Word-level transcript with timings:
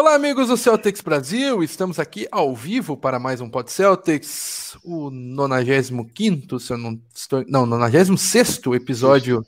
Olá, 0.00 0.14
amigos 0.14 0.46
do 0.46 0.56
Celtics 0.56 1.00
Brasil. 1.00 1.60
Estamos 1.60 1.98
aqui 1.98 2.28
ao 2.30 2.54
vivo 2.54 2.96
para 2.96 3.18
mais 3.18 3.40
um 3.40 3.50
Pod 3.50 3.68
Celtics, 3.68 4.78
o 4.84 5.10
95, 5.10 6.60
se 6.60 6.72
eu 6.72 6.78
não 6.78 7.02
estou. 7.12 7.44
Não, 7.48 7.66
96 7.66 8.60
episódio 8.76 9.44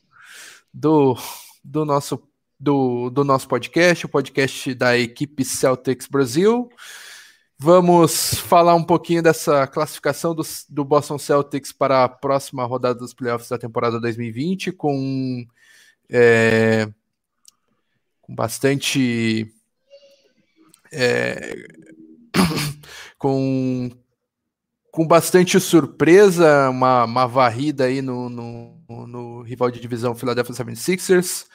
do, 0.75 1.17
do, 1.63 1.85
nosso, 1.85 2.21
do, 2.59 3.11
do 3.11 3.23
nosso 3.23 3.47
podcast, 3.47 4.05
o 4.05 4.09
podcast 4.09 4.75
da 4.75 4.99
equipe 4.99 5.45
Celtics 5.45 6.09
Brasil. 6.09 6.69
Vamos 7.57 8.35
falar 8.35 8.75
um 8.75 8.83
pouquinho 8.83 9.23
dessa 9.23 9.69
classificação 9.69 10.35
do, 10.35 10.43
do 10.69 10.85
Boston 10.85 11.17
Celtics 11.17 11.71
para 11.71 12.03
a 12.03 12.09
próxima 12.09 12.65
rodada 12.65 12.99
dos 12.99 13.15
playoffs 13.15 13.51
da 13.51 13.57
temporada 13.57 14.01
2020, 14.01 14.73
com, 14.73 15.47
é, 16.11 16.89
com 18.21 18.35
bastante 18.35 19.55
é, 20.93 21.57
com, 23.19 23.91
com 24.91 25.07
bastante 25.07 25.59
surpresa, 25.61 26.71
uma, 26.71 27.05
uma 27.05 27.27
varrida 27.27 27.85
aí 27.85 28.03
no, 28.03 28.29
no, 28.29 29.07
no 29.07 29.43
rival 29.43 29.71
de 29.71 29.81
divisão 29.81 30.15
Philadelphia 30.15 30.55
76ers. 30.55 31.47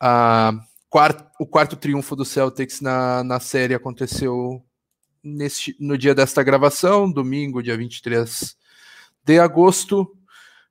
Ah, 0.00 0.52
quarto, 0.88 1.24
o 1.40 1.46
quarto 1.46 1.76
triunfo 1.76 2.16
do 2.16 2.24
Celtics 2.24 2.80
na, 2.80 3.22
na 3.24 3.40
série 3.40 3.74
aconteceu 3.74 4.64
neste, 5.22 5.76
no 5.78 5.96
dia 5.96 6.14
desta 6.14 6.42
gravação, 6.42 7.10
domingo, 7.10 7.62
dia 7.62 7.76
23 7.76 8.56
de 9.24 9.38
agosto. 9.38 10.02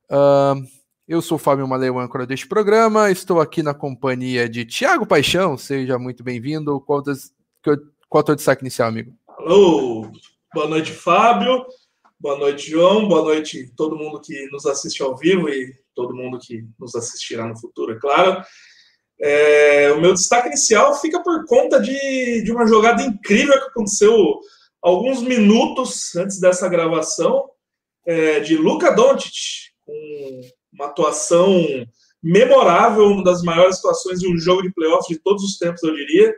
Uh, 0.10 0.62
eu 1.08 1.22
sou 1.22 1.38
o 1.38 1.40
Fábio 1.40 1.68
Maleu, 1.68 2.00
âncora 2.00 2.28
deste 2.28 2.48
programa. 2.48 3.10
Estou 3.10 3.40
aqui 3.42 3.64
na 3.64 3.74
companhia 3.74 4.48
de 4.48 4.66
Tiago 4.66 5.06
Paixão. 5.06 5.58
Seja 5.58 5.98
muito 5.98 6.24
bem-vindo. 6.24 6.80
Qual 6.82 7.02
das, 7.02 7.32
qual 7.64 8.20
é 8.20 8.20
o 8.20 8.24
teu 8.24 8.36
destaque 8.36 8.64
inicial, 8.64 8.90
amigo? 8.90 9.14
Alô, 9.28 10.12
boa 10.54 10.68
noite, 10.68 10.92
Fábio. 10.92 11.66
Boa 12.20 12.38
noite, 12.38 12.70
João. 12.70 13.08
Boa 13.08 13.24
noite 13.24 13.72
todo 13.76 13.96
mundo 13.96 14.20
que 14.22 14.48
nos 14.52 14.66
assiste 14.66 15.02
ao 15.02 15.16
vivo 15.18 15.50
e 15.50 15.74
todo 15.96 16.16
mundo 16.16 16.40
que 16.40 16.66
nos 16.80 16.96
assistirá 16.96 17.48
no 17.48 17.60
futuro, 17.60 17.94
é 17.94 18.00
claro. 18.00 18.44
É, 19.20 19.92
o 19.92 20.02
meu 20.02 20.14
destaque 20.14 20.48
inicial 20.48 21.00
fica 21.00 21.22
por 21.22 21.46
conta 21.46 21.80
de, 21.80 22.44
de 22.44 22.52
uma 22.52 22.66
jogada 22.66 23.04
incrível 23.04 23.54
que 23.54 23.70
aconteceu 23.70 24.40
alguns 24.82 25.22
minutos 25.22 26.16
antes 26.16 26.40
dessa 26.40 26.68
gravação, 26.68 27.48
é, 28.06 28.40
de 28.40 28.58
Luca 28.58 28.92
Doncic, 28.92 29.72
com 29.86 30.42
uma 30.74 30.88
atuação 30.88 31.64
memorável, 32.22 33.06
uma 33.06 33.24
das 33.24 33.44
maiores 33.44 33.76
situações 33.76 34.20
de 34.20 34.32
um 34.32 34.38
jogo 34.38 34.64
de 34.64 34.74
playoffs 34.74 35.08
de 35.08 35.22
todos 35.22 35.44
os 35.44 35.58
tempos, 35.58 35.84
eu 35.84 35.96
diria 35.96 36.34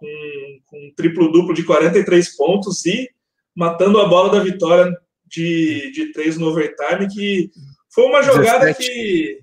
com, 0.00 0.60
com 0.66 0.78
um 0.78 0.92
triplo-duplo 0.96 1.54
de 1.54 1.62
43 1.62 2.36
pontos 2.36 2.84
e 2.86 3.10
matando 3.54 4.00
a 4.00 4.08
bola 4.08 4.30
da 4.30 4.42
vitória 4.42 4.90
de, 5.26 5.92
de 5.92 6.12
três 6.12 6.38
no 6.38 6.48
overtime, 6.48 7.06
que 7.08 7.50
foi 7.90 8.04
uma 8.06 8.22
jogada 8.22 8.66
17. 8.66 8.78
que, 8.78 9.40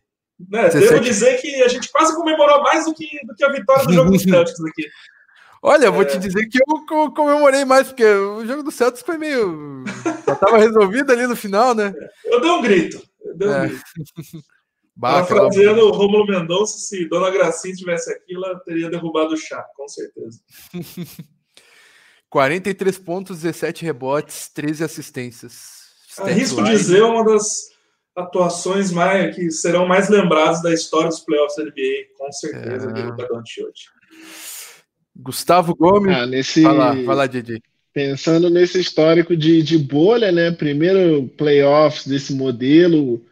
né, 0.49 0.69
devo 0.69 0.99
dizer 0.99 1.39
que 1.39 1.61
a 1.61 1.67
gente 1.67 1.91
quase 1.91 2.16
comemorou 2.16 2.64
mais 2.64 2.86
do 2.86 2.94
que, 2.94 3.08
do 3.25 3.36
que 3.36 3.45
a 3.45 3.52
vitória 3.52 3.86
do 3.86 3.94
jogo 3.94 4.11
dos 4.11 4.23
Celtics 4.23 4.59
aqui. 4.66 4.88
Olha, 5.61 5.86
eu 5.86 5.94
vou 5.94 6.03
é... 6.03 6.05
te 6.05 6.17
dizer 6.17 6.47
que 6.47 6.59
eu 6.59 7.11
comemorei 7.11 7.64
mais, 7.66 7.88
porque 7.88 8.05
o 8.05 8.45
jogo 8.45 8.64
do 8.64 8.71
Celtics 8.71 9.03
foi 9.05 9.17
meio. 9.17 9.83
Já 10.25 10.33
estava 10.33 10.58
resolvido 10.58 11.11
ali 11.11 11.27
no 11.27 11.36
final, 11.36 11.75
né? 11.75 11.94
Eu 12.25 12.42
dei 12.42 12.49
um 12.49 12.61
grito. 12.61 13.02
Eu 13.23 13.38
dei 13.38 13.47
um 13.47 13.53
é. 13.53 13.67
grito. 13.67 13.83
Parafraseando 14.99 15.81
o 15.81 15.91
Romulo 15.91 16.25
Mendonça, 16.25 16.77
se 16.77 17.07
Dona 17.07 17.29
Gracinha 17.29 17.73
estivesse 17.73 18.11
aqui, 18.11 18.35
ela 18.35 18.59
teria 18.59 18.89
derrubado 18.89 19.33
o 19.33 19.37
chá, 19.37 19.63
com 19.75 19.87
certeza. 19.87 20.39
43 22.29 22.97
pontos, 22.99 23.41
17 23.41 23.85
rebotes, 23.85 24.49
13 24.53 24.83
assistências. 24.83 25.87
Arrisco 26.19 26.63
dizer 26.63 27.03
uma 27.03 27.23
das 27.23 27.69
atuações 28.15 28.91
mais, 28.91 29.36
que 29.36 29.52
serão 29.52 29.87
mais 29.87 30.09
lembradas 30.09 30.61
da 30.61 30.73
história 30.73 31.09
dos 31.09 31.19
playoffs 31.19 31.55
da 31.55 31.63
NBA, 31.63 32.17
com 32.17 32.31
certeza, 32.31 32.89
é... 32.89 32.93
do 32.93 33.05
Luka 33.05 33.27
hoje. 33.33 33.89
Gustavo 35.15 35.75
Gomes. 35.75 36.15
Ah, 36.15 36.25
nesse... 36.25 36.61
Vai 36.61 36.75
lá, 36.75 36.93
vai 36.93 37.15
lá, 37.15 37.27
Didi. 37.27 37.61
Pensando 37.93 38.49
nesse 38.49 38.80
histórico 38.80 39.36
de, 39.36 39.63
de 39.63 39.77
bolha, 39.77 40.31
né? 40.31 40.52
Primeiro 40.52 41.27
playoffs 41.30 42.05
desse 42.05 42.33
modelo, 42.33 43.25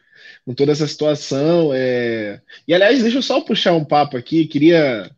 com 0.46 0.54
toda 0.54 0.72
essa 0.72 0.88
situação. 0.88 1.72
É... 1.74 2.40
E 2.68 2.74
aliás, 2.74 3.02
deixa 3.02 3.18
eu 3.18 3.22
só 3.22 3.42
puxar 3.42 3.74
um 3.74 3.84
papo 3.84 4.16
aqui, 4.16 4.46
queria 4.46 5.10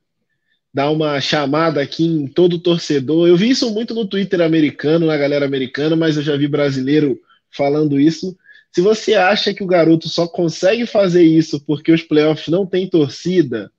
dar 0.73 0.89
uma 0.89 1.19
chamada 1.19 1.81
aqui 1.81 2.05
em 2.05 2.27
todo 2.27 2.59
torcedor. 2.59 3.27
Eu 3.27 3.35
vi 3.35 3.49
isso 3.49 3.71
muito 3.71 3.93
no 3.93 4.07
Twitter 4.07 4.41
americano, 4.41 5.07
na 5.07 5.17
galera 5.17 5.45
americana, 5.45 5.95
mas 5.95 6.15
eu 6.15 6.23
já 6.23 6.37
vi 6.37 6.47
brasileiro 6.47 7.19
falando 7.51 7.99
isso. 7.99 8.37
Se 8.71 8.81
você 8.81 9.15
acha 9.15 9.53
que 9.53 9.63
o 9.63 9.67
garoto 9.67 10.07
só 10.07 10.27
consegue 10.27 10.85
fazer 10.85 11.23
isso 11.23 11.59
porque 11.65 11.91
os 11.91 12.03
playoffs 12.03 12.47
não 12.47 12.65
têm 12.65 12.87
torcida, 12.87 13.71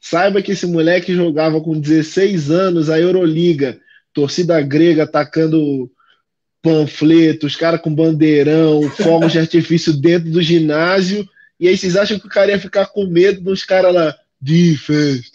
saiba 0.00 0.40
que 0.40 0.52
esse 0.52 0.66
moleque 0.66 1.14
jogava 1.14 1.60
com 1.60 1.78
16 1.78 2.50
anos 2.50 2.88
a 2.88 2.98
Euroliga, 2.98 3.78
torcida 4.12 4.60
grega 4.62 5.02
atacando 5.02 5.90
panfleto, 6.62 7.46
os 7.46 7.56
caras 7.56 7.80
com 7.80 7.94
bandeirão, 7.94 8.82
fogos 8.90 9.32
de 9.32 9.38
artifício 9.38 9.92
dentro 9.92 10.30
do 10.30 10.42
ginásio, 10.42 11.28
e 11.58 11.68
aí 11.68 11.76
vocês 11.76 11.96
acham 11.96 12.18
que 12.18 12.26
o 12.26 12.30
cara 12.30 12.50
ia 12.50 12.60
ficar 12.60 12.86
com 12.86 13.06
medo 13.06 13.40
dos 13.40 13.64
caras 13.64 13.94
lá, 13.94 14.14
defense, 14.40 15.32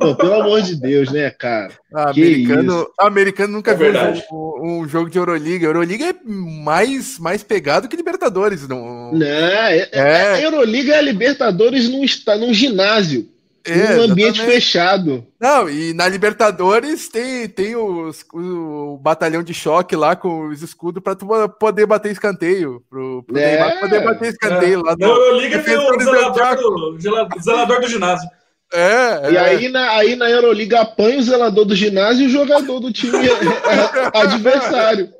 Pô, 0.00 0.16
pelo 0.16 0.34
amor 0.34 0.62
de 0.62 0.74
Deus, 0.74 1.12
né, 1.12 1.30
cara? 1.30 1.72
Ah, 1.94 2.10
americano, 2.10 2.88
americano 2.98 3.52
nunca 3.52 3.70
é 3.70 3.74
viu 3.74 3.92
um, 4.32 4.80
um, 4.80 4.88
jogo 4.88 5.08
de 5.08 5.18
Euroliga. 5.18 5.66
Euroliga 5.66 6.06
é 6.06 6.14
mais, 6.24 7.18
mais 7.18 7.44
pegado 7.44 7.88
que 7.88 7.96
Libertadores. 7.96 8.66
Não, 8.66 9.12
não 9.12 9.26
é, 9.26 9.88
é. 9.92 10.40
é. 10.40 10.44
Euroliga 10.44 10.94
é 10.94 11.02
Libertadores 11.02 11.88
num, 11.88 12.04
num 12.38 12.52
ginásio. 12.52 13.29
É, 13.64 13.96
um 13.96 14.02
ambiente 14.02 14.36
exatamente. 14.36 14.54
fechado. 14.54 15.26
Não, 15.38 15.68
e 15.68 15.92
na 15.92 16.08
Libertadores 16.08 17.08
tem, 17.08 17.48
tem 17.48 17.76
os, 17.76 18.24
o, 18.32 18.94
o 18.94 18.96
batalhão 18.96 19.42
de 19.42 19.52
choque 19.52 19.94
lá 19.94 20.16
com 20.16 20.48
os 20.48 20.62
escudos 20.62 21.02
para 21.02 21.14
tu 21.14 21.26
poder 21.58 21.86
bater 21.86 22.10
escanteio. 22.10 22.82
Pro, 22.88 23.22
pro 23.22 23.38
é. 23.38 23.56
Neymar 23.56 23.80
poder 23.80 24.04
bater 24.04 24.28
escanteio 24.30 24.80
é. 24.80 24.82
lá. 24.82 24.96
No, 24.98 25.06
eu 25.06 25.62
tem 25.62 25.76
o 25.76 26.00
zelador 26.00 26.56
do, 26.56 27.40
zelador 27.40 27.80
do 27.80 27.88
ginásio. 27.88 28.28
É, 28.72 29.32
e 29.32 29.36
é. 29.36 29.40
aí 29.40 29.68
na, 29.68 29.90
aí 29.90 30.16
na 30.16 30.30
Euroliga 30.30 30.80
apanha 30.80 31.18
o 31.18 31.22
zelador 31.22 31.64
do 31.64 31.74
ginásio 31.74 32.22
e 32.22 32.26
o 32.26 32.30
jogador 32.30 32.80
do 32.80 32.92
time 32.92 33.28
adversário. 34.14 35.12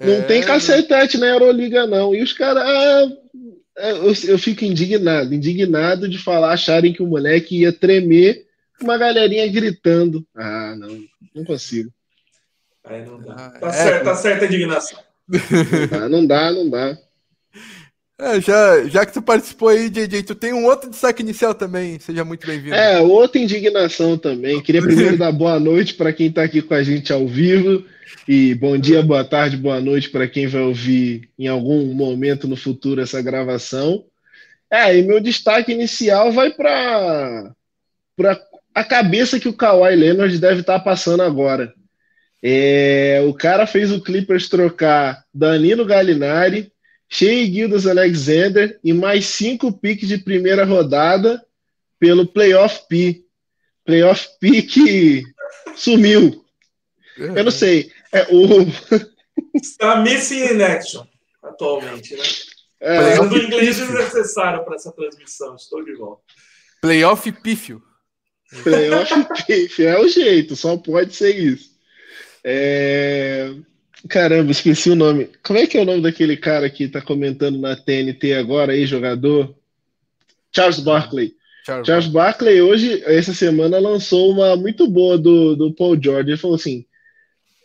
Não 0.00 0.22
tem 0.22 0.42
é. 0.42 0.44
cacetete 0.44 1.18
na 1.18 1.26
Euroliga, 1.28 1.86
não. 1.86 2.14
E 2.14 2.22
os 2.22 2.32
caras. 2.32 2.62
Ah, 2.64 3.02
é, 3.02 3.24
eu, 3.76 4.12
eu 4.28 4.38
fico 4.38 4.64
indignado, 4.64 5.34
indignado 5.34 6.08
de 6.08 6.18
falar, 6.18 6.52
acharem 6.52 6.92
que 6.92 7.02
o 7.02 7.06
moleque 7.06 7.60
ia 7.60 7.72
tremer 7.72 8.46
uma 8.80 8.98
galerinha 8.98 9.46
gritando. 9.50 10.26
Ah, 10.34 10.74
não, 10.78 11.00
não 11.34 11.44
consigo. 11.44 11.90
Aí 12.84 13.04
não 13.04 13.20
dá. 13.20 13.34
Ah, 13.36 13.50
tá, 13.58 13.68
é, 13.68 13.72
certo, 13.72 14.04
tá 14.04 14.14
certa 14.14 14.44
a 14.44 14.48
indignação. 14.48 14.98
Não 15.26 15.86
dá, 15.88 16.08
não 16.08 16.26
dá, 16.26 16.52
não 16.52 16.70
dá. 16.70 16.98
É, 18.20 18.40
já, 18.40 18.84
já 18.84 19.04
que 19.04 19.12
tu 19.12 19.20
participou 19.20 19.68
aí, 19.68 19.90
JJ, 19.90 20.22
tu 20.22 20.34
tem 20.36 20.52
um 20.52 20.66
outro 20.66 20.88
destaque 20.88 21.22
inicial 21.22 21.52
também. 21.52 21.98
Seja 21.98 22.24
muito 22.24 22.46
bem-vindo. 22.46 22.74
É, 22.74 23.00
outra 23.00 23.40
indignação 23.40 24.16
também. 24.16 24.62
Queria 24.62 24.82
primeiro 24.82 25.18
dar 25.18 25.32
boa 25.32 25.58
noite 25.58 25.94
para 25.94 26.12
quem 26.12 26.28
está 26.28 26.44
aqui 26.44 26.62
com 26.62 26.74
a 26.74 26.82
gente 26.82 27.12
ao 27.12 27.26
vivo. 27.26 27.84
E 28.26 28.54
bom 28.54 28.78
dia, 28.78 29.02
boa 29.02 29.24
tarde, 29.24 29.56
boa 29.56 29.80
noite 29.80 30.08
para 30.08 30.26
quem 30.26 30.46
vai 30.46 30.62
ouvir 30.62 31.28
em 31.38 31.46
algum 31.46 31.92
momento 31.92 32.48
no 32.48 32.56
futuro 32.56 33.00
essa 33.00 33.20
gravação. 33.20 34.04
É, 34.70 34.96
e 34.96 35.02
meu 35.02 35.20
destaque 35.20 35.72
inicial 35.72 36.32
vai 36.32 36.50
para 36.50 37.52
a 38.74 38.82
cabeça 38.82 39.38
que 39.38 39.48
o 39.48 39.52
Kawhi 39.52 39.94
Leonard 39.94 40.38
deve 40.38 40.60
estar 40.60 40.78
tá 40.78 40.84
passando 40.84 41.22
agora. 41.22 41.74
É, 42.42 43.22
o 43.26 43.34
cara 43.34 43.66
fez 43.66 43.92
o 43.92 44.00
Clippers 44.00 44.48
trocar 44.48 45.24
Danilo 45.32 45.84
Gallinari, 45.84 46.72
Shea 47.08 47.46
Gildas 47.46 47.86
Alexander 47.86 48.78
e 48.82 48.92
mais 48.92 49.26
cinco 49.26 49.72
piques 49.72 50.08
de 50.08 50.18
primeira 50.18 50.64
rodada 50.64 51.42
pelo 51.98 52.26
Playoff 52.26 52.82
P. 52.88 53.22
Playoff 53.84 54.28
P 54.40 54.62
que 54.62 55.22
sumiu. 55.76 56.44
Eu 57.16 57.44
não 57.44 57.50
sei. 57.50 57.92
É, 58.14 58.26
o... 58.30 58.66
Está 59.54 59.96
missing 59.96 60.54
in 60.54 60.62
action 60.62 61.04
atualmente, 61.42 62.16
né? 62.16 62.22
É, 62.80 63.20
o 63.20 63.24
inglês 63.36 63.76
desnecessário 63.76 64.64
para 64.64 64.76
essa 64.76 64.92
transmissão. 64.92 65.56
Estou 65.56 65.84
de 65.84 65.94
volta. 65.94 66.22
Playoff 66.80 67.32
pífio. 67.32 67.82
Playoff 68.62 69.12
pífio. 69.46 69.88
É 69.88 69.98
o 69.98 70.08
jeito, 70.08 70.54
só 70.54 70.76
pode 70.76 71.14
ser 71.14 71.34
isso. 71.34 71.70
É... 72.44 73.54
Caramba, 74.08 74.52
esqueci 74.52 74.90
o 74.90 74.94
nome. 74.94 75.30
Como 75.42 75.58
é 75.58 75.66
que 75.66 75.78
é 75.78 75.80
o 75.80 75.84
nome 75.84 76.02
daquele 76.02 76.36
cara 76.36 76.68
que 76.68 76.88
tá 76.88 77.00
comentando 77.00 77.58
na 77.58 77.74
TNT 77.74 78.34
agora 78.34 78.72
aí, 78.72 78.84
jogador? 78.84 79.54
Charles 80.54 80.78
Barkley. 80.78 81.34
Charles, 81.64 81.86
Charles 81.86 82.06
Barkley 82.08 82.60
hoje, 82.60 83.02
essa 83.06 83.32
semana, 83.32 83.78
lançou 83.78 84.30
uma 84.30 84.54
muito 84.56 84.86
boa 84.86 85.16
do, 85.16 85.56
do 85.56 85.72
Paul 85.72 86.00
George. 86.00 86.30
Ele 86.30 86.36
falou 86.36 86.56
assim: 86.56 86.84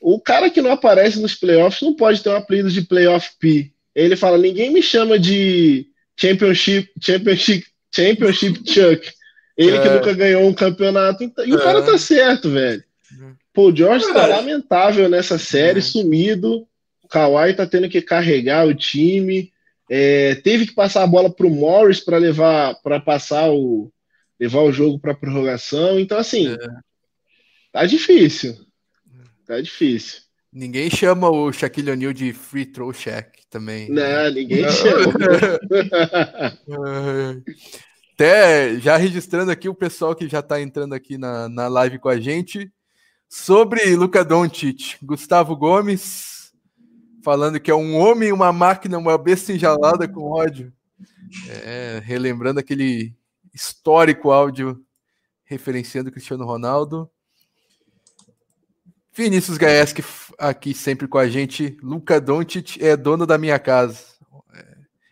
o 0.02 0.20
cara 0.20 0.50
que 0.50 0.62
não 0.62 0.72
aparece 0.72 1.20
nos 1.20 1.36
playoffs 1.36 1.82
não 1.82 1.96
pode 1.96 2.22
ter 2.22 2.30
um 2.30 2.36
apelido 2.36 2.70
de 2.70 2.82
playoff 2.82 3.32
P. 3.40 3.72
Ele 3.94 4.16
fala: 4.16 4.38
ninguém 4.38 4.72
me 4.72 4.82
chama 4.82 5.20
de 5.20 5.88
Championship, 6.16 6.90
Championship, 7.02 7.66
Championship 7.94 8.60
Chuck. 8.66 9.12
Ele 9.58 9.76
é. 9.76 9.82
que 9.82 9.90
nunca 9.90 10.14
ganhou 10.14 10.48
um 10.48 10.54
campeonato. 10.54 11.24
Então, 11.24 11.46
e 11.46 11.52
é. 11.52 11.56
o 11.56 11.60
cara 11.60 11.82
tá 11.82 11.98
certo, 11.98 12.50
velho. 12.50 12.84
Paul 13.54 13.76
George 13.76 14.06
é 14.06 14.14
tá 14.14 14.26
lamentável 14.26 15.10
nessa 15.10 15.38
série, 15.38 15.80
é. 15.80 15.82
sumido. 15.82 16.66
O 17.04 17.08
Kawhi 17.10 17.54
tá 17.54 17.66
tendo 17.66 17.90
que 17.90 18.02
carregar 18.02 18.66
o 18.66 18.74
time. 18.74 19.52
É, 19.90 20.36
teve 20.36 20.68
que 20.68 20.74
passar 20.74 21.04
a 21.04 21.08
bola 21.08 21.30
para 21.30 21.48
o 21.48 21.50
Morris 21.50 22.00
para 22.00 22.18
levar 22.18 22.76
para 22.76 23.00
passar 23.00 23.50
o 23.50 23.92
levar 24.40 24.62
o 24.62 24.72
jogo 24.72 25.00
para 25.00 25.16
prorrogação. 25.16 26.00
Então 26.00 26.18
assim, 26.18 26.54
é. 26.54 26.58
tá 27.72 27.86
difícil. 27.86 28.56
Tá 29.50 29.60
difícil. 29.60 30.22
Ninguém 30.54 30.92
chama 30.92 31.28
o 31.28 31.52
Shaquille 31.52 31.90
O'Neal 31.90 32.14
de 32.14 32.32
free 32.34 32.68
throw 32.68 32.94
Shaq 32.94 33.48
também. 33.50 33.90
Não, 33.90 34.32
ninguém 34.32 34.64
chama. 34.70 35.12
Até 38.14 38.80
já 38.80 38.96
registrando 38.96 39.50
aqui 39.50 39.68
o 39.68 39.74
pessoal 39.74 40.14
que 40.14 40.30
já 40.30 40.38
está 40.38 40.62
entrando 40.62 40.94
aqui 40.94 41.18
na, 41.18 41.50
na 41.50 41.68
live 41.68 41.98
com 41.98 42.10
a 42.10 42.20
gente 42.20 42.72
sobre 43.28 43.96
Luca 43.96 44.24
Doncic, 44.24 44.98
Gustavo 45.02 45.56
Gomes 45.56 46.54
falando 47.24 47.60
que 47.60 47.72
é 47.72 47.76
um 47.76 47.98
homem, 47.98 48.32
uma 48.32 48.54
máquina, 48.54 49.00
uma 49.00 49.18
besta 49.18 49.52
enjalada 49.52 50.08
com 50.08 50.30
ódio. 50.30 50.72
É, 51.64 52.00
relembrando 52.06 52.60
aquele 52.60 53.16
histórico 53.52 54.30
áudio 54.30 54.80
referenciando 55.44 56.12
Cristiano 56.12 56.46
Ronaldo. 56.46 57.10
Vinícius 59.14 59.58
Gaeski 59.58 60.04
aqui 60.38 60.74
sempre 60.74 61.08
com 61.08 61.18
a 61.18 61.28
gente. 61.28 61.78
Luca 61.84 62.20
Doncic 62.22 62.78
é 62.82 62.96
dono 62.96 63.26
da 63.26 63.38
minha 63.38 63.60
casa. 63.60 64.00
É, 64.54 64.66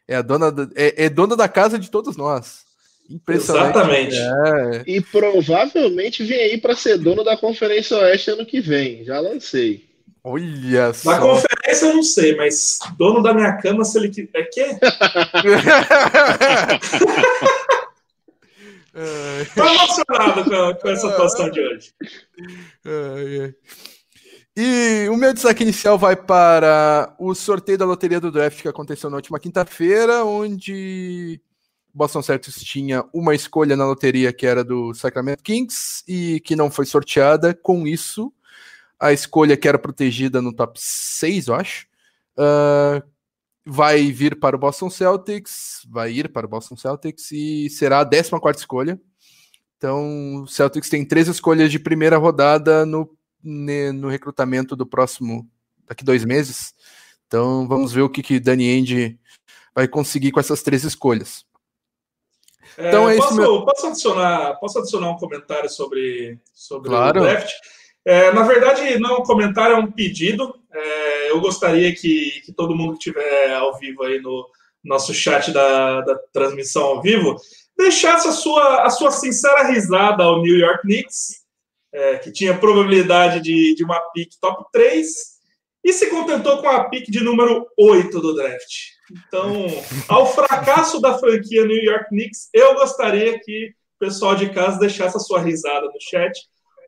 é 0.10 0.16
a 0.16 0.22
dona 0.22 0.52
da, 0.52 0.68
é, 0.76 1.06
é 1.06 1.10
dona 1.10 1.36
da 1.36 1.48
casa 1.48 1.78
de 1.78 1.90
todos 1.92 2.16
nós. 2.16 2.66
Impressionante. 3.10 3.76
Exatamente. 3.76 4.16
É. 4.16 4.84
E 4.86 5.02
provavelmente 5.02 6.24
vem 6.24 6.40
aí 6.40 6.58
para 6.58 6.76
ser 6.76 6.98
dono 6.98 7.24
da 7.24 7.38
Conferência 7.38 7.98
Oeste 7.98 8.32
ano 8.32 8.46
que 8.46 8.60
vem. 8.60 9.04
Já 9.06 9.20
lancei. 9.20 9.88
Olha 10.24 10.94
só. 10.94 11.12
Na 11.12 11.20
conferência 11.20 11.86
eu 11.86 11.94
não 11.96 12.04
sei, 12.04 12.36
mas 12.36 12.80
dono 12.98 13.24
da 13.24 13.34
minha 13.34 13.54
cama, 13.54 13.86
se 13.86 13.98
ele 13.98 14.10
quiser. 14.10 14.30
É 14.34 14.44
que? 14.44 14.62
Tô 19.54 19.64
emocionado 19.64 20.44
com, 20.44 20.82
com 20.82 20.90
essa 20.90 21.08
atuação 21.08 21.50
de 21.52 21.60
hoje. 21.62 21.94
E 24.56 25.08
o 25.10 25.16
meu 25.16 25.34
destaque 25.34 25.62
inicial 25.62 26.00
vai 26.00 26.16
para 26.16 27.16
o 27.20 27.36
sorteio 27.36 27.78
da 27.78 27.86
loteria 27.86 28.20
do 28.20 28.32
draft 28.32 28.60
que 28.60 28.68
aconteceu 28.68 29.08
na 29.08 29.18
última 29.18 29.40
quinta-feira, 29.40 30.26
onde 30.26 31.40
Boston 31.94 32.24
Celtics 32.24 32.64
tinha 32.64 33.06
uma 33.14 33.36
escolha 33.36 33.76
na 33.76 33.86
loteria 33.86 34.34
que 34.34 34.48
era 34.48 34.64
do 34.64 34.96
Sacramento 34.96 35.44
Kings 35.44 36.04
e 36.08 36.40
que 36.40 36.56
não 36.56 36.72
foi 36.72 36.88
sorteada. 36.88 37.54
Com 37.54 37.86
isso, 37.86 38.34
a 39.00 39.14
escolha 39.14 39.56
que 39.56 39.68
era 39.68 39.78
protegida 39.78 40.42
no 40.42 40.52
top 40.52 40.80
6, 40.82 41.48
eu 41.48 41.54
acho, 41.56 41.86
uh, 42.38 43.04
vai 43.70 44.12
vir 44.12 44.40
para 44.40 44.56
o 44.56 44.60
Boston 44.60 44.90
Celtics, 44.90 45.86
vai 45.90 46.12
ir 46.12 46.32
para 46.32 46.46
o 46.46 46.50
Boston 46.50 46.78
Celtics 46.78 47.32
e 47.32 47.70
será 47.70 48.00
a 48.00 48.06
14 48.06 48.60
escolha. 48.60 49.00
Então, 49.78 50.44
o 50.44 50.48
Celtics 50.48 50.90
tem 50.90 51.06
três 51.06 51.28
escolhas 51.28 51.70
de 51.70 51.78
primeira 51.78 52.18
rodada 52.18 52.86
no, 52.86 53.14
no 53.44 54.08
recrutamento 54.08 54.76
do 54.76 54.86
próximo, 54.86 55.48
daqui 55.86 56.04
dois 56.04 56.24
meses. 56.24 56.74
Então, 57.28 57.68
vamos 57.68 57.92
ver 57.92 58.02
o 58.02 58.10
que, 58.10 58.24
que 58.24 58.40
Danny 58.40 58.70
Ainge 58.70 59.20
vai 59.76 59.88
conseguir 59.88 60.32
com 60.32 60.40
essas 60.40 60.64
três 60.64 60.84
escolhas. 60.84 61.46
É, 62.78 62.88
então, 62.88 63.10
é 63.10 63.18
posso, 63.18 63.36
meu... 63.36 63.66
posso, 63.66 63.88
adicionar, 63.88 64.56
posso 64.60 64.80
adicionar 64.80 65.10
um 65.10 65.18
comentário 65.18 65.70
sobre, 65.70 66.40
sobre 66.54 66.90
claro. 66.90 67.20
o 67.20 67.24
draft? 67.24 67.52
É, 68.08 68.32
na 68.32 68.44
verdade, 68.44 68.98
não 69.00 69.18
é 69.18 69.20
um 69.20 69.24
comentário, 69.24 69.76
é 69.76 69.80
um 69.80 69.92
pedido. 69.92 70.58
É, 70.74 71.30
eu 71.30 71.42
gostaria 71.42 71.94
que, 71.94 72.42
que 72.46 72.54
todo 72.54 72.74
mundo 72.74 72.94
que 72.94 73.00
estiver 73.00 73.54
ao 73.54 73.78
vivo 73.78 74.02
aí 74.04 74.22
no 74.22 74.48
nosso 74.82 75.14
chat 75.14 75.52
da, 75.52 76.00
da 76.00 76.16
transmissão 76.32 76.84
ao 76.84 77.02
vivo 77.02 77.36
deixasse 77.78 78.26
a 78.30 78.32
sua, 78.32 78.84
a 78.84 78.90
sua 78.90 79.12
sincera 79.12 79.68
risada 79.68 80.24
ao 80.24 80.42
New 80.42 80.58
York 80.58 80.84
Knicks, 80.84 81.44
é, 81.94 82.18
que 82.20 82.32
tinha 82.32 82.58
probabilidade 82.58 83.42
de, 83.42 83.76
de 83.76 83.84
uma 83.84 84.00
pick 84.14 84.32
top 84.40 84.64
3, 84.72 85.06
e 85.84 85.92
se 85.92 86.10
contentou 86.10 86.62
com 86.62 86.70
a 86.70 86.86
pick 86.86 87.12
de 87.12 87.22
número 87.22 87.68
8 87.78 88.22
do 88.22 88.34
draft. 88.34 88.72
Então, 89.12 89.66
ao 90.08 90.32
fracasso 90.34 91.02
da 91.02 91.18
franquia 91.18 91.66
New 91.66 91.84
York 91.84 92.06
Knicks, 92.08 92.48
eu 92.54 92.74
gostaria 92.76 93.38
que 93.38 93.74
o 93.98 94.00
pessoal 94.00 94.34
de 94.34 94.50
casa 94.50 94.80
deixasse 94.80 95.18
a 95.18 95.20
sua 95.20 95.42
risada 95.42 95.88
no 95.88 96.00
chat 96.00 96.40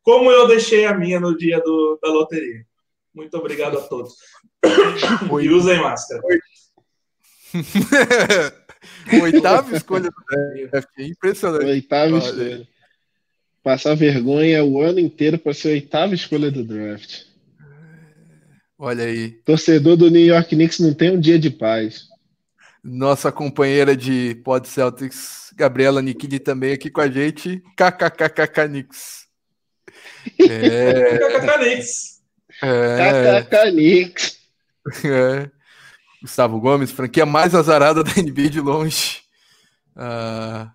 como 0.09 0.31
eu 0.31 0.47
deixei 0.47 0.87
a 0.87 0.97
minha 0.97 1.19
no 1.19 1.37
dia 1.37 1.61
do, 1.61 1.99
da 2.01 2.09
loteria. 2.09 2.65
Muito 3.13 3.37
obrigado 3.37 3.77
a 3.77 3.81
todos. 3.81 4.15
Oi. 5.29 5.45
E 5.45 5.49
usem 5.51 5.79
máscara. 5.79 6.19
Oitava 9.21 9.77
escolha 9.77 10.09
do 10.09 10.71
draft. 10.71 10.89
É 10.97 11.03
impressionante. 11.03 11.65
Oitava 11.65 12.17
escolha. 12.17 12.67
Passar 13.61 13.93
vergonha 13.93 14.65
o 14.65 14.81
ano 14.81 14.99
inteiro 14.99 15.37
para 15.37 15.53
ser 15.53 15.67
a 15.67 15.71
oitava 15.73 16.15
escolha 16.15 16.49
do 16.49 16.63
draft. 16.63 17.25
Olha 18.79 19.03
aí. 19.03 19.29
Torcedor 19.45 19.95
do 19.95 20.09
New 20.09 20.25
York 20.25 20.55
Knicks 20.55 20.79
não 20.79 20.95
tem 20.95 21.11
um 21.11 21.19
dia 21.19 21.37
de 21.37 21.51
paz. 21.51 22.07
Nossa 22.83 23.31
companheira 23.31 23.95
de 23.95 24.41
Pod 24.43 24.67
Celtics, 24.67 25.53
Gabriela 25.55 26.01
Nikini, 26.01 26.39
também 26.39 26.73
aqui 26.73 26.89
com 26.89 27.01
a 27.01 27.09
gente. 27.11 27.61
KKKK 27.75 28.67
Knicks. 28.69 29.28
É. 30.39 31.15
É. 32.61 33.41
KKKNix. 33.43 34.39
É. 35.05 35.49
Gustavo 36.21 36.59
Gomes, 36.59 36.91
franquia 36.91 37.25
mais 37.25 37.55
azarada 37.55 38.03
da 38.03 38.11
NBA 38.21 38.49
de 38.49 38.59
longe. 38.59 39.21
Uh, 39.95 40.69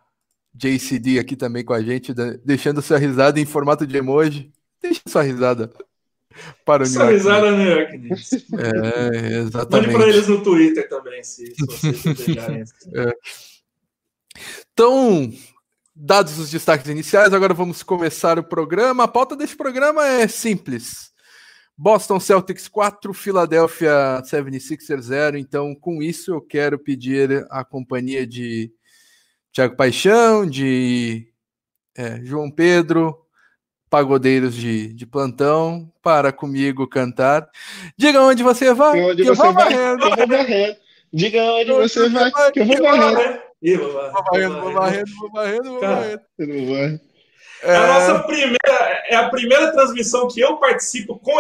JCD 0.54 1.18
aqui 1.18 1.36
também 1.36 1.64
com 1.64 1.72
a 1.72 1.82
gente, 1.82 2.14
deixando 2.44 2.80
sua 2.80 2.98
risada 2.98 3.40
em 3.40 3.44
formato 3.44 3.86
de 3.86 3.96
emoji. 3.96 4.52
Deixa 4.80 5.00
sua 5.06 5.22
risada 5.22 5.70
para 6.64 6.82
o 6.82 6.86
Sua 6.86 7.10
risada 7.10 7.50
no 7.50 7.58
New 7.58 7.70
York 7.70 7.98
Knicks. 7.98 8.32
É, 8.32 9.38
exatamente. 9.38 9.86
Mande 9.86 9.98
para 9.98 10.08
eles 10.08 10.28
no 10.28 10.42
Twitter 10.42 10.88
também, 10.88 11.22
se, 11.22 11.46
se 11.46 11.66
vocês 11.66 12.02
desejarem. 12.04 12.64
É. 12.94 13.12
Então, 14.72 15.32
Dados 15.96 16.40
os 16.40 16.50
destaques 16.50 16.90
iniciais, 16.90 17.32
agora 17.32 17.54
vamos 17.54 17.84
começar 17.84 18.36
o 18.36 18.42
programa. 18.42 19.04
A 19.04 19.08
pauta 19.08 19.36
deste 19.36 19.56
programa 19.56 20.04
é 20.04 20.26
simples. 20.26 21.12
Boston 21.76 22.18
Celtics 22.18 22.66
4, 22.66 23.14
Philadelphia 23.14 24.20
76ers 24.24 25.02
0. 25.02 25.38
Então, 25.38 25.72
com 25.72 26.02
isso, 26.02 26.32
eu 26.32 26.40
quero 26.40 26.80
pedir 26.80 27.46
a 27.48 27.64
companhia 27.64 28.26
de 28.26 28.72
Tiago 29.52 29.76
Paixão, 29.76 30.44
de 30.44 31.28
é, 31.96 32.20
João 32.24 32.50
Pedro, 32.50 33.16
pagodeiros 33.88 34.54
de, 34.54 34.92
de 34.94 35.06
plantão, 35.06 35.92
para 36.02 36.32
comigo 36.32 36.88
cantar. 36.88 37.48
Diga 37.96 38.20
onde 38.20 38.42
você 38.42 38.74
vai, 38.74 39.00
onde 39.00 39.22
que 39.22 39.28
você 39.28 39.30
eu 39.30 39.44
vou 39.44 39.52
vai, 39.52 39.64
varrendo. 39.64 40.04
Eu 40.04 40.16
vou 40.16 40.26
varrendo. 40.26 40.76
Diga 41.12 41.42
onde, 41.44 41.70
onde 41.70 41.88
você 41.88 42.08
vai, 42.08 42.30
vai, 42.32 42.50
que 42.50 42.60
eu 42.60 42.66
vou 42.66 42.82
varrendo. 42.82 43.43
Ih, 43.64 43.78
vou 43.78 43.94
varrendo, 43.94 44.60
vou 44.60 44.72
varrendo, 44.74 45.10
vou 45.18 45.30
varrendo, 45.32 45.70
vou 45.72 45.80
varrendo. 45.80 47.00
É 47.62 47.76
a 47.76 47.86
nossa 47.86 48.18
primeira, 48.24 49.02
é 49.08 49.16
a 49.16 49.30
primeira 49.30 49.72
transmissão 49.72 50.28
que 50.28 50.38
eu 50.38 50.58
participo 50.58 51.18
com, 51.18 51.32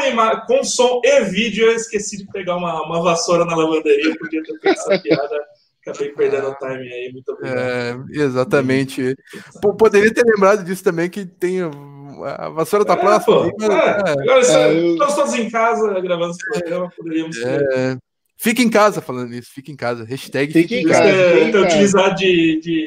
com 0.46 0.64
som 0.64 1.02
e 1.04 1.20
vídeo. 1.24 1.66
Eu 1.66 1.74
esqueci 1.74 2.16
de 2.16 2.26
pegar 2.32 2.56
uma, 2.56 2.82
uma 2.82 3.02
vassoura 3.02 3.44
na 3.44 3.54
lavanderia, 3.54 4.16
podia 4.16 4.42
ter 4.42 4.58
feito 4.58 4.80
essa 4.80 4.98
piada. 5.02 5.44
Acabei 5.86 6.12
perdendo 6.12 6.48
o 6.48 6.54
time 6.54 6.90
aí, 6.90 7.10
muito 7.12 7.30
obrigado. 7.30 7.58
É, 7.58 7.94
exatamente. 8.10 9.14
P 9.60 9.72
poderia 9.78 10.14
ter 10.14 10.24
lembrado 10.24 10.64
disso 10.64 10.82
também, 10.82 11.10
que 11.10 11.26
tem. 11.26 11.60
A 11.60 12.48
vassoura 12.48 12.86
tá 12.86 12.94
é, 12.94 12.96
próxima. 12.96 13.50
Pô, 13.50 13.64
é, 13.64 13.66
agora, 13.66 14.46
é, 14.46 14.72
eu... 14.72 14.92
estamos 14.92 15.14
todos 15.14 15.34
em 15.34 15.50
casa 15.50 16.00
gravando 16.00 16.30
esse 16.30 16.50
programa, 16.50 16.90
poderíamos. 16.96 17.36
É, 17.36 17.98
Fica 18.44 18.60
em 18.60 18.68
casa 18.68 19.00
falando 19.00 19.32
isso, 19.32 19.48
fica 19.54 19.72
em 19.72 19.76
casa. 19.76 20.04
Hashtag 20.04 20.52
fica, 20.52 20.74
em 20.74 20.84
casa. 20.84 21.02
É, 21.02 21.48
então, 21.48 21.62
utilizar 21.62 22.14
de, 22.14 22.60
de, 22.60 22.86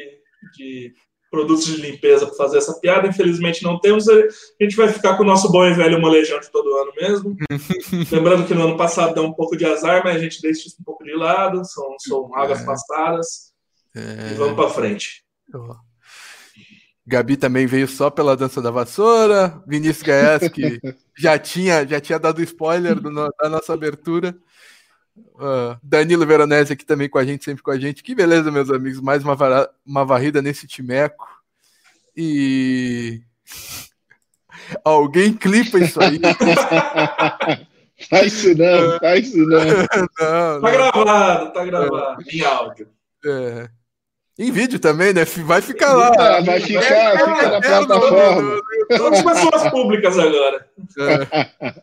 de, 0.56 0.92
produtos 1.28 1.66
de 1.66 1.82
limpeza 1.82 2.26
para 2.26 2.36
fazer 2.36 2.58
essa 2.58 2.78
piada, 2.78 3.08
infelizmente 3.08 3.64
não 3.64 3.76
temos. 3.80 4.08
A 4.08 4.22
gente 4.62 4.76
vai 4.76 4.86
ficar 4.86 5.16
com 5.16 5.24
o 5.24 5.26
nosso 5.26 5.50
bom 5.50 5.66
e 5.66 5.74
velho 5.74 6.00
molejão 6.00 6.38
de 6.38 6.48
todo 6.48 6.76
ano 6.76 6.92
mesmo. 6.96 7.36
Lembrando 8.12 8.46
que 8.46 8.54
no 8.54 8.68
ano 8.68 8.76
passado 8.76 9.14
deu 9.14 9.24
um 9.24 9.32
pouco 9.32 9.56
de 9.56 9.64
azar, 9.64 10.02
mas 10.04 10.14
a 10.14 10.20
gente 10.20 10.40
deixa 10.40 10.68
isso 10.68 10.76
um 10.80 10.84
pouco 10.84 11.02
de 11.02 11.16
lado, 11.16 11.64
são, 11.64 11.96
são 11.98 12.32
águas 12.36 12.60
é. 12.60 12.64
passadas. 12.64 13.52
É. 13.96 14.30
E 14.30 14.34
vamos 14.34 14.54
para 14.54 14.70
frente. 14.70 15.24
Gabi 17.04 17.36
também 17.36 17.66
veio 17.66 17.88
só 17.88 18.10
pela 18.10 18.36
dança 18.36 18.62
da 18.62 18.70
vassoura. 18.70 19.60
Vinícius 19.66 20.04
Gaes, 20.04 20.48
que 20.52 20.78
já 21.18 21.36
tinha, 21.36 21.84
já 21.84 22.00
tinha 22.00 22.18
dado 22.20 22.40
spoiler 22.44 22.94
do, 22.94 23.10
da 23.12 23.48
nossa 23.48 23.74
abertura. 23.74 24.38
Uh, 25.34 25.78
Danilo 25.82 26.26
Veronese 26.26 26.72
aqui 26.72 26.84
também 26.84 27.08
com 27.08 27.18
a 27.18 27.24
gente, 27.24 27.44
sempre 27.44 27.62
com 27.62 27.70
a 27.70 27.78
gente. 27.78 28.02
Que 28.02 28.14
beleza, 28.14 28.50
meus 28.50 28.70
amigos. 28.70 29.00
Mais 29.00 29.22
uma, 29.22 29.36
uma 29.86 30.04
varrida 30.04 30.42
nesse 30.42 30.66
timeco. 30.66 31.26
E. 32.16 33.20
Alguém 34.84 35.32
clipa 35.32 35.78
isso 35.78 36.00
aí. 36.02 36.20
faz 38.10 38.32
isso 38.32 38.58
não, 38.58 38.98
faz 38.98 39.28
isso 39.28 39.38
não. 39.38 39.64
não 39.64 40.60
tá 40.60 40.70
gravado, 40.70 41.52
tá 41.52 41.64
gravado. 41.64 42.24
Em 42.30 42.44
áudio. 42.44 42.88
É. 43.24 43.68
Em 44.38 44.52
vídeo 44.52 44.78
também, 44.78 45.12
né? 45.12 45.24
Vai 45.24 45.60
ficar 45.60 45.94
lá. 45.94 46.12
Ah, 46.16 46.40
vai 46.40 46.60
ficar, 46.60 46.80
é, 46.80 47.18
fica 47.18 47.42
é, 47.42 47.50
na 47.50 47.60
plataforma. 47.60 48.60
Todas 48.96 49.22
pessoas 49.22 49.70
públicas 49.70 50.16
agora. 50.18 50.68
É. 50.98 51.74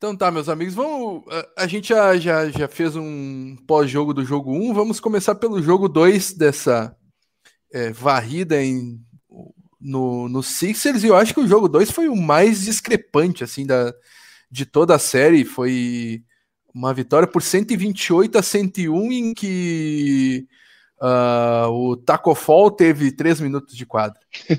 Então 0.00 0.16
tá, 0.16 0.30
meus 0.30 0.48
amigos, 0.48 0.72
vamos. 0.72 1.24
A, 1.54 1.66
gente 1.66 1.90
já, 1.90 2.16
já, 2.16 2.48
já 2.48 2.66
fez 2.66 2.96
um 2.96 3.54
pós-jogo 3.66 4.14
do 4.14 4.24
jogo 4.24 4.50
1. 4.50 4.72
Vamos 4.72 4.98
começar 4.98 5.34
pelo 5.34 5.62
jogo 5.62 5.90
2 5.90 6.32
dessa 6.32 6.96
é, 7.70 7.92
varrida 7.92 8.64
em, 8.64 8.98
no, 9.78 10.26
no 10.26 10.42
Sixers. 10.42 11.04
E 11.04 11.08
eu 11.08 11.14
acho 11.14 11.34
que 11.34 11.40
o 11.40 11.46
jogo 11.46 11.68
2 11.68 11.90
foi 11.90 12.08
o 12.08 12.16
mais 12.16 12.62
discrepante 12.62 13.44
assim, 13.44 13.66
da, 13.66 13.92
de 14.50 14.64
toda 14.64 14.94
a 14.94 14.98
série. 14.98 15.44
Foi 15.44 16.22
uma 16.72 16.94
vitória 16.94 17.28
por 17.28 17.42
128 17.42 18.38
a 18.38 18.42
101, 18.42 19.12
em 19.12 19.34
que 19.34 20.48
Uh, 21.02 21.70
o 21.70 21.96
Taco 21.96 22.34
Fall 22.34 22.70
teve 22.70 23.10
três 23.10 23.40
minutos 23.40 23.74
de 23.74 23.86
quadra. 23.86 24.20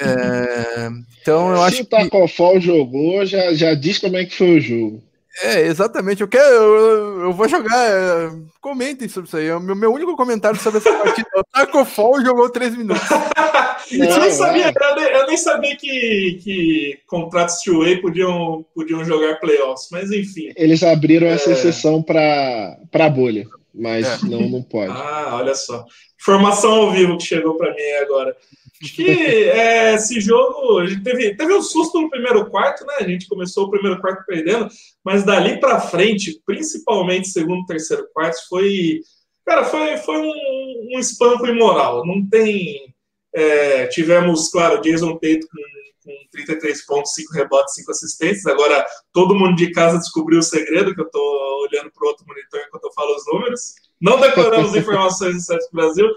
é, 0.00 0.88
então 1.20 1.50
eu 1.50 1.56
Se 1.56 1.62
acho 1.64 1.82
o 1.82 1.86
Taco 1.86 2.26
que... 2.26 2.28
Fall 2.28 2.60
jogou, 2.60 3.26
já, 3.26 3.52
já 3.54 3.74
diz 3.74 3.98
como 3.98 4.16
é 4.16 4.24
que 4.24 4.36
foi 4.36 4.58
o 4.58 4.60
jogo. 4.60 5.02
É, 5.42 5.62
exatamente. 5.62 6.20
Eu 6.20 6.28
quero. 6.28 6.46
Eu, 6.46 7.20
eu 7.22 7.32
vou 7.32 7.48
jogar. 7.48 7.76
É, 7.76 8.30
comentem 8.60 9.08
sobre 9.08 9.26
isso 9.26 9.36
aí. 9.36 9.50
O 9.50 9.58
meu, 9.58 9.74
meu 9.74 9.92
único 9.92 10.16
comentário 10.16 10.60
sobre 10.60 10.78
essa 10.78 10.92
partida 10.92 11.28
é 11.34 11.40
o 11.40 11.44
Taco 11.44 11.84
Fall 11.84 12.24
jogou 12.24 12.48
três 12.48 12.76
minutos. 12.76 13.02
Não, 13.10 14.06
eu, 14.06 14.20
nem 14.20 14.30
sabia, 14.30 14.72
eu, 14.72 14.94
nem, 14.94 15.04
eu 15.04 15.26
nem 15.26 15.36
sabia 15.36 15.76
que, 15.76 16.40
que 16.40 16.98
contratos 17.08 17.62
two-way 17.62 18.00
podiam, 18.00 18.64
podiam 18.72 19.04
jogar 19.04 19.40
playoffs, 19.40 19.88
mas 19.90 20.12
enfim. 20.12 20.52
Eles 20.56 20.84
abriram 20.84 21.26
essa 21.26 21.50
é... 21.50 21.52
exceção 21.54 22.00
para 22.00 22.78
a 22.92 23.10
bolha 23.10 23.44
mas 23.74 24.22
é. 24.22 24.26
não, 24.26 24.48
não 24.48 24.62
pode. 24.62 24.92
Ah, 24.96 25.36
olha 25.36 25.54
só. 25.54 25.84
Informação 26.20 26.72
ao 26.72 26.92
vivo 26.92 27.18
que 27.18 27.24
chegou 27.24 27.56
para 27.56 27.74
mim 27.74 27.90
agora. 28.02 28.34
Acho 28.82 28.94
que 28.94 29.08
é, 29.10 29.94
esse 29.94 30.20
jogo, 30.20 30.78
a 30.78 30.86
gente 30.86 31.02
teve, 31.02 31.34
teve 31.36 31.54
um 31.54 31.62
susto 31.62 32.00
no 32.00 32.10
primeiro 32.10 32.48
quarto, 32.50 32.84
né? 32.84 32.94
A 33.00 33.08
gente 33.08 33.28
começou 33.28 33.64
o 33.64 33.70
primeiro 33.70 34.00
quarto 34.00 34.24
perdendo, 34.26 34.68
mas 35.04 35.24
dali 35.24 35.58
para 35.58 35.80
frente, 35.80 36.40
principalmente 36.44 37.28
segundo, 37.28 37.66
terceiro 37.66 38.06
quarto, 38.12 38.36
foi, 38.48 39.00
cara, 39.44 39.64
foi, 39.64 39.96
foi 39.98 40.18
um, 40.18 40.90
um 40.94 40.98
espanco 40.98 41.46
imoral. 41.46 42.06
Não 42.06 42.26
tem, 42.28 42.94
é, 43.34 43.86
tivemos, 43.86 44.48
claro, 44.48 44.82
Jason 44.82 45.14
Tate 45.14 45.46
com 45.46 45.83
com 46.04 46.12
33 46.30 46.84
pontos, 46.86 47.14
5 47.14 47.32
rebotes, 47.32 47.74
5 47.74 47.90
assistências. 47.90 48.46
Agora, 48.46 48.84
todo 49.12 49.34
mundo 49.34 49.56
de 49.56 49.72
casa 49.72 49.98
descobriu 49.98 50.38
o 50.38 50.42
segredo, 50.42 50.94
que 50.94 51.00
eu 51.00 51.06
estou 51.06 51.62
olhando 51.62 51.90
para 51.90 52.04
o 52.04 52.08
outro 52.08 52.26
monitor 52.26 52.60
enquanto 52.66 52.84
eu 52.84 52.92
falo 52.92 53.16
os 53.16 53.26
números. 53.26 53.74
Não 54.00 54.20
decoramos 54.20 54.74
informações 54.76 55.34
do 55.34 55.40
Sete 55.40 55.68
Brasil, 55.72 56.08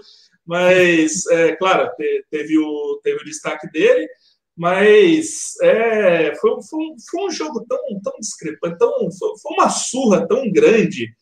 mas, 0.46 1.26
é, 1.26 1.56
claro, 1.56 1.90
teve 2.30 2.58
o, 2.58 3.00
teve 3.02 3.20
o 3.20 3.24
destaque 3.24 3.70
dele, 3.70 4.08
mas 4.56 5.54
é, 5.62 6.34
foi, 6.36 6.50
foi, 6.68 6.80
um, 6.80 6.96
foi 7.10 7.24
um 7.24 7.30
jogo 7.30 7.64
tão, 7.68 7.78
tão 8.02 8.14
discrepante, 8.18 8.78
tão, 8.78 8.92
foi 9.10 9.52
uma 9.52 9.68
surra 9.70 10.26
tão 10.26 10.50
grande 10.50 11.14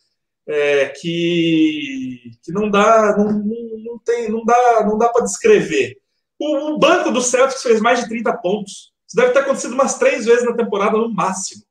é, 0.46 0.88
que, 0.88 2.30
que 2.42 2.52
não 2.52 2.70
dá, 2.70 3.16
não, 3.18 3.32
não, 3.32 3.78
não, 3.84 3.98
tem, 3.98 4.30
não 4.30 4.44
dá, 4.44 4.86
não 4.86 4.96
dá 4.96 5.08
para 5.08 5.24
descrever. 5.24 5.98
O, 6.38 6.74
o, 6.74 6.78
banco 6.78 7.10
do 7.10 7.20
Celtics 7.20 7.62
fez 7.62 7.80
mais 7.80 8.00
de 8.00 8.08
30 8.08 8.36
pontos. 8.38 8.92
Isso 9.06 9.16
deve 9.16 9.32
ter 9.32 9.40
acontecido 9.40 9.74
umas 9.74 9.98
três 9.98 10.24
vezes 10.24 10.44
na 10.44 10.54
temporada, 10.54 10.96
no 10.98 11.12
máximo. 11.12 11.62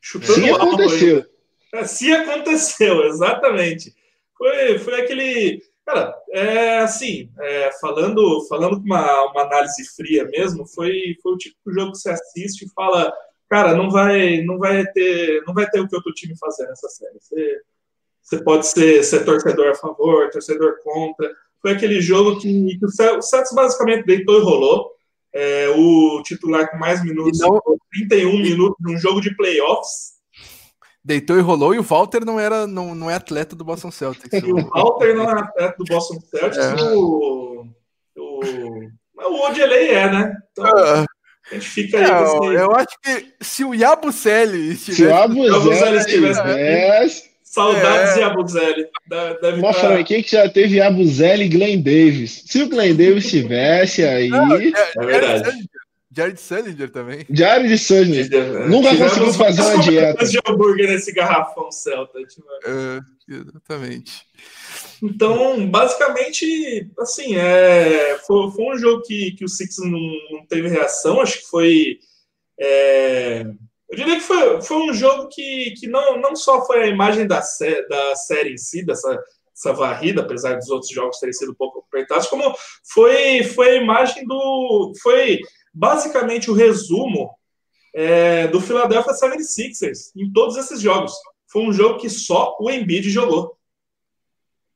Chutando 0.00 0.34
se 0.34 0.50
aconteceu. 0.50 1.26
É, 1.74 1.84
se 1.84 2.12
aconteceu, 2.12 3.04
exatamente. 3.06 3.94
Foi, 4.36 4.78
foi 4.78 5.00
aquele. 5.00 5.62
Cara, 5.84 6.14
é 6.30 6.78
assim, 6.78 7.30
é, 7.40 7.70
falando, 7.80 8.46
falando 8.48 8.76
com 8.76 8.84
uma, 8.84 9.30
uma 9.30 9.42
análise 9.42 9.84
fria 9.96 10.24
mesmo, 10.26 10.64
foi, 10.64 11.16
foi 11.20 11.32
o 11.32 11.36
tipo 11.36 11.56
de 11.66 11.74
jogo 11.74 11.92
que 11.92 11.98
você 11.98 12.10
assiste 12.10 12.64
e 12.64 12.70
fala, 12.72 13.12
cara, 13.50 13.74
não 13.74 13.90
vai, 13.90 14.42
não 14.42 14.58
vai 14.58 14.86
ter, 14.86 15.42
não 15.44 15.52
vai 15.52 15.68
ter 15.68 15.80
o 15.80 15.88
que 15.88 15.96
outro 15.96 16.12
time 16.12 16.38
fazer 16.38 16.66
nessa 16.68 16.88
série. 16.88 17.18
Você, 17.20 17.60
você 18.22 18.44
pode 18.44 18.66
ser, 18.68 19.02
ser 19.02 19.24
torcedor 19.24 19.70
a 19.70 19.74
favor, 19.74 20.30
torcedor 20.30 20.78
contra, 20.84 21.34
foi 21.62 21.72
aquele 21.72 22.00
jogo 22.00 22.38
que, 22.40 22.76
que 22.78 22.84
o 22.84 22.90
Santos 22.90 23.52
basicamente 23.54 24.04
deitou 24.04 24.38
e 24.38 24.42
rolou. 24.42 24.90
É, 25.34 25.68
o 25.70 26.20
titular 26.22 26.70
com 26.70 26.76
mais 26.76 27.02
minutos, 27.02 27.38
não... 27.38 27.58
31 27.90 28.42
minutos 28.42 28.76
num 28.80 28.98
jogo 28.98 29.20
de 29.20 29.34
playoffs. 29.34 30.12
Deitou 31.02 31.38
e 31.38 31.40
rolou, 31.40 31.74
e 31.74 31.78
o 31.78 31.82
Walter 31.82 32.24
não 32.24 32.38
era 32.38 32.66
não, 32.66 32.94
não 32.94 33.10
é 33.10 33.14
atleta 33.14 33.56
do 33.56 33.64
Boston 33.64 33.90
Celtics. 33.90 34.42
o 34.42 34.68
Walter 34.68 35.16
não 35.16 35.30
é 35.30 35.40
atleta 35.40 35.74
do 35.78 35.84
Boston 35.84 36.20
Celtics, 36.20 36.58
é. 36.58 36.94
o, 36.94 37.66
o, 38.16 38.40
o 39.16 39.48
Odilei 39.48 39.90
é, 39.90 40.10
né? 40.10 40.36
Então, 40.52 40.64
uh, 40.64 41.06
a 41.50 41.54
gente 41.54 41.68
fica 41.68 41.98
aí. 41.98 42.04
Não, 42.04 42.52
eu 42.52 42.70
acho 42.76 42.96
que 43.02 43.34
se 43.40 43.64
o 43.64 43.74
Yabucelli 43.74 44.72
estivesse. 44.72 44.94
Se 44.94 45.40
o 45.40 45.44
Yabucelli 45.44 45.96
estivesse. 45.96 47.31
Saudades 47.52 48.12
é. 48.12 48.14
de 48.14 48.22
Abuzelli. 48.22 48.86
Deve 49.06 49.58
Uma 49.58 49.70
estar... 49.72 49.88
franquia 49.88 50.22
que 50.22 50.30
já 50.30 50.48
teve 50.48 50.80
Abuzelli 50.80 51.44
e 51.44 51.48
Glenn 51.48 51.82
Davis. 51.82 52.44
Se 52.46 52.62
o 52.62 52.68
Glenn 52.68 52.96
Davis 52.96 53.28
tivesse 53.28 54.02
aí. 54.02 54.30
Não, 54.30 54.56
é, 54.56 54.68
é 54.68 55.04
verdade. 55.04 55.68
Jared 56.10 56.40
Sullinger 56.40 56.90
também. 56.90 57.26
Jared 57.28 57.78
Sullinger. 57.78 58.68
Nunca 58.68 58.90
Tivemos 58.90 59.12
conseguiu 59.12 59.34
fazer 59.34 59.62
uma 59.62 59.82
dieta. 59.82 60.26
de 60.26 60.38
hambúrguer 60.46 60.88
nesse 60.88 61.12
garrafão 61.12 61.70
Celta. 61.70 62.18
É, 62.20 63.00
exatamente. 63.28 64.22
Então, 65.02 65.68
basicamente, 65.68 66.90
assim, 66.98 67.36
é, 67.36 68.18
foi, 68.26 68.50
foi 68.50 68.64
um 68.64 68.78
jogo 68.78 69.02
que, 69.02 69.32
que 69.32 69.44
o 69.44 69.48
Six 69.48 69.76
não, 69.78 69.90
não 69.90 70.46
teve 70.48 70.68
reação. 70.68 71.20
Acho 71.20 71.40
que 71.40 71.46
foi. 71.46 71.98
É, 72.58 73.44
eu 73.92 73.96
diria 73.96 74.16
que 74.16 74.22
foi, 74.22 74.62
foi 74.62 74.76
um 74.78 74.94
jogo 74.94 75.28
que, 75.28 75.74
que 75.78 75.86
não, 75.86 76.18
não 76.18 76.34
só 76.34 76.64
foi 76.64 76.82
a 76.82 76.86
imagem 76.86 77.26
da, 77.26 77.42
sé, 77.42 77.86
da 77.88 78.16
série 78.16 78.54
em 78.54 78.56
si, 78.56 78.82
dessa, 78.82 79.22
dessa 79.54 79.74
varrida, 79.74 80.22
apesar 80.22 80.54
dos 80.54 80.70
outros 80.70 80.90
jogos 80.90 81.18
terem 81.18 81.34
sido 81.34 81.54
pouco 81.54 81.84
apertados, 81.86 82.26
como 82.26 82.54
foi, 82.90 83.44
foi 83.44 83.72
a 83.72 83.82
imagem 83.82 84.26
do. 84.26 84.94
Foi 85.02 85.40
basicamente 85.74 86.50
o 86.50 86.54
resumo 86.54 87.30
é, 87.94 88.48
do 88.48 88.62
Philadelphia 88.62 89.12
76ers 89.12 90.10
em 90.16 90.32
todos 90.32 90.56
esses 90.56 90.80
jogos. 90.80 91.12
Foi 91.46 91.60
um 91.60 91.72
jogo 91.72 91.98
que 91.98 92.08
só 92.08 92.56
o 92.58 92.70
Embiid 92.70 93.10
jogou. 93.10 93.58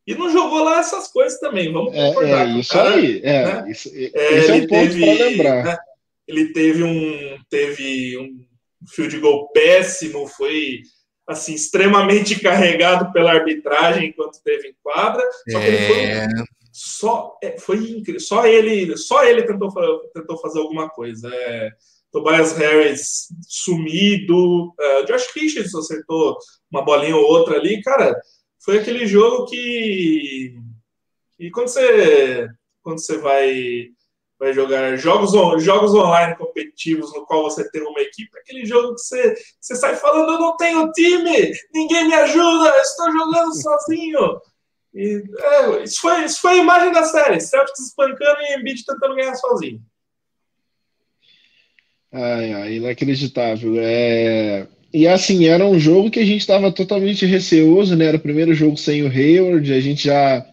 E 0.06 0.14
não 0.14 0.30
jogou 0.30 0.62
lá 0.62 0.78
essas 0.78 1.08
coisas 1.08 1.40
também, 1.40 1.72
vamos 1.72 1.94
é, 1.94 2.08
concordar. 2.08 2.46
É, 2.46 2.50
isso 2.50 2.72
cara, 2.72 2.90
aí, 2.90 3.20
é, 3.24 3.44
né? 3.44 3.70
isso, 3.70 3.90
é, 3.94 4.46
é 4.46 4.52
um 4.52 4.66
ponto 4.66 4.98
para 4.98 5.24
lembrar. 5.24 5.64
Né? 5.64 5.78
Ele 6.28 6.52
teve 6.52 6.84
um, 6.84 7.38
teve 7.48 8.18
um 8.18 8.45
field 8.88 9.18
goal 9.18 9.50
péssimo, 9.52 10.26
foi 10.26 10.82
assim 11.26 11.54
extremamente 11.54 12.38
carregado 12.40 13.12
pela 13.12 13.32
arbitragem 13.32 14.08
enquanto 14.08 14.42
teve 14.42 14.68
em 14.68 14.76
quadra. 14.82 15.22
Só 15.50 15.58
que 15.58 15.66
ele 15.66 15.86
foi 15.86 16.00
é. 16.04 16.28
só 16.72 17.38
é, 17.42 17.58
foi 17.58 17.76
incrível, 17.90 18.20
só 18.20 18.46
ele 18.46 18.96
só 18.96 19.24
ele 19.24 19.42
tentou 19.42 19.72
tentou 20.14 20.38
fazer 20.38 20.60
alguma 20.60 20.88
coisa. 20.88 21.28
É, 21.32 21.70
Tobias 22.12 22.56
Harris 22.56 23.26
sumido, 23.46 24.68
uh, 24.68 25.04
Josh 25.06 25.26
Richardson 25.34 25.78
acertou 25.78 26.38
uma 26.70 26.82
bolinha 26.82 27.16
ou 27.16 27.24
outra 27.24 27.56
ali, 27.56 27.82
cara. 27.82 28.18
Foi 28.64 28.78
aquele 28.78 29.06
jogo 29.06 29.46
que 29.46 30.54
e 31.38 31.50
quando 31.50 31.68
você 31.68 32.48
quando 32.82 33.00
você 33.00 33.18
vai 33.18 33.88
vai 34.38 34.52
jogar 34.52 34.96
jogos, 34.96 35.32
jogos 35.62 35.94
online 35.94 36.36
competitivos 36.36 37.12
no 37.14 37.24
qual 37.24 37.42
você 37.42 37.68
tem 37.70 37.82
uma 37.82 38.00
equipe, 38.00 38.38
aquele 38.38 38.66
jogo 38.66 38.94
que 38.94 39.00
você, 39.00 39.34
você 39.60 39.74
sai 39.76 39.96
falando, 39.96 40.32
eu 40.32 40.40
não 40.40 40.56
tenho 40.56 40.92
time, 40.92 41.52
ninguém 41.72 42.06
me 42.06 42.14
ajuda, 42.14 42.68
estou 42.80 43.10
jogando 43.10 43.54
sozinho. 43.54 44.40
E, 44.94 45.22
é, 45.38 45.82
isso, 45.82 46.00
foi, 46.00 46.24
isso 46.24 46.40
foi 46.40 46.52
a 46.52 46.62
imagem 46.62 46.92
da 46.92 47.04
série, 47.04 47.40
Celtics 47.40 47.80
espancando 47.80 48.40
e 48.42 48.58
Embiid 48.58 48.84
tentando 48.84 49.14
ganhar 49.14 49.34
sozinho. 49.34 49.80
Ai, 52.12 52.52
ai, 52.52 52.74
inacreditável. 52.74 53.74
É... 53.78 54.66
E 54.92 55.06
assim, 55.06 55.46
era 55.46 55.66
um 55.66 55.78
jogo 55.78 56.10
que 56.10 56.20
a 56.20 56.24
gente 56.24 56.40
estava 56.40 56.72
totalmente 56.72 57.26
receoso, 57.26 57.94
né? 57.94 58.06
Era 58.06 58.16
o 58.16 58.20
primeiro 58.20 58.54
jogo 58.54 58.76
sem 58.76 59.02
o 59.02 59.08
Hayward, 59.08 59.70
a 59.70 59.80
gente 59.80 60.04
já 60.04 60.46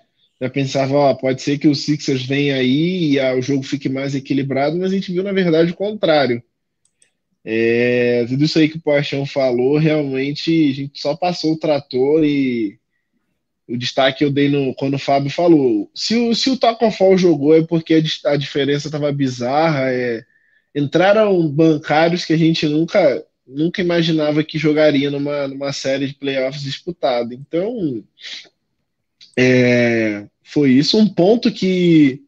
Pensava, 0.50 0.94
ó, 0.94 1.14
pode 1.14 1.42
ser 1.42 1.58
que 1.58 1.68
o 1.68 1.76
Sixers 1.76 2.26
venha 2.26 2.56
aí 2.56 3.18
e 3.18 3.20
o 3.20 3.42
jogo 3.42 3.64
fique 3.64 3.90
mais 3.90 4.16
equilibrado, 4.16 4.78
mas 4.78 4.92
a 4.92 4.96
gente 4.96 5.12
viu, 5.12 5.24
na 5.24 5.32
verdade, 5.32 5.72
o 5.72 5.76
contrário. 5.76 6.44
É, 7.46 8.26
tudo 8.28 8.46
isso 8.46 8.58
aí 8.58 8.70
que 8.70 8.78
o 8.78 8.82
Paixão 8.82 9.26
falou, 9.26 9.78
realmente 9.78 10.70
a 10.70 10.74
gente 10.74 11.02
só 11.02 11.16
passou 11.16 11.54
o 11.54 11.60
trator 11.60 12.24
e 12.24 12.80
o 13.68 13.78
destaque 13.78 14.24
eu 14.24 14.32
dei 14.32 14.50
no, 14.50 14.74
quando 14.76 14.96
o 14.96 15.00
Fábio 15.00 15.30
falou. 15.30 15.90
Se 15.94 16.16
o, 16.16 16.34
se 16.36 16.50
o 16.50 16.58
Taco 16.58 16.90
Fall 16.92 17.18
jogou 17.18 17.56
é 17.56 17.64
porque 17.64 18.02
a, 18.26 18.32
a 18.32 18.38
diferença 18.38 18.88
estava 18.88 19.12
bizarra. 19.12 19.92
É, 19.92 20.24
entraram 20.76 21.48
bancários 21.50 22.26
que 22.26 22.34
a 22.34 22.38
gente 22.38 22.68
nunca, 22.68 23.26
nunca 23.46 23.82
imaginava 23.82 24.44
que 24.44 24.58
jogaria 24.58 25.12
numa, 25.12 25.48
numa 25.48 25.72
série 25.72 26.08
de 26.08 26.16
playoffs 26.16 26.64
disputada. 26.64 27.34
Então, 27.34 28.04
é, 29.38 30.28
foi 30.44 30.72
isso. 30.72 30.98
Um 30.98 31.08
ponto 31.08 31.52
que, 31.52 32.22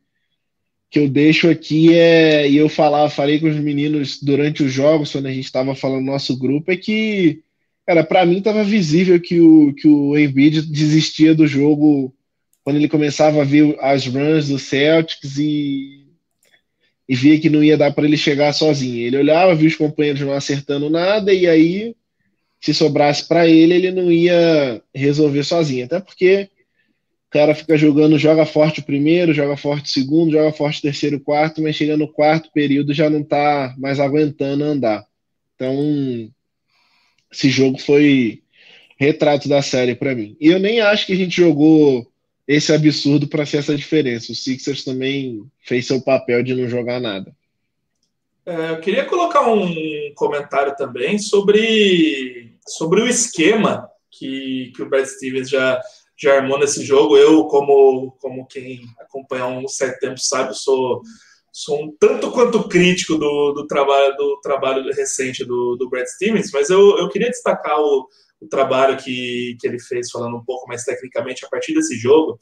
que 0.90 1.00
eu 1.00 1.10
deixo 1.10 1.50
aqui 1.50 1.94
é, 1.94 2.50
e 2.50 2.58
eu 2.58 2.70
falar, 2.70 3.10
falei 3.10 3.40
com 3.40 3.48
os 3.48 3.58
meninos 3.58 4.22
durante 4.22 4.64
os 4.64 4.72
jogos, 4.72 5.12
quando 5.12 5.28
a 5.28 5.32
gente 5.32 5.46
estava 5.46 5.76
falando 5.76 6.06
no 6.06 6.12
nosso 6.12 6.38
grupo, 6.38 6.72
é 6.72 6.78
que 6.78 7.44
Cara, 7.86 8.04
para 8.04 8.26
mim 8.26 8.40
estava 8.40 8.64
visível 8.64 9.20
que 9.22 9.40
o, 9.40 9.74
que 9.74 9.88
o 9.88 10.18
Embiid 10.18 10.64
desistia 10.64 11.36
do 11.36 11.46
jogo 11.46 12.14
quando 12.64 12.78
ele 12.78 12.90
começava 12.90 13.42
a 13.42 13.46
ver 13.46 13.78
as 13.80 14.08
runs 14.08 14.48
do 14.48 14.58
Celtics 14.58 15.38
e, 15.38 16.08
e 17.08 17.16
via 17.16 17.40
que 17.40 17.50
não 17.50 17.64
ia 17.64 17.78
dar 17.78 17.94
para 17.94 18.06
ele 18.06 18.18
chegar 18.18 18.54
sozinho. 18.54 19.06
Ele 19.06 19.18
olhava, 19.18 19.54
via 19.54 19.68
os 19.68 19.76
companheiros 19.76 20.22
não 20.22 20.34
acertando 20.34 20.90
nada 20.90 21.32
e 21.32 21.48
aí, 21.48 21.96
se 22.60 22.74
sobrasse 22.74 23.28
para 23.28 23.48
ele, 23.48 23.76
ele 23.76 23.92
não 23.92 24.12
ia 24.12 24.82
resolver 24.94 25.44
sozinho. 25.44 25.86
Até 25.86 26.00
porque 26.00 26.50
cara 27.36 27.54
fica 27.54 27.78
jogando, 27.78 28.18
joga 28.18 28.46
forte 28.46 28.80
o 28.80 28.84
primeiro, 28.84 29.34
joga 29.34 29.58
forte 29.58 29.88
o 29.88 29.90
segundo, 29.90 30.32
joga 30.32 30.54
forte 30.54 30.80
o 30.80 30.84
terceiro, 30.84 31.20
quarto, 31.20 31.62
mas 31.62 31.76
chega 31.76 31.98
no 31.98 32.08
quarto 32.08 32.50
período 32.54 32.94
já 32.94 33.10
não 33.10 33.20
está 33.20 33.76
mais 33.78 34.00
aguentando 34.00 34.64
andar. 34.64 35.06
Então, 35.54 36.32
esse 37.30 37.50
jogo 37.50 37.78
foi 37.78 38.42
retrato 38.98 39.50
da 39.50 39.62
série 39.62 39.96
para 39.96 40.16
mim. 40.16 40.38
E 40.40 40.48
eu 40.48 40.60
nem 40.60 40.80
acho 40.80 41.06
que 41.06 41.12
a 41.12 41.16
gente 41.18 41.36
jogou 41.36 42.10
esse 42.48 42.72
absurdo 42.72 43.28
para 43.28 43.46
ser 43.46 43.58
essa 43.58 43.76
diferença. 43.76 44.32
O 44.32 44.36
Sixers 44.36 44.86
também 44.86 45.44
fez 45.60 45.86
seu 45.86 46.00
papel 46.00 46.42
de 46.42 46.56
não 46.56 46.70
jogar 46.70 47.02
nada. 47.02 47.36
É, 48.46 48.70
eu 48.70 48.80
queria 48.80 49.04
colocar 49.04 49.46
um 49.52 49.76
comentário 50.16 50.74
também 50.78 51.20
sobre, 51.20 52.54
sobre 52.66 53.02
o 53.02 53.10
esquema 53.10 53.90
que, 54.10 54.72
que 54.74 54.82
o 54.82 54.88
Brad 54.88 55.06
Stevens 55.06 55.50
já, 55.50 55.82
já 56.18 56.36
armou 56.36 56.60
nesse 56.60 56.84
jogo. 56.84 57.18
Eu, 57.18 57.46
como, 57.46 58.12
como 58.20 58.48
quem 58.48 58.82
acompanha 59.00 59.44
há 59.44 59.48
um 59.48 59.68
certo 59.68 60.00
tempo 60.00 60.20
sabe, 60.20 60.54
sou 60.54 61.02
sou 61.58 61.86
um 61.86 61.96
tanto 61.98 62.32
quanto 62.32 62.68
crítico 62.68 63.16
do, 63.16 63.54
do 63.54 63.66
trabalho 63.66 64.14
do 64.18 64.42
trabalho 64.42 64.94
recente 64.94 65.46
do, 65.46 65.78
do 65.78 65.90
Brad 65.90 66.06
Stevens, 66.06 66.52
mas 66.52 66.70
eu, 66.70 66.98
eu 66.98 67.08
queria 67.08 67.30
destacar 67.30 67.80
o, 67.80 68.10
o 68.42 68.48
trabalho 68.48 68.98
que, 68.98 69.56
que 69.60 69.66
ele 69.66 69.80
fez, 69.80 70.12
falando 70.12 70.36
um 70.36 70.44
pouco 70.44 70.68
mais 70.68 70.84
tecnicamente 70.84 71.46
a 71.46 71.50
partir 71.50 71.74
desse 71.74 71.96
jogo, 71.98 72.38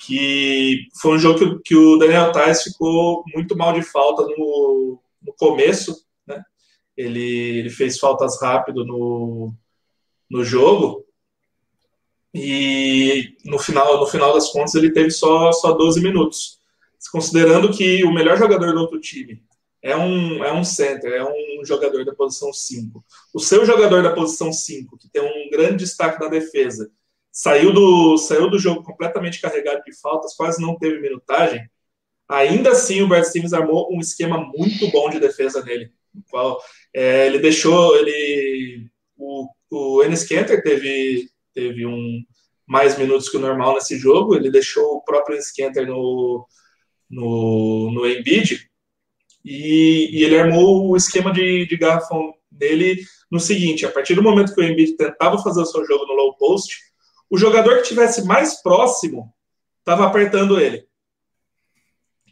que 0.00 0.88
foi 1.00 1.12
um 1.12 1.18
jogo 1.20 1.38
que, 1.38 1.58
que 1.66 1.76
o 1.76 1.98
Daniel 1.98 2.32
Tais 2.32 2.64
ficou 2.64 3.22
muito 3.32 3.56
mal 3.56 3.72
de 3.72 3.82
falta 3.82 4.22
no, 4.24 5.00
no 5.22 5.32
começo, 5.34 6.04
né? 6.26 6.42
Ele, 6.96 7.60
ele 7.60 7.70
fez 7.70 7.96
faltas 7.96 8.42
rápido 8.42 8.84
no, 8.84 9.54
no 10.28 10.42
jogo, 10.42 11.04
e 12.34 13.36
no 13.44 13.58
final, 13.58 13.98
no 13.98 14.06
final 14.06 14.34
das 14.34 14.50
contas 14.50 14.74
ele 14.74 14.92
teve 14.92 15.10
só, 15.10 15.52
só 15.52 15.72
12 15.72 16.00
minutos 16.00 16.58
considerando 17.10 17.70
que 17.70 18.04
o 18.04 18.12
melhor 18.12 18.36
jogador 18.36 18.72
do 18.72 18.80
outro 18.80 19.00
time 19.00 19.42
é 19.82 19.96
um, 19.96 20.44
é 20.44 20.52
um 20.52 20.64
center, 20.64 21.12
é 21.12 21.24
um 21.24 21.64
jogador 21.64 22.04
da 22.04 22.14
posição 22.14 22.52
5. 22.52 23.04
O 23.32 23.38
seu 23.38 23.64
jogador 23.64 24.02
da 24.02 24.12
posição 24.12 24.52
5, 24.52 24.98
que 24.98 25.08
tem 25.08 25.22
um 25.22 25.50
grande 25.50 25.84
destaque 25.84 26.20
na 26.20 26.28
defesa, 26.28 26.90
saiu 27.30 27.72
do, 27.72 28.18
saiu 28.18 28.50
do 28.50 28.58
jogo 28.58 28.82
completamente 28.82 29.40
carregado 29.40 29.82
de 29.84 29.98
faltas, 29.98 30.34
quase 30.34 30.60
não 30.60 30.76
teve 30.76 31.00
minutagem. 31.00 31.68
Ainda 32.28 32.72
assim, 32.72 33.00
o 33.00 33.08
Brad 33.08 33.24
Stevens 33.24 33.52
armou 33.52 33.88
um 33.92 34.00
esquema 34.00 34.38
muito 34.38 34.90
bom 34.90 35.08
de 35.08 35.20
defesa 35.20 35.62
nele. 35.64 35.92
qual 36.30 36.60
é, 36.92 37.26
ele 37.26 37.38
deixou. 37.38 37.96
ele 37.96 38.90
O, 39.16 39.48
o 39.70 40.02
Enes 40.02 40.26
Kanter 40.26 40.62
teve, 40.62 41.30
teve 41.58 41.84
um, 41.84 42.22
mais 42.64 42.96
minutos 42.96 43.28
que 43.28 43.36
o 43.36 43.40
normal 43.40 43.74
nesse 43.74 43.98
jogo. 43.98 44.36
Ele 44.36 44.50
deixou 44.50 44.96
o 44.96 45.02
próprio 45.02 45.34
Enes 45.34 45.52
Kanter 45.52 45.86
no, 45.88 46.46
no, 47.10 47.90
no 47.92 48.06
Embiid, 48.06 48.68
e, 49.44 50.10
e, 50.12 50.24
ele 50.24 50.38
armou 50.38 50.90
o 50.90 50.96
esquema 50.96 51.32
de, 51.32 51.66
de 51.66 51.76
garrafão 51.76 52.34
dele 52.50 53.02
no 53.30 53.40
seguinte: 53.40 53.86
a 53.86 53.90
partir 53.90 54.14
do 54.14 54.22
momento 54.22 54.54
que 54.54 54.60
o 54.60 54.64
Embiid 54.64 54.96
tentava 54.96 55.38
fazer 55.38 55.62
o 55.62 55.66
seu 55.66 55.84
jogo 55.86 56.06
no 56.06 56.14
low 56.14 56.36
post, 56.36 56.76
o 57.30 57.38
jogador 57.38 57.78
que 57.78 57.88
tivesse 57.88 58.24
mais 58.24 58.62
próximo 58.62 59.32
estava 59.80 60.06
apertando 60.06 60.60
ele. 60.60 60.86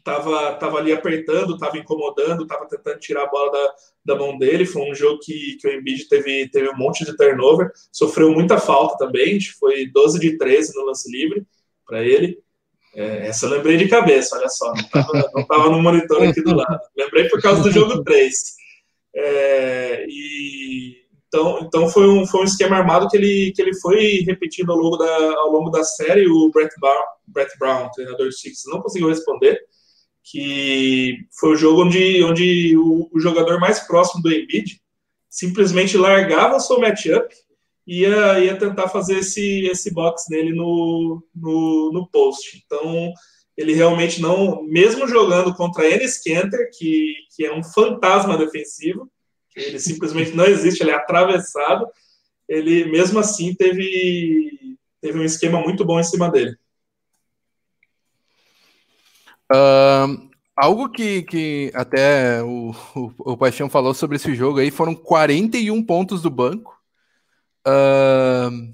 Tava, 0.06 0.52
tava 0.52 0.78
ali 0.78 0.92
apertando, 0.92 1.54
estava 1.54 1.76
incomodando, 1.76 2.44
estava 2.44 2.64
tentando 2.68 3.00
tirar 3.00 3.24
a 3.24 3.26
bola 3.26 3.50
da, 3.50 3.74
da 4.04 4.14
mão 4.14 4.38
dele. 4.38 4.64
Foi 4.64 4.88
um 4.88 4.94
jogo 4.94 5.18
que, 5.18 5.56
que 5.60 5.66
o 5.66 5.72
Embiid 5.72 6.08
teve, 6.08 6.48
teve 6.48 6.68
um 6.68 6.76
monte 6.76 7.04
de 7.04 7.16
turnover, 7.16 7.72
sofreu 7.90 8.30
muita 8.30 8.56
falta 8.56 8.96
também. 9.04 9.40
Foi 9.58 9.90
12 9.90 10.20
de 10.20 10.38
13 10.38 10.76
no 10.76 10.84
lance 10.84 11.10
livre 11.10 11.44
para 11.84 12.04
ele. 12.04 12.38
É, 12.94 13.26
essa 13.26 13.46
eu 13.46 13.50
lembrei 13.50 13.76
de 13.76 13.88
cabeça, 13.88 14.36
olha 14.36 14.48
só, 14.48 14.72
não 15.34 15.42
estava 15.42 15.70
no 15.70 15.82
monitor 15.82 16.22
aqui 16.22 16.40
do 16.40 16.54
lado. 16.54 16.78
Lembrei 16.96 17.28
por 17.28 17.42
causa 17.42 17.60
do 17.64 17.72
jogo 17.72 18.04
3. 18.04 18.32
É, 19.12 20.06
e, 20.08 20.98
então, 21.26 21.58
então 21.62 21.88
foi, 21.88 22.08
um, 22.08 22.24
foi 22.24 22.42
um 22.42 22.44
esquema 22.44 22.76
armado 22.76 23.08
que 23.08 23.16
ele, 23.16 23.52
que 23.56 23.60
ele 23.60 23.74
foi 23.80 24.22
repetindo 24.24 24.70
ao 24.70 24.78
longo 24.78 24.96
da, 24.96 25.34
ao 25.34 25.50
longo 25.50 25.68
da 25.68 25.82
série. 25.82 26.28
O 26.28 26.48
Brett, 26.52 26.72
Brown, 26.78 27.02
Brett 27.26 27.58
Brown, 27.58 27.90
treinador 27.90 28.26
do 28.26 28.32
Six, 28.32 28.62
não 28.66 28.80
conseguiu 28.80 29.08
responder. 29.08 29.60
Que 30.30 31.18
foi 31.38 31.52
o 31.52 31.56
jogo 31.56 31.84
onde, 31.84 32.22
onde 32.24 32.76
o, 32.76 33.08
o 33.12 33.20
jogador 33.20 33.60
mais 33.60 33.80
próximo 33.80 34.22
do 34.22 34.32
Embiid 34.32 34.80
simplesmente 35.30 35.96
largava 35.96 36.56
o 36.56 36.60
seu 36.60 36.80
matchup 36.80 37.32
ia, 37.86 38.40
ia 38.40 38.58
tentar 38.58 38.88
fazer 38.88 39.18
esse, 39.18 39.66
esse 39.66 39.92
box 39.92 40.24
nele 40.28 40.52
no, 40.52 41.22
no, 41.34 41.92
no 41.92 42.06
post. 42.08 42.62
Então, 42.64 43.12
ele 43.56 43.72
realmente 43.72 44.20
não, 44.20 44.62
mesmo 44.64 45.06
jogando 45.06 45.54
contra 45.54 45.88
Enes 45.88 46.20
Kanter, 46.22 46.68
que, 46.76 47.14
que 47.34 47.46
é 47.46 47.54
um 47.54 47.62
fantasma 47.62 48.36
defensivo, 48.36 49.10
ele 49.54 49.78
simplesmente 49.78 50.32
não 50.32 50.44
existe, 50.44 50.82
ele 50.82 50.90
é 50.90 50.94
atravessado, 50.94 51.86
ele 52.48 52.84
mesmo 52.86 53.18
assim 53.18 53.54
teve, 53.54 54.76
teve 55.00 55.18
um 55.18 55.24
esquema 55.24 55.60
muito 55.60 55.84
bom 55.84 55.98
em 55.98 56.04
cima 56.04 56.30
dele. 56.30 56.56
Uh, 59.52 60.28
algo 60.56 60.88
que, 60.88 61.22
que 61.22 61.70
até 61.74 62.42
o, 62.42 62.74
o, 62.94 63.32
o 63.32 63.36
Paixão 63.36 63.68
falou 63.68 63.94
sobre 63.94 64.16
esse 64.16 64.34
jogo 64.34 64.58
aí 64.58 64.70
foram 64.70 64.94
41 64.94 65.82
pontos 65.84 66.22
do 66.22 66.30
banco. 66.30 66.76
Uh, 67.66 68.72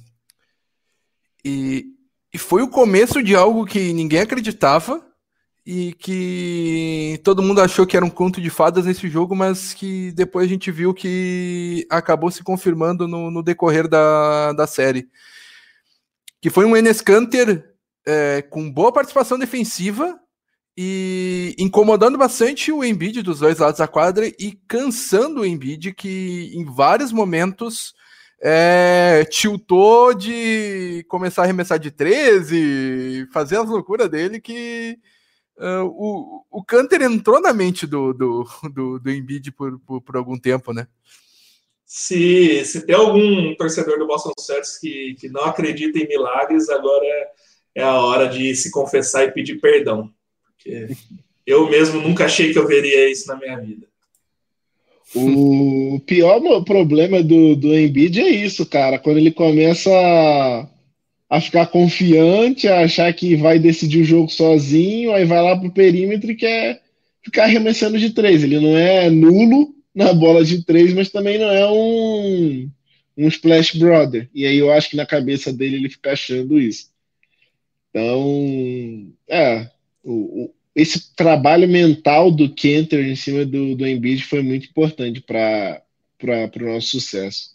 e, 1.44 1.87
e 2.32 2.38
foi 2.38 2.62
o 2.62 2.68
começo 2.68 3.22
de 3.22 3.35
algo 3.35 3.66
que 3.66 3.92
ninguém 3.92 4.20
acreditava 4.20 5.04
e 5.64 5.92
que 5.94 7.20
todo 7.24 7.42
mundo 7.42 7.61
achou 7.61 7.87
que 7.87 7.96
era 7.96 8.04
um 8.04 8.11
conto 8.11 8.40
de 8.40 8.50
fadas 8.50 8.85
nesse 8.85 9.08
jogo, 9.08 9.35
mas 9.35 9.72
que 9.74 10.11
depois 10.12 10.46
a 10.46 10.48
gente 10.48 10.70
viu 10.70 10.92
que 10.92 11.87
acabou 11.88 12.30
se 12.30 12.42
confirmando 12.42 13.06
no, 13.06 13.30
no 13.30 13.42
decorrer 13.42 13.88
da, 13.88 14.52
da 14.52 14.66
série. 14.66 15.08
Que 16.40 16.50
foi 16.50 16.64
um 16.64 16.76
Enes 16.76 17.00
Kanter 17.00 17.72
é, 18.04 18.42
com 18.42 18.70
boa 18.70 18.92
participação 18.92 19.38
defensiva 19.38 20.18
e 20.76 21.54
incomodando 21.58 22.16
bastante 22.16 22.72
o 22.72 22.82
Embiid 22.82 23.22
dos 23.22 23.40
dois 23.40 23.58
lados 23.58 23.78
da 23.78 23.88
quadra 23.88 24.26
e 24.26 24.52
cansando 24.66 25.40
o 25.40 25.46
Embiid 25.46 25.92
que 25.92 26.50
em 26.54 26.64
vários 26.64 27.12
momentos 27.12 27.94
é, 28.42 29.24
tiltou 29.30 30.14
de 30.14 31.04
começar 31.08 31.42
a 31.42 31.44
arremessar 31.44 31.78
de 31.78 31.90
13, 31.90 33.28
fazer 33.32 33.56
as 33.58 33.68
loucuras 33.68 34.08
dele 34.08 34.40
que 34.40 34.98
uh, 35.58 35.85
o, 35.85 36.44
o 36.50 36.64
Canter 36.64 37.02
entrou 37.02 37.40
na 37.40 37.52
mente 37.52 37.87
do, 37.87 38.12
do, 38.12 38.44
do, 38.74 38.98
do 38.98 39.11
Embiid 39.11 39.52
por, 39.52 39.78
por, 39.80 40.00
por, 40.00 40.16
algum 40.16 40.37
tempo, 40.37 40.72
né? 40.72 40.88
Se, 41.87 42.64
se 42.64 42.85
tem 42.85 42.96
algum 42.96 43.54
torcedor 43.54 43.98
do 43.98 44.06
Boston 44.06 44.32
Celtics 44.40 44.78
que, 44.78 45.14
que 45.20 45.28
não 45.28 45.44
acredita 45.44 45.98
em 45.98 46.08
milagres, 46.08 46.68
agora 46.68 47.04
é, 47.04 47.30
é 47.76 47.82
a 47.82 48.00
hora 48.00 48.26
de 48.28 48.56
se 48.56 48.70
confessar 48.72 49.24
e 49.24 49.30
pedir 49.30 49.61
perdão. 49.61 50.11
Eu 51.46 51.68
mesmo 51.70 52.01
nunca 52.01 52.25
achei 52.25 52.53
que 52.53 52.59
eu 52.59 52.66
veria 52.66 53.11
isso 53.11 53.27
na 53.29 53.37
minha 53.37 53.59
vida. 53.59 53.87
O 55.14 56.01
pior 56.07 56.40
problema 56.64 57.22
do, 57.22 57.55
do 57.55 57.77
Embiid 57.77 58.20
é 58.20 58.31
isso, 58.31 58.64
cara. 58.64 58.98
Quando 58.98 59.18
ele 59.18 59.31
começa 59.31 59.90
a, 59.90 60.68
a 61.29 61.40
ficar 61.40 61.66
confiante, 61.66 62.66
a 62.66 62.81
achar 62.81 63.12
que 63.12 63.37
vai 63.37 63.59
decidir 63.59 64.01
o 64.01 64.05
jogo 64.05 64.31
sozinho, 64.31 65.12
aí 65.12 65.25
vai 65.25 65.42
lá 65.42 65.57
pro 65.57 65.70
perímetro 65.70 66.31
e 66.31 66.37
quer 66.37 66.81
ficar 67.22 67.44
arremessando 67.44 67.98
de 67.98 68.11
três. 68.11 68.42
Ele 68.42 68.59
não 68.59 68.77
é 68.77 69.11
nulo 69.11 69.75
na 69.94 70.14
bola 70.14 70.42
de 70.44 70.64
três, 70.64 70.94
mas 70.94 71.11
também 71.11 71.38
não 71.38 71.51
é 71.51 71.70
um, 71.70 72.70
um 73.18 73.29
splash 73.29 73.77
brother. 73.77 74.31
E 74.35 74.46
aí 74.46 74.57
eu 74.57 74.72
acho 74.72 74.88
que 74.88 74.96
na 74.96 75.05
cabeça 75.05 75.53
dele 75.53 75.77
ele 75.77 75.90
fica 75.90 76.12
achando 76.12 76.59
isso. 76.59 76.90
Então, 77.90 79.12
é, 79.29 79.68
o, 80.02 80.44
o, 80.44 80.54
esse 80.74 81.14
trabalho 81.14 81.68
mental 81.68 82.30
do 82.30 82.52
Kenter 82.52 83.04
em 83.06 83.16
cima 83.16 83.44
do, 83.44 83.74
do 83.74 83.86
Embiid 83.86 84.24
foi 84.24 84.42
muito 84.42 84.68
importante 84.68 85.20
para 85.20 85.82
o 86.20 86.64
nosso 86.64 86.88
sucesso. 86.88 87.52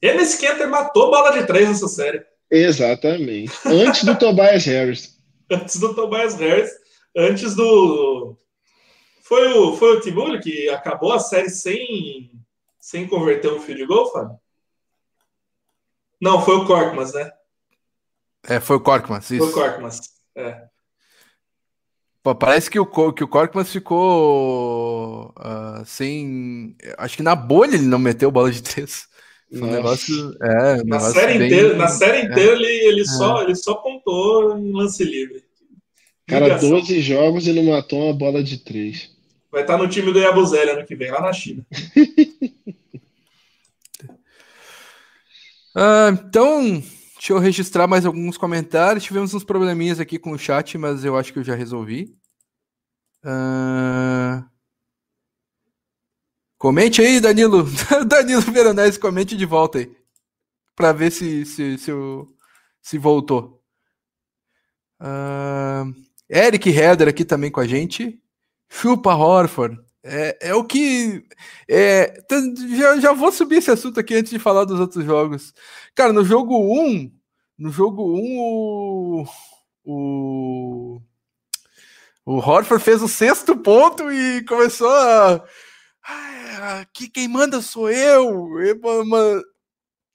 Ele, 0.00 0.22
esse 0.22 0.38
Kenter 0.38 0.68
matou 0.68 1.10
bola 1.10 1.30
de 1.30 1.46
três 1.46 1.68
nessa 1.68 1.88
série. 1.88 2.24
Exatamente. 2.50 3.52
Antes 3.64 4.04
do 4.04 4.18
Tobias 4.18 4.64
Harris. 4.66 5.18
Antes 5.50 5.80
do 5.80 5.94
Tobias 5.94 6.34
Harris. 6.34 6.70
Antes 7.16 7.54
do. 7.54 8.36
Foi 9.22 9.52
o, 9.52 9.76
foi 9.76 9.96
o 9.96 10.00
Tibulli 10.00 10.40
que 10.40 10.68
acabou 10.68 11.12
a 11.12 11.18
série 11.18 11.48
sem, 11.48 12.30
sem 12.78 13.06
converter 13.06 13.52
um 13.52 13.60
field 13.60 13.86
goal, 13.86 14.12
Fábio? 14.12 14.38
Não, 16.20 16.44
foi 16.44 16.56
o 16.56 16.66
Korkmaz, 16.66 17.14
né? 17.14 17.32
É, 18.44 18.60
foi 18.60 18.76
o 18.76 18.80
Korkmaz, 18.80 19.30
isso. 19.30 19.38
Foi 19.38 19.48
o 19.48 19.52
Korkmaz, 19.52 20.00
é. 20.36 20.71
Pô, 22.22 22.34
parece 22.34 22.70
que 22.70 22.78
o, 22.78 22.86
que 22.86 23.24
o 23.24 23.28
Korkmaz 23.28 23.72
ficou 23.72 25.34
uh, 25.38 25.84
sem. 25.84 26.76
Acho 26.96 27.16
que 27.16 27.22
na 27.22 27.34
bolha 27.34 27.74
ele 27.74 27.86
não 27.86 27.98
meteu 27.98 28.30
bola 28.30 28.50
de 28.50 28.62
três. 28.62 29.08
Um 29.50 29.66
negócio, 29.66 30.14
é, 30.40 30.74
um 30.74 30.76
na, 30.76 30.84
negócio 30.84 31.12
série 31.12 31.38
bem... 31.38 31.48
inteira, 31.48 31.76
na 31.76 31.88
série 31.88 32.18
é. 32.18 32.24
inteira 32.24 32.52
é. 32.52 32.54
ele, 32.54 32.66
ele, 32.66 33.00
é. 33.02 33.04
só, 33.04 33.42
ele 33.42 33.54
só 33.54 33.74
pontou 33.74 34.56
em 34.56 34.72
lance 34.72 35.04
livre. 35.04 35.44
Cara, 36.26 36.46
Ligação. 36.46 36.70
12 36.70 37.00
jogos 37.00 37.46
e 37.46 37.52
não 37.52 37.64
matou 37.64 37.98
uma 37.98 38.14
bola 38.14 38.42
de 38.42 38.64
três. 38.64 39.10
Vai 39.50 39.62
estar 39.62 39.76
no 39.76 39.88
time 39.88 40.12
do 40.12 40.18
Yabuzele 40.18 40.70
ano 40.70 40.86
que 40.86 40.94
vem, 40.94 41.10
lá 41.10 41.20
na 41.20 41.32
China. 41.32 41.66
ah, 45.76 46.10
então, 46.12 46.82
deixa 47.22 47.32
eu 47.34 47.38
registrar 47.38 47.86
mais 47.86 48.04
alguns 48.04 48.36
comentários. 48.36 49.04
Tivemos 49.04 49.32
uns 49.32 49.44
probleminhas 49.44 50.00
aqui 50.00 50.18
com 50.18 50.32
o 50.32 50.38
chat, 50.38 50.76
mas 50.76 51.04
eu 51.04 51.16
acho 51.16 51.32
que 51.32 51.38
eu 51.38 51.44
já 51.44 51.54
resolvi. 51.54 52.18
Uh... 53.24 54.44
Comente 56.58 57.00
aí, 57.00 57.20
Danilo. 57.20 57.64
Danilo 58.08 58.40
Veronese, 58.40 58.98
comente 58.98 59.36
de 59.36 59.46
volta 59.46 59.78
aí. 59.78 59.96
Para 60.74 60.92
ver 60.92 61.12
se, 61.12 61.46
se, 61.46 61.78
se, 61.78 61.92
se 62.80 62.98
voltou. 62.98 63.62
Uh, 65.00 65.94
Eric 66.28 66.70
Heder 66.70 67.06
aqui 67.06 67.24
também 67.24 67.52
com 67.52 67.60
a 67.60 67.66
gente. 67.68 68.20
Chupa 68.68 69.14
Horford. 69.14 69.78
É, 70.04 70.48
é 70.48 70.54
o 70.54 70.64
que. 70.64 71.24
É, 71.68 72.22
já, 72.76 72.98
já 72.98 73.12
vou 73.12 73.30
subir 73.30 73.58
esse 73.58 73.70
assunto 73.70 74.00
aqui 74.00 74.14
antes 74.14 74.30
de 74.30 74.38
falar 74.38 74.64
dos 74.64 74.80
outros 74.80 75.04
jogos. 75.04 75.54
Cara, 75.94 76.12
no 76.12 76.24
jogo 76.24 76.56
1, 76.58 77.12
no 77.58 77.70
jogo 77.70 78.02
1, 78.16 78.38
o, 78.38 79.24
o, 79.84 81.00
o 82.24 82.36
Horford 82.38 82.82
fez 82.82 83.02
o 83.02 83.08
sexto 83.08 83.56
ponto 83.56 84.10
e 84.12 84.44
começou 84.44 84.90
a 84.90 85.44
aqui 86.80 87.08
quem 87.08 87.28
manda 87.28 87.60
sou 87.60 87.90
eu. 87.90 88.60
eu 88.60 89.04
não, 89.04 89.42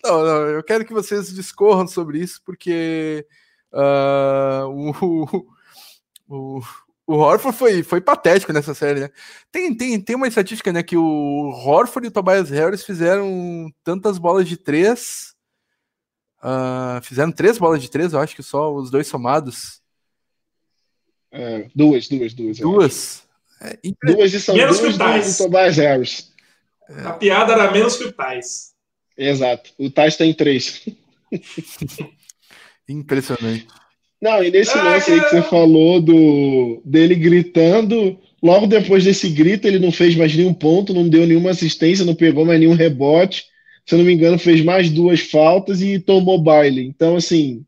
não, 0.04 0.47
eu 0.47 0.63
quero 0.63 0.86
que 0.86 0.93
vocês 0.93 1.34
discorram 1.34 1.88
sobre 1.88 2.19
isso, 2.19 2.41
porque 2.45 3.26
uh, 3.73 4.67
o, 6.28 6.62
o 7.08 7.15
Horford 7.15 7.58
foi, 7.58 7.84
foi 7.84 8.02
patético 8.02 8.52
nessa 8.52 8.74
série, 8.74 9.00
né? 9.00 9.10
Tem, 9.50 9.74
tem, 9.74 10.00
tem 10.00 10.15
uma 10.15 10.28
estatística, 10.28 10.74
né? 10.74 10.84
Que 10.84 10.98
o 10.98 11.50
Horford 11.50 12.06
e 12.06 12.10
o 12.10 12.12
Tobias 12.12 12.50
Harris 12.50 12.84
fizeram 12.84 13.72
tantas 13.82 14.17
bolas 14.17 14.46
de 14.48 14.58
três. 14.58 15.34
Uh, 16.39 17.02
fizeram 17.02 17.32
três 17.32 17.58
bolas 17.58 17.82
de 17.82 17.89
três, 17.89 18.12
eu 18.12 18.20
acho 18.20 18.36
que 18.36 18.43
só 18.43 18.74
os 18.76 18.91
dois 18.91 19.08
somados. 19.08 19.82
É, 21.32 21.70
duas, 21.74 22.10
duas, 22.10 22.34
duas. 22.34 22.58
Duas. 22.58 23.28
É, 23.62 23.80
duas 24.04 24.34
e 24.34 24.39
são 24.41 24.54
Menos 24.54 24.80
duas 24.80 24.98
do 24.98 25.38
Tobias 25.38 25.78
Harris. 25.78 26.34
A 27.06 27.13
piada 27.13 27.54
era 27.54 27.72
menos 27.72 27.96
que 27.96 28.04
o 28.04 28.12
Tais. 28.12 28.74
Exato. 29.17 29.72
O 29.78 29.89
Tais 29.89 30.17
tem 30.17 30.34
três. 30.34 30.86
Impressionante. 32.88 33.67
Não, 34.21 34.43
e 34.43 34.49
nesse 34.49 34.75
ah, 34.77 34.84
lance 34.84 35.12
aí 35.12 35.21
que 35.21 35.30
você 35.30 35.41
falou 35.43 36.01
do 36.01 36.82
dele 36.84 37.13
gritando, 37.15 38.19
logo 38.41 38.65
depois 38.65 39.03
desse 39.03 39.30
grito, 39.30 39.67
ele 39.67 39.77
não 39.77 39.91
fez 39.91 40.15
mais 40.15 40.36
nenhum 40.36 40.53
ponto, 40.53 40.93
não 40.93 41.08
deu 41.08 41.27
nenhuma 41.27 41.51
assistência, 41.51 42.06
não 42.06 42.15
pegou 42.15 42.43
mais 42.45 42.60
nenhum 42.60 42.73
rebote. 42.73 43.45
Se 43.86 43.93
eu 43.93 43.99
não 43.99 44.06
me 44.06 44.13
engano, 44.13 44.39
fez 44.39 44.63
mais 44.63 44.89
duas 44.89 45.21
faltas 45.21 45.82
e 45.82 45.99
tomou 45.99 46.41
baile. 46.41 46.84
Então, 46.84 47.15
assim, 47.15 47.63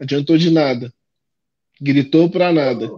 adiantou 0.00 0.38
de 0.38 0.50
nada. 0.50 0.92
Gritou 1.80 2.30
para 2.30 2.52
nada. 2.52 2.90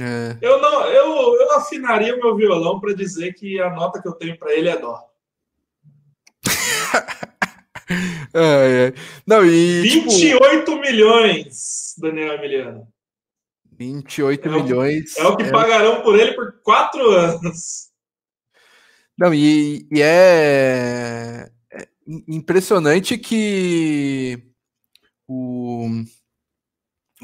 É. 0.00 0.36
Eu 0.40 0.60
não, 0.60 0.86
eu, 0.86 1.40
eu 1.40 1.52
afinaria 1.52 2.14
o 2.16 2.20
meu 2.20 2.36
violão 2.36 2.80
para 2.80 2.94
dizer 2.94 3.34
que 3.34 3.60
a 3.60 3.70
nota 3.70 4.00
que 4.00 4.08
eu 4.08 4.12
tenho 4.12 4.38
para 4.38 4.52
ele 4.54 4.68
é 4.68 4.78
dó. 4.78 4.98
é, 8.34 8.88
é. 8.88 8.94
Não, 9.26 9.44
e, 9.44 9.82
28 9.82 10.64
tipo... 10.64 10.80
milhões, 10.80 11.94
Daniel 11.98 12.34
Emiliano. 12.34 12.88
28 13.72 14.48
é 14.48 14.50
milhões. 14.50 15.16
O, 15.16 15.20
é 15.20 15.26
o 15.28 15.36
que 15.36 15.42
é 15.44 15.50
pagarão 15.50 16.02
por 16.02 16.18
ele 16.18 16.32
por 16.32 16.60
quatro 16.62 17.10
anos. 17.10 17.90
Não, 19.16 19.32
e, 19.32 19.86
e 19.92 20.02
é, 20.02 21.50
é 21.72 21.88
impressionante 22.28 23.16
que 23.18 24.42
o 25.28 26.04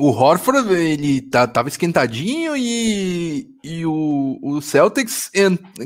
o 0.00 0.08
Horford, 0.08 0.72
ele 0.72 1.20
tá, 1.20 1.46
tava 1.46 1.68
esquentadinho 1.68 2.56
e, 2.56 3.54
e 3.62 3.84
o, 3.84 4.38
o 4.42 4.62
Celtics, 4.62 5.30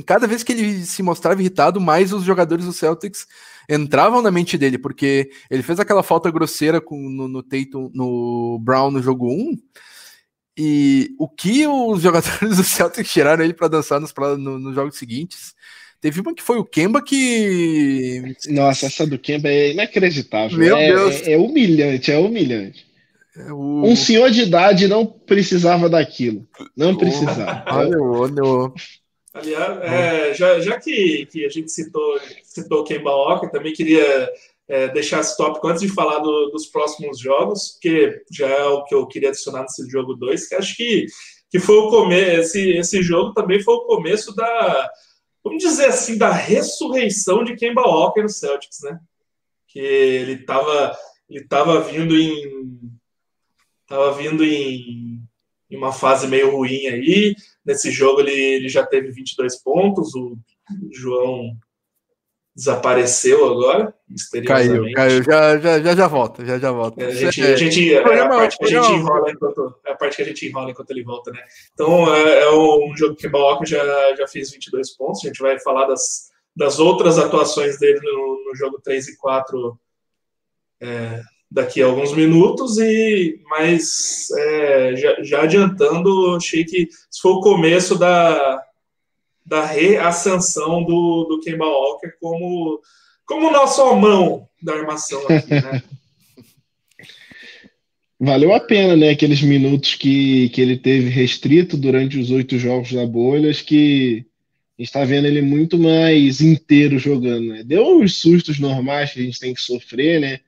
cada 0.06 0.28
vez 0.28 0.44
que 0.44 0.52
ele 0.52 0.86
se 0.86 1.02
mostrava 1.02 1.40
irritado, 1.40 1.80
mais 1.80 2.12
os 2.12 2.22
jogadores 2.22 2.64
do 2.64 2.72
Celtics 2.72 3.26
entravam 3.68 4.22
na 4.22 4.30
mente 4.30 4.58
dele, 4.58 4.78
porque 4.78 5.30
ele 5.50 5.62
fez 5.62 5.78
aquela 5.80 6.02
falta 6.02 6.30
grosseira 6.30 6.80
com, 6.80 6.96
no, 6.96 7.28
no 7.28 7.42
Tatum, 7.42 7.90
no 7.94 8.58
Brown 8.60 8.90
no 8.90 9.02
jogo 9.02 9.28
1, 9.28 9.56
e 10.56 11.14
o 11.18 11.28
que 11.28 11.66
os 11.66 12.00
jogadores 12.02 12.56
do 12.56 12.64
Celtics 12.64 13.12
tiraram 13.12 13.44
ele 13.44 13.54
para 13.54 13.68
dançar 13.68 14.00
nos, 14.00 14.12
no, 14.38 14.58
nos 14.58 14.74
jogos 14.74 14.96
seguintes. 14.96 15.54
Teve 16.00 16.20
uma 16.20 16.34
que 16.34 16.42
foi 16.42 16.58
o 16.58 16.64
Kemba 16.64 17.02
que. 17.02 18.36
Nossa, 18.48 18.86
essa 18.86 19.06
do 19.06 19.18
Kemba 19.18 19.48
é 19.48 19.72
inacreditável. 19.72 20.58
Meu 20.58 20.76
é, 20.76 20.88
Deus. 20.88 21.22
É, 21.22 21.32
é 21.32 21.38
humilhante, 21.38 22.12
é 22.12 22.18
humilhante. 22.18 22.86
O... 23.50 23.88
Um 23.88 23.96
senhor 23.96 24.30
de 24.30 24.42
idade 24.42 24.86
não 24.86 25.06
precisava 25.06 25.88
daquilo. 25.88 26.46
Não 26.76 26.94
precisava. 26.94 27.64
Olha, 27.68 27.98
olha. 27.98 28.72
Aliás, 29.34 29.82
é, 29.82 30.32
já, 30.32 30.60
já 30.60 30.80
que, 30.80 31.26
que 31.26 31.44
a 31.44 31.48
gente 31.48 31.70
citou, 31.70 32.20
citou 32.44 32.84
Kemba 32.84 33.10
Walker, 33.10 33.50
também 33.50 33.72
queria 33.72 34.32
é, 34.68 34.88
deixar 34.88 35.20
esse 35.20 35.36
tópico 35.36 35.66
antes 35.66 35.82
de 35.82 35.88
falar 35.88 36.20
do, 36.20 36.50
dos 36.50 36.66
próximos 36.66 37.18
jogos, 37.18 37.72
porque 37.72 38.22
já 38.30 38.48
é 38.48 38.64
o 38.64 38.84
que 38.84 38.94
eu 38.94 39.06
queria 39.06 39.30
adicionar 39.30 39.62
nesse 39.62 39.86
jogo 39.90 40.14
2, 40.14 40.48
que 40.48 40.54
acho 40.54 40.76
que, 40.76 41.06
que 41.50 41.58
foi 41.58 41.76
o 41.76 41.90
começo, 41.90 42.40
esse, 42.40 42.70
esse 42.78 43.02
jogo 43.02 43.34
também 43.34 43.60
foi 43.60 43.74
o 43.74 43.86
começo 43.86 44.34
da, 44.34 44.88
vamos 45.42 45.62
dizer 45.62 45.86
assim, 45.86 46.16
da 46.16 46.30
ressurreição 46.30 47.42
de 47.42 47.56
Kemba 47.56 47.82
Walker 47.82 48.22
no 48.22 48.28
Celtics, 48.28 48.78
né? 48.82 49.00
Que 49.66 49.80
ele 49.80 50.32
estava 50.34 50.96
ele 51.28 51.44
tava 51.48 51.80
vindo 51.80 52.16
em 52.16 52.94
Tava 53.86 54.12
vindo 54.12 54.44
em, 54.44 55.20
em, 55.70 55.76
uma 55.76 55.92
fase 55.92 56.26
meio 56.26 56.56
ruim 56.56 56.86
aí. 56.86 57.34
Nesse 57.64 57.90
jogo 57.90 58.20
ele, 58.20 58.32
ele 58.32 58.68
já 58.68 58.84
teve 58.84 59.10
22 59.10 59.56
pontos. 59.62 60.14
O 60.14 60.36
João 60.92 61.56
desapareceu 62.54 63.44
agora, 63.50 63.92
Caiu, 64.46 64.92
caiu. 64.92 65.22
Já, 65.24 65.58
já, 65.58 65.80
já, 65.80 65.96
já 65.96 66.06
volta, 66.06 66.46
já, 66.46 66.56
já 66.56 66.70
volta. 66.70 67.02
É, 67.02 67.06
a 67.06 67.10
gente, 67.10 67.42
a 67.42 67.56
gente, 67.56 67.94
é 67.94 68.20
a 68.20 68.28
parte 68.28 68.58
que 68.58 68.64
a 68.64 68.68
gente 68.68 68.92
enrola 68.92 69.30
enquanto, 69.30 69.74
é 69.84 69.90
a 69.90 69.96
parte 69.96 70.16
que 70.16 70.22
a 70.22 70.24
gente 70.24 70.46
enrola 70.46 70.70
enquanto 70.70 70.90
ele 70.90 71.02
volta, 71.02 71.32
né? 71.32 71.42
Então, 71.72 72.14
é, 72.14 72.42
é 72.42 72.50
um 72.52 72.96
jogo 72.96 73.16
que 73.16 73.26
o 73.26 73.64
já, 73.66 74.14
já 74.14 74.28
fez 74.28 74.52
22 74.52 74.90
pontos. 74.96 75.24
A 75.24 75.26
gente 75.26 75.42
vai 75.42 75.58
falar 75.58 75.86
das, 75.86 76.30
das 76.54 76.78
outras 76.78 77.18
atuações 77.18 77.78
dele 77.80 77.98
no, 78.00 78.44
no 78.46 78.54
jogo 78.54 78.80
3 78.80 79.08
e 79.08 79.16
4 79.16 79.78
é, 80.80 81.22
daqui 81.54 81.80
a 81.80 81.86
alguns 81.86 82.12
minutos, 82.12 82.78
e 82.78 83.40
mas 83.48 84.28
é, 84.36 84.96
já, 84.96 85.22
já, 85.22 85.42
adiantando, 85.42 86.34
achei 86.34 86.64
que 86.64 86.88
isso 86.88 87.22
foi 87.22 87.30
o 87.30 87.40
começo 87.40 87.96
da, 87.96 88.60
da 89.46 89.64
reascensão 89.64 90.82
do, 90.82 91.26
do 91.28 91.40
Kemba 91.40 91.64
Walker 91.64 92.10
como, 92.20 92.80
como 93.24 93.52
nosso 93.52 93.94
mão 93.94 94.48
da 94.60 94.74
armação 94.74 95.22
aqui, 95.28 95.50
né? 95.50 95.80
valeu 98.18 98.52
a 98.52 98.58
pena, 98.58 98.96
né? 98.96 99.10
Aqueles 99.10 99.40
minutos 99.40 99.94
que, 99.94 100.48
que 100.48 100.60
ele 100.60 100.76
teve 100.76 101.08
restrito 101.08 101.76
durante 101.76 102.18
os 102.18 102.32
oito 102.32 102.58
jogos 102.58 102.92
da 102.92 103.06
bolha, 103.06 103.50
acho 103.50 103.64
que 103.64 104.26
a 104.76 104.82
gente 104.82 104.88
está 104.88 105.04
vendo 105.04 105.28
ele 105.28 105.40
muito 105.40 105.78
mais 105.78 106.40
inteiro 106.40 106.98
jogando, 106.98 107.46
né? 107.46 107.62
Deu 107.62 108.00
os 108.00 108.20
sustos 108.20 108.58
normais 108.58 109.12
que 109.12 109.20
a 109.20 109.22
gente 109.22 109.38
tem 109.38 109.54
que 109.54 109.60
sofrer, 109.60 110.20
né? 110.20 110.40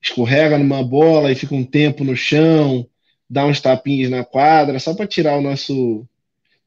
Escorrega 0.00 0.58
numa 0.58 0.84
bola 0.84 1.32
e 1.32 1.34
fica 1.34 1.54
um 1.54 1.64
tempo 1.64 2.04
no 2.04 2.16
chão, 2.16 2.88
dá 3.28 3.44
uns 3.44 3.60
tapinhos 3.60 4.10
na 4.10 4.24
quadra, 4.24 4.78
só 4.78 4.94
para 4.94 5.06
tirar 5.06 5.36
o 5.36 5.42
nosso 5.42 6.06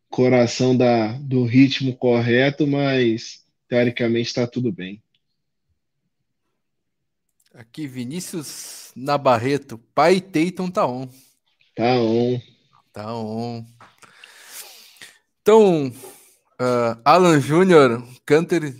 coração 0.10 0.76
da, 0.76 1.14
do 1.20 1.46
ritmo 1.46 1.96
correto, 1.96 2.68
mas 2.68 3.46
teoricamente 3.68 4.28
está 4.28 4.48
tudo 4.48 4.72
bem. 4.72 5.02
Aqui, 7.54 7.88
Vinícius 7.88 8.92
Nabarreto, 8.96 9.78
pai 9.94 10.20
Teiton 10.20 10.70
tá 10.70 10.86
on. 10.86 11.08
Tá 11.76 11.96
on. 11.96 12.42
Tá 12.92 13.14
on. 13.14 13.66
Então, 15.42 15.88
uh, 15.88 17.02
Alan 17.04 17.40
Júnior, 17.40 18.04
Canter, 18.26 18.76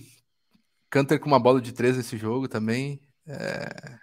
Canter 0.90 1.20
com 1.20 1.28
uma 1.28 1.40
bola 1.40 1.62
de 1.62 1.72
três 1.72 1.98
nesse 1.98 2.18
jogo 2.18 2.48
também. 2.48 3.00
É, 3.28 3.98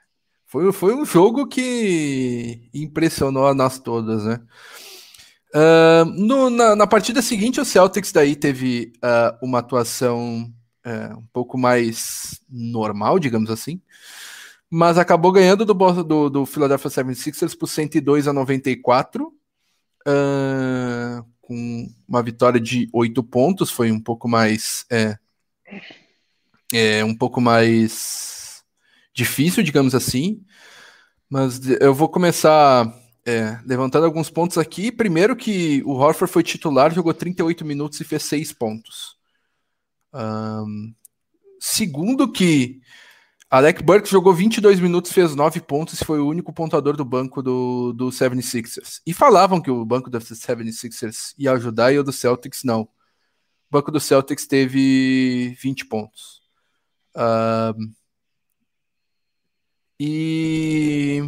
foi, 0.56 0.72
foi 0.72 0.94
um 0.94 1.04
jogo 1.04 1.46
que 1.46 2.68
impressionou 2.72 3.46
a 3.46 3.54
nós 3.54 3.78
todas, 3.78 4.24
né? 4.24 4.40
Uh, 5.54 6.04
no, 6.04 6.50
na, 6.50 6.76
na, 6.76 6.86
partida 6.86 7.22
seguinte, 7.22 7.60
o 7.60 7.64
Celtics 7.64 8.12
daí 8.12 8.36
teve 8.36 8.92
uh, 8.96 9.38
uma 9.40 9.60
atuação 9.60 10.52
uh, 10.84 11.18
um 11.18 11.26
pouco 11.32 11.56
mais 11.56 12.40
normal, 12.50 13.18
digamos 13.18 13.50
assim, 13.50 13.80
mas 14.70 14.98
acabou 14.98 15.32
ganhando 15.32 15.64
do, 15.64 15.74
do, 15.74 16.30
do 16.30 16.46
Philadelphia 16.46 16.90
76ers 16.90 17.56
por 17.56 17.68
102 17.68 18.28
a 18.28 18.32
94, 18.32 19.32
com 21.40 21.88
uma 22.06 22.22
vitória 22.22 22.60
de 22.60 22.88
8 22.92 23.22
pontos, 23.24 23.70
foi 23.70 23.90
um 23.90 24.00
pouco 24.00 24.28
mais 24.28 24.84
é, 24.90 25.16
é, 26.72 27.04
um 27.04 27.14
pouco 27.14 27.40
mais 27.40 28.35
difícil, 29.16 29.62
digamos 29.62 29.94
assim, 29.94 30.44
mas 31.28 31.58
eu 31.80 31.94
vou 31.94 32.08
começar 32.08 32.86
é, 33.24 33.58
levantando 33.64 34.04
alguns 34.04 34.28
pontos 34.28 34.58
aqui. 34.58 34.92
Primeiro 34.92 35.34
que 35.34 35.82
o 35.84 35.92
Horford 35.92 36.30
foi 36.30 36.42
titular, 36.42 36.92
jogou 36.92 37.14
38 37.14 37.64
minutos 37.64 37.98
e 37.98 38.04
fez 38.04 38.22
6 38.24 38.52
pontos. 38.52 39.16
Um, 40.14 40.94
segundo 41.58 42.30
que 42.30 42.80
Alec 43.50 43.82
Burks 43.82 44.10
jogou 44.10 44.34
22 44.34 44.80
minutos, 44.80 45.10
fez 45.10 45.34
9 45.34 45.60
pontos 45.62 46.00
e 46.00 46.04
foi 46.04 46.20
o 46.20 46.28
único 46.28 46.52
pontuador 46.52 46.94
do 46.94 47.04
banco 47.04 47.42
do, 47.42 47.94
do 47.94 48.08
76ers. 48.08 49.00
E 49.06 49.14
falavam 49.14 49.62
que 49.62 49.70
o 49.70 49.84
banco 49.84 50.10
do 50.10 50.18
76ers 50.18 51.32
ia 51.38 51.52
ajudar 51.52 51.90
e 51.90 51.98
o 51.98 52.04
do 52.04 52.12
Celtics 52.12 52.64
não. 52.64 52.82
O 52.82 52.88
banco 53.70 53.90
do 53.90 53.98
Celtics 53.98 54.46
teve 54.46 55.56
20 55.60 55.86
pontos. 55.86 56.42
Um, 57.16 57.94
e 59.98 61.22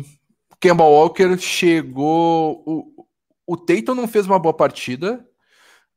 Kemba 0.61 0.85
Walker 0.85 1.37
chegou. 1.39 2.63
O, 2.67 3.07
o 3.47 3.57
Tatum 3.57 3.95
não 3.95 4.09
fez 4.09 4.27
uma 4.27 4.39
boa 4.39 4.55
partida. 4.55 5.27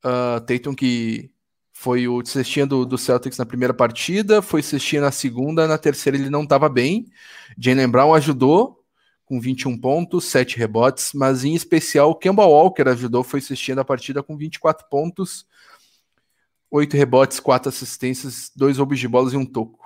Uh, 0.03 0.41
Tatum 0.41 0.73
que 0.73 1.31
foi 1.73 2.07
o 2.07 2.23
cestinha 2.23 2.65
do, 2.65 2.85
do, 2.85 2.95
Celtics 2.95 3.39
na 3.39 3.45
primeira 3.45 3.73
partida, 3.73 4.39
foi 4.39 4.61
cestinha 4.61 5.01
na 5.01 5.11
segunda, 5.11 5.67
na 5.67 5.79
terceira 5.79 6.15
ele 6.15 6.29
não 6.29 6.43
estava 6.43 6.69
bem. 6.69 7.07
Jalen 7.57 7.89
Brown 7.89 8.13
ajudou 8.13 8.83
com 9.25 9.39
21 9.39 9.77
pontos, 9.79 10.25
7 10.25 10.57
rebotes, 10.57 11.11
mas 11.15 11.43
em 11.43 11.55
especial 11.55 12.11
o 12.11 12.15
Kemba 12.15 12.45
Walker 12.45 12.87
ajudou, 12.87 13.23
foi 13.23 13.41
cestinha 13.41 13.77
da 13.77 13.85
partida 13.85 14.21
com 14.21 14.37
24 14.37 14.87
pontos, 14.89 15.47
8 16.69 16.95
rebotes, 16.95 17.39
4 17.39 17.69
assistências, 17.69 18.51
2 18.55 18.77
roubos 18.77 18.99
de 18.99 19.07
bolas 19.07 19.33
e 19.33 19.37
um 19.37 19.45
toco. 19.45 19.79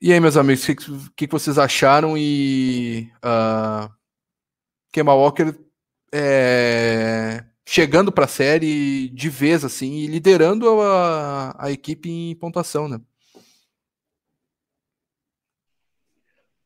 E 0.00 0.12
aí, 0.12 0.20
meus 0.20 0.36
amigos, 0.36 0.68
o 0.68 1.10
que, 1.16 1.26
que, 1.26 1.32
vocês 1.32 1.58
acharam? 1.58 2.16
E 2.16 3.10
uh, 3.24 3.90
Kemba 4.92 5.14
Walker 5.14 5.54
é, 6.12 7.44
chegando 7.66 8.12
para 8.12 8.26
a 8.26 8.28
série 8.28 9.08
de 9.08 9.28
vez, 9.28 9.64
assim, 9.64 9.94
e 9.94 10.06
liderando 10.06 10.68
a, 10.80 11.56
a 11.58 11.72
equipe 11.72 12.08
em 12.08 12.34
pontuação, 12.36 12.88
né? 12.88 13.00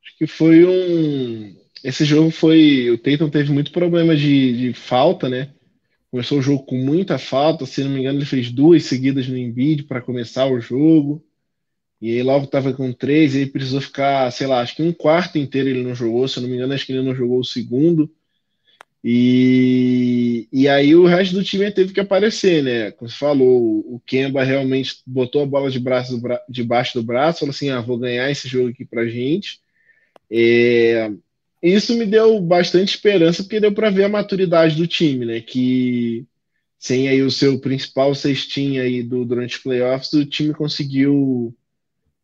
Acho 0.04 0.18
que 0.18 0.26
foi 0.26 0.64
um. 0.66 1.56
Esse 1.82 2.04
jogo 2.04 2.30
foi. 2.30 2.90
O 2.90 2.98
Tatum 2.98 3.30
teve 3.30 3.52
muito 3.52 3.72
problema 3.72 4.16
de, 4.16 4.56
de 4.56 4.74
falta, 4.74 5.28
né? 5.28 5.54
Começou 6.10 6.38
o 6.38 6.42
jogo 6.42 6.64
com 6.64 6.76
muita 6.76 7.18
falta, 7.18 7.66
se 7.66 7.84
não 7.84 7.90
me 7.90 8.00
engano, 8.00 8.18
ele 8.18 8.26
fez 8.26 8.50
duas 8.50 8.84
seguidas 8.84 9.28
no 9.28 9.36
Embiid 9.36 9.84
para 9.84 10.00
começar 10.00 10.46
o 10.46 10.60
jogo. 10.60 11.24
E 12.00 12.12
aí 12.12 12.22
logo 12.22 12.44
estava 12.44 12.72
com 12.72 12.92
três, 12.92 13.34
e 13.34 13.38
ele 13.38 13.50
precisou 13.50 13.80
ficar, 13.80 14.30
sei 14.30 14.46
lá, 14.46 14.60
acho 14.60 14.76
que 14.76 14.82
um 14.82 14.92
quarto 14.92 15.38
inteiro 15.38 15.68
ele 15.68 15.82
não 15.82 15.94
jogou, 15.94 16.28
se 16.28 16.38
eu 16.38 16.42
não 16.42 16.50
me 16.50 16.56
engano, 16.56 16.72
acho 16.72 16.86
que 16.86 16.92
ele 16.92 17.02
não 17.02 17.14
jogou 17.14 17.40
o 17.40 17.44
segundo. 17.44 18.10
E, 19.02 20.48
e 20.52 20.68
aí 20.68 20.94
o 20.94 21.06
resto 21.06 21.34
do 21.34 21.44
time 21.44 21.70
teve 21.70 21.92
que 21.92 22.00
aparecer, 22.00 22.62
né? 22.62 22.90
Como 22.92 23.08
você 23.08 23.16
falou, 23.16 23.78
o 23.80 24.00
Kemba 24.04 24.42
realmente 24.42 24.96
botou 25.06 25.42
a 25.42 25.46
bola 25.46 25.70
de 25.70 25.78
braço 25.78 26.20
debaixo 26.48 26.94
do 26.94 27.02
braço, 27.02 27.40
falou 27.40 27.50
assim: 27.50 27.70
ah, 27.70 27.80
vou 27.80 27.98
ganhar 27.98 28.30
esse 28.30 28.48
jogo 28.48 28.70
aqui 28.70 28.84
pra 28.84 29.06
gente. 29.06 29.60
É, 30.30 31.10
isso 31.62 31.96
me 31.96 32.06
deu 32.06 32.40
bastante 32.40 32.90
esperança, 32.90 33.42
porque 33.42 33.60
deu 33.60 33.72
para 33.72 33.90
ver 33.90 34.04
a 34.04 34.08
maturidade 34.08 34.76
do 34.76 34.86
time, 34.86 35.24
né? 35.24 35.40
Que 35.40 36.26
sem 36.78 37.08
aí 37.08 37.22
o 37.22 37.30
seu 37.30 37.58
principal 37.60 38.14
cestinho 38.14 38.82
aí 38.82 39.02
do, 39.02 39.24
durante 39.24 39.56
os 39.56 39.62
playoffs, 39.62 40.12
o 40.12 40.24
time 40.26 40.54
conseguiu 40.54 41.54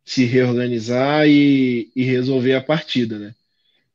se 0.05 0.23
reorganizar 0.23 1.27
e, 1.27 1.89
e 1.95 2.03
resolver 2.03 2.53
a 2.53 2.61
partida, 2.61 3.17
né? 3.17 3.35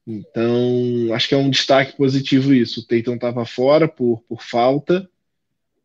Então, 0.05 1.15
acho 1.15 1.29
que 1.29 1.35
é 1.35 1.39
um 1.39 1.49
destaque 1.49 1.97
positivo 1.97 2.53
isso. 2.53 2.81
O 2.81 2.85
Tatum 2.85 3.15
estava 3.15 3.47
fora 3.47 3.87
por, 3.87 4.21
por 4.29 4.43
falta, 4.43 5.09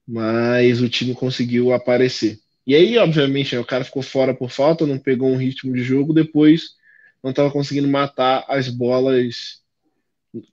mas 0.08 0.82
o 0.82 0.90
time 0.90 1.14
conseguiu 1.14 1.72
aparecer. 1.72 2.40
E 2.66 2.74
aí, 2.74 2.98
obviamente, 2.98 3.54
né, 3.54 3.62
o 3.62 3.66
cara 3.66 3.84
ficou 3.84 4.02
fora 4.02 4.34
por 4.34 4.50
falta, 4.50 4.88
não 4.88 4.98
pegou 4.98 5.30
um 5.30 5.38
ritmo 5.38 5.72
de 5.74 5.84
jogo, 5.84 6.12
depois 6.12 6.72
não 7.22 7.30
estava 7.30 7.52
conseguindo 7.52 7.88
matar 7.88 8.44
as 8.48 8.68
bolas 8.68 9.62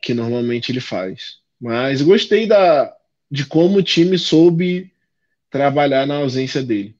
que 0.02 0.12
normalmente 0.12 0.70
ele 0.70 0.80
faz. 0.80 1.38
Mas 1.58 2.02
gostei 2.02 2.46
da, 2.46 2.94
de 3.30 3.46
como 3.46 3.78
o 3.78 3.82
time 3.82 4.18
soube 4.18 4.92
trabalhar 5.48 6.06
na 6.06 6.16
ausência 6.16 6.62
dele 6.62 6.94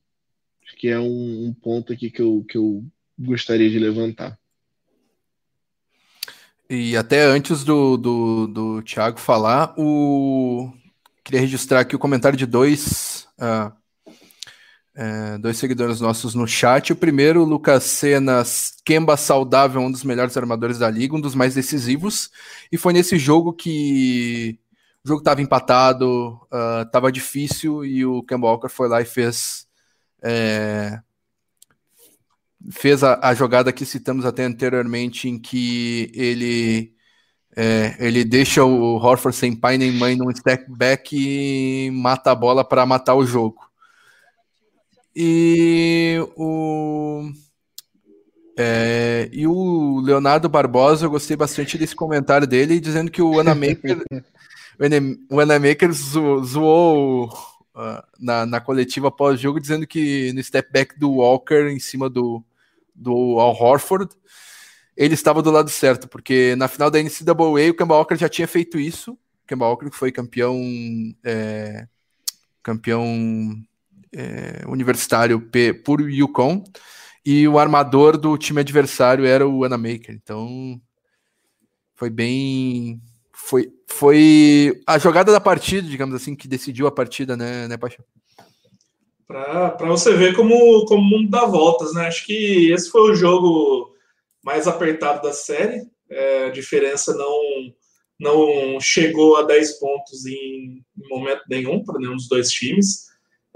que 0.77 0.89
é 0.89 0.99
um, 0.99 1.47
um 1.47 1.55
ponto 1.55 1.93
aqui 1.93 2.11
que 2.11 2.23
eu, 2.23 2.45
que 2.49 2.57
eu 2.59 2.85
gostaria 3.19 3.71
de 3.71 3.79
levantar. 3.79 4.39
E 6.69 6.97
até 6.97 7.23
antes 7.25 7.65
do, 7.65 7.97
do, 7.97 8.47
do 8.47 8.83
Thiago 8.83 9.21
falar, 9.21 9.75
o... 9.77 10.73
queria 11.23 11.41
registrar 11.41 11.81
aqui 11.81 11.95
o 11.95 11.99
comentário 11.99 12.39
de 12.39 12.47
dois, 12.47 13.29
uh, 13.39 13.71
dois 15.39 15.59
seguidores 15.59 16.01
nossos 16.01 16.35
no 16.35 16.47
chat. 16.47 16.91
O 16.91 16.97
primeiro, 16.97 17.45
Lucas 17.45 17.85
Senas, 17.85 18.75
Kemba 18.87 19.19
saudável, 19.19 19.83
um 19.83 19.91
dos 19.93 20.03
melhores 20.03 20.35
armadores 20.35 20.79
da 20.79 20.89
liga, 20.89 21.15
um 21.15 21.21
dos 21.21 21.35
mais 21.35 21.55
decisivos. 21.55 22.31
E 22.71 22.79
foi 22.79 22.95
nesse 22.95 23.19
jogo 23.19 23.53
que 23.53 24.59
o 25.05 25.09
jogo 25.09 25.21
estava 25.21 25.43
empatado, 25.43 26.41
estava 26.87 27.09
uh, 27.09 27.13
difícil, 27.13 27.85
e 27.85 28.07
o 28.07 28.23
Kemba 28.23 28.47
Walker 28.47 28.71
foi 28.71 28.89
lá 28.89 29.03
e 29.03 29.05
fez 29.05 29.67
é, 30.23 31.01
fez 32.71 33.03
a, 33.03 33.19
a, 33.23 33.35
jogada 33.35 33.73
que 33.73 33.85
citamos 33.85 34.25
até 34.25 34.45
anteriormente, 34.45 35.29
em 35.29 35.39
que 35.39 36.11
ele 36.15 36.95
é, 37.57 37.97
ele 37.99 38.25
deixa 38.25 38.65
o 38.65 38.97
Horford 38.97 39.37
sem 39.37 39.55
pai 39.55 39.77
nem 39.77 39.93
mãe 39.93 40.17
num 40.17 40.35
step 40.35 40.65
back 40.71 41.15
e 41.15 41.91
mata 41.91 42.31
a 42.31 42.35
bola 42.35 42.65
para 42.65 42.87
matar 42.87 43.15
o 43.15 43.27
jogo. 43.27 43.61
E 45.15 46.19
o 46.37 47.31
é, 48.57 49.29
e 49.33 49.47
o 49.47 50.01
Leonardo 50.01 50.49
Barbosa, 50.49 51.07
eu 51.07 51.11
gostei 51.11 51.37
bastante 51.37 51.79
desse 51.79 51.97
comentário 51.97 52.47
dele, 52.47 52.81
dizendo 52.81 53.11
que 53.11 53.23
o 53.23 53.41
Anamaker 53.41 54.03
o 55.31 55.41
Anamaker 55.41 55.93
zo, 55.93 56.45
zoou 56.45 57.31
uh, 57.75 58.03
na, 58.19 58.47
na 58.47 58.61
coletiva 58.61 59.11
pós-jogo, 59.11 59.61
dizendo 59.61 59.87
que 59.87 60.33
no 60.33 60.43
step 60.43 60.71
back 60.73 60.99
do 60.99 61.13
Walker 61.13 61.69
em 61.69 61.79
cima 61.79 62.09
do, 62.09 62.45
do 62.95 63.39
Al 63.39 63.55
Horford, 63.55 64.15
ele 64.97 65.15
estava 65.15 65.43
do 65.43 65.51
lado 65.51 65.71
certo, 65.71 66.09
porque 66.09 66.55
na 66.57 66.69
final 66.69 66.91
da 66.91 67.03
NCAA 67.03 67.71
o 67.71 67.75
Kemba 67.75 67.95
Walker 67.95 68.17
já 68.17 68.29
tinha 68.29 68.47
feito 68.47 68.79
isso. 68.79 69.13
O 69.13 69.47
Kemba 69.47 69.67
Walker 69.67 69.91
que 69.91 69.97
foi 69.97 70.13
campeão 70.13 70.61
é, 71.25 71.87
campeão 72.63 73.57
é, 74.13 74.63
universitário 74.67 75.51
por 75.85 76.01
Yukon 76.01 76.63
e 77.25 77.47
o 77.49 77.59
armador 77.59 78.17
do 78.19 78.37
time 78.37 78.61
adversário 78.61 79.25
era 79.25 79.47
o 79.47 79.65
Anamaker. 79.65 80.15
Então 80.15 80.81
Foi 81.95 82.11
bem. 82.11 83.01
Foi, 83.45 83.73
foi 83.89 84.81
a 84.87 84.99
jogada 84.99 85.33
da 85.33 85.41
partida, 85.41 85.87
digamos 85.87 86.15
assim, 86.15 86.35
que 86.35 86.47
decidiu 86.47 86.87
a 86.87 86.93
partida, 86.93 87.37
né, 87.37 87.67
né 87.67 87.77
Paixão? 87.77 88.05
Para 89.27 89.87
você 89.87 90.15
ver 90.15 90.37
como, 90.37 90.85
como 90.87 91.03
o 91.03 91.05
mundo 91.05 91.31
dá 91.31 91.45
voltas, 91.45 91.93
né? 91.93 92.07
Acho 92.07 92.25
que 92.25 92.71
esse 92.71 92.89
foi 92.91 93.11
o 93.11 93.15
jogo 93.15 93.95
mais 94.45 94.69
apertado 94.69 95.23
da 95.23 95.33
série. 95.33 95.83
É, 96.09 96.47
a 96.47 96.51
diferença 96.51 97.15
não, 97.15 97.41
não 98.21 98.81
chegou 98.81 99.37
a 99.37 99.43
10 99.43 99.79
pontos 99.79 100.25
em, 100.25 100.85
momento 101.09 101.43
nenhum 101.49 101.83
para 101.85 101.99
nenhum 101.99 102.17
dos 102.17 102.29
dois 102.29 102.49
times. 102.49 103.07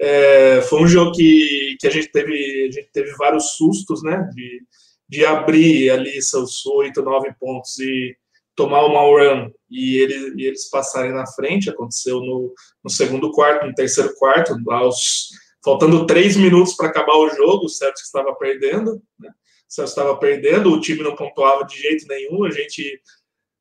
É, 0.01 0.63
foi 0.63 0.83
um 0.83 0.89
jogo 0.89 1.13
que, 1.13 1.77
que 1.79 1.87
a, 1.87 1.91
gente 1.91 2.11
teve, 2.11 2.69
a 2.69 2.73
gente 2.73 2.91
teve 2.93 3.13
vários 3.13 3.57
sustos, 3.57 4.03
né? 4.03 4.29
De, 4.35 4.63
de 5.09 5.25
abrir 5.25 5.91
ali 5.91 6.21
seus 6.21 6.67
8, 6.67 7.01
9 7.03 7.35
pontos 7.39 7.79
e 7.79 8.17
tomar 8.57 8.85
uma 8.87 9.01
run 9.03 9.51
e, 9.71 9.99
ele, 9.99 10.43
e 10.43 10.47
eles 10.47 10.69
passarem 10.71 11.13
na 11.13 11.27
frente. 11.27 11.71
Aconteceu 11.71 12.21
no, 12.21 12.53
no 12.83 12.91
segundo 12.91 13.31
quarto, 13.31 13.67
no 13.67 13.75
terceiro 13.75 14.15
quarto, 14.17 14.57
aos, 14.71 15.29
faltando 15.65 16.07
três 16.07 16.37
minutos 16.37 16.75
para 16.75 16.89
acabar 16.89 17.17
o 17.17 17.29
jogo, 17.29 17.67
o 17.67 17.69
Celtics 17.69 18.07
estava 18.07 18.35
perdendo, 18.35 19.01
né? 19.19 19.29
O 19.29 19.73
Celtics 19.73 19.97
estava 19.97 20.17
perdendo, 20.17 20.73
o 20.73 20.81
time 20.81 21.03
não 21.03 21.15
pontuava 21.15 21.65
de 21.65 21.77
jeito 21.77 22.07
nenhum, 22.09 22.45
a 22.45 22.51
gente, 22.51 23.01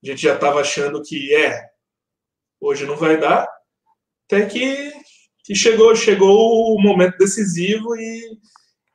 a 0.04 0.08
gente 0.08 0.22
já 0.22 0.36
estava 0.36 0.62
achando 0.62 1.02
que 1.02 1.36
é, 1.36 1.62
hoje 2.62 2.86
não 2.86 2.96
vai 2.96 3.20
dar, 3.20 3.48
até 4.26 4.46
que 4.46 4.94
que 5.46 5.54
chegou, 5.54 5.96
chegou 5.96 6.76
o 6.76 6.82
momento 6.82 7.18
decisivo 7.20 7.96
e, 7.96 8.40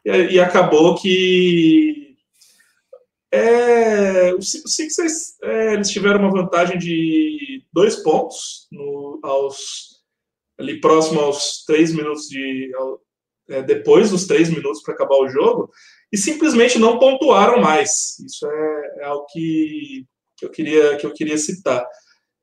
e, 0.04 0.32
e 0.32 0.40
acabou 0.40 0.96
que 0.96 1.99
é, 3.32 4.34
os 4.34 4.50
Sixers 4.66 5.38
é, 5.42 5.74
eles 5.74 5.90
tiveram 5.90 6.20
uma 6.20 6.32
vantagem 6.32 6.78
de 6.78 7.64
dois 7.72 7.96
pontos 7.96 8.66
no, 8.72 9.20
aos, 9.22 10.00
ali 10.58 10.80
próximo 10.80 11.20
aos 11.20 11.64
três 11.64 11.92
minutos 11.92 12.28
de 12.28 12.72
ao, 12.74 13.00
é, 13.48 13.62
depois 13.62 14.10
dos 14.10 14.26
três 14.26 14.48
minutos 14.48 14.82
para 14.82 14.94
acabar 14.94 15.16
o 15.16 15.28
jogo 15.28 15.70
e 16.12 16.18
simplesmente 16.18 16.78
não 16.78 16.98
pontuaram 16.98 17.60
mais. 17.60 18.18
Isso 18.20 18.46
é, 18.46 18.96
é 18.98 19.04
algo 19.04 19.26
que, 19.26 20.06
que, 20.36 20.44
eu 20.44 20.50
queria 20.50 20.96
que 20.96 21.06
eu 21.06 21.12
queria 21.12 21.38
citar. 21.38 21.86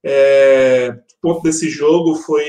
É, 0.05 0.97
o 1.17 1.21
ponto 1.21 1.43
desse 1.43 1.69
jogo 1.69 2.15
foi 2.15 2.45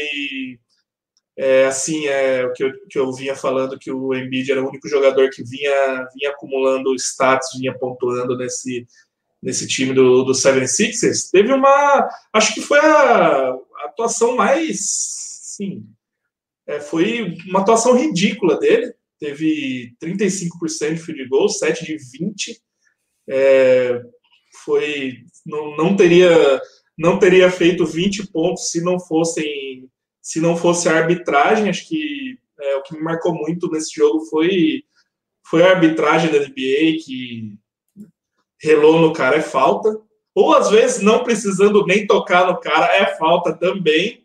é, 1.40 1.66
assim, 1.66 2.04
é 2.08 2.44
o 2.44 2.52
que 2.52 2.64
eu, 2.64 2.72
que 2.90 2.98
eu 2.98 3.12
vinha 3.12 3.36
falando 3.36 3.78
que 3.78 3.92
o 3.92 4.12
Embiid 4.12 4.50
era 4.50 4.60
o 4.60 4.68
único 4.68 4.88
jogador 4.88 5.30
que 5.30 5.44
vinha, 5.44 6.08
vinha 6.12 6.30
acumulando 6.30 6.92
status, 6.96 7.56
vinha 7.56 7.72
pontuando 7.78 8.36
nesse, 8.36 8.84
nesse 9.40 9.68
time 9.68 9.94
do, 9.94 10.24
do 10.24 10.32
76ers. 10.32 11.30
Teve 11.30 11.52
uma. 11.52 12.08
Acho 12.32 12.52
que 12.54 12.60
foi 12.60 12.80
a, 12.80 13.50
a 13.50 13.84
atuação 13.84 14.34
mais. 14.34 14.80
Sim. 14.80 15.86
É, 16.66 16.80
foi 16.80 17.36
uma 17.46 17.60
atuação 17.60 17.96
ridícula 17.96 18.58
dele. 18.58 18.92
Teve 19.20 19.94
35% 20.02 20.94
de 20.94 21.00
field 21.00 21.28
goal, 21.28 21.48
7 21.48 21.84
de 21.84 21.96
20. 22.18 22.60
É, 23.28 24.02
foi. 24.64 25.18
Não, 25.46 25.76
não, 25.76 25.94
teria, 25.94 26.60
não 26.98 27.16
teria 27.16 27.48
feito 27.48 27.86
20 27.86 28.26
pontos 28.32 28.72
se 28.72 28.82
não 28.82 28.98
fossem 28.98 29.88
se 30.28 30.42
não 30.42 30.58
fosse 30.58 30.90
a 30.90 30.94
arbitragem, 30.94 31.70
acho 31.70 31.88
que 31.88 32.38
é, 32.60 32.76
o 32.76 32.82
que 32.82 32.94
me 32.94 33.00
marcou 33.00 33.32
muito 33.32 33.70
nesse 33.70 33.94
jogo 33.94 34.26
foi, 34.26 34.82
foi 35.42 35.62
a 35.62 35.70
arbitragem 35.70 36.30
da 36.30 36.40
NBA, 36.40 36.98
que 37.02 37.54
relou 38.60 39.00
no 39.00 39.14
cara 39.14 39.36
é 39.36 39.40
falta. 39.40 39.98
Ou 40.34 40.54
às 40.54 40.68
vezes, 40.68 41.00
não 41.00 41.24
precisando 41.24 41.86
nem 41.86 42.06
tocar 42.06 42.46
no 42.46 42.60
cara, 42.60 42.94
é 42.94 43.16
falta 43.16 43.54
também. 43.54 44.22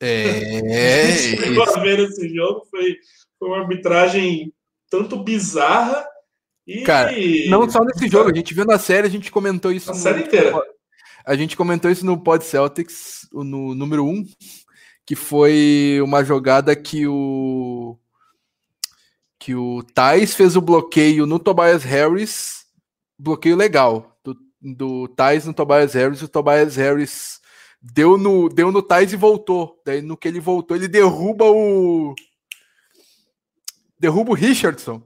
É. 0.00 1.38
a 1.62 1.78
ver 1.78 2.00
esse 2.00 2.28
jogo 2.34 2.66
foi, 2.68 2.96
foi 3.38 3.48
uma 3.48 3.60
arbitragem 3.60 4.52
tanto 4.90 5.22
bizarra 5.22 6.04
e. 6.66 6.80
Cara, 6.82 7.12
não 7.48 7.70
só 7.70 7.84
nesse 7.84 8.08
jogo, 8.08 8.32
a 8.32 8.34
gente 8.34 8.52
viu 8.52 8.64
na 8.64 8.80
série, 8.80 9.06
a 9.06 9.10
gente 9.10 9.30
comentou 9.30 9.70
isso. 9.70 9.86
Na 9.86 9.94
no, 9.94 10.00
série 10.00 10.24
inteira. 10.24 10.60
A 11.24 11.36
gente 11.36 11.56
comentou 11.56 11.88
isso 11.88 12.04
no 12.04 12.20
Pod 12.20 12.44
Celtics, 12.44 13.28
no 13.32 13.76
número 13.76 14.04
1, 14.04 14.24
que 15.06 15.14
foi 15.14 16.00
uma 16.02 16.24
jogada 16.24 16.74
que 16.74 17.06
o 17.06 17.96
que 19.38 19.54
o 19.54 19.82
Thais 19.94 20.34
fez 20.34 20.56
o 20.56 20.60
bloqueio 20.60 21.24
no 21.24 21.38
Tobias 21.38 21.84
Harris, 21.84 22.66
bloqueio 23.16 23.54
legal 23.54 24.18
do, 24.24 24.36
do 24.60 25.06
Thais 25.08 25.46
no 25.46 25.54
Tobias 25.54 25.94
Harris, 25.94 26.22
o 26.22 26.28
Tobias 26.28 26.74
Harris 26.74 27.40
deu 27.80 28.18
no 28.18 28.48
deu 28.48 28.72
no 28.72 28.82
Thais 28.82 29.12
e 29.12 29.16
voltou. 29.16 29.80
Daí 29.86 30.02
no 30.02 30.16
que 30.16 30.26
ele 30.26 30.40
voltou, 30.40 30.76
ele 30.76 30.88
derruba 30.88 31.44
o 31.44 32.12
derruba 33.98 34.32
o 34.32 34.34
Richardson. 34.34 35.00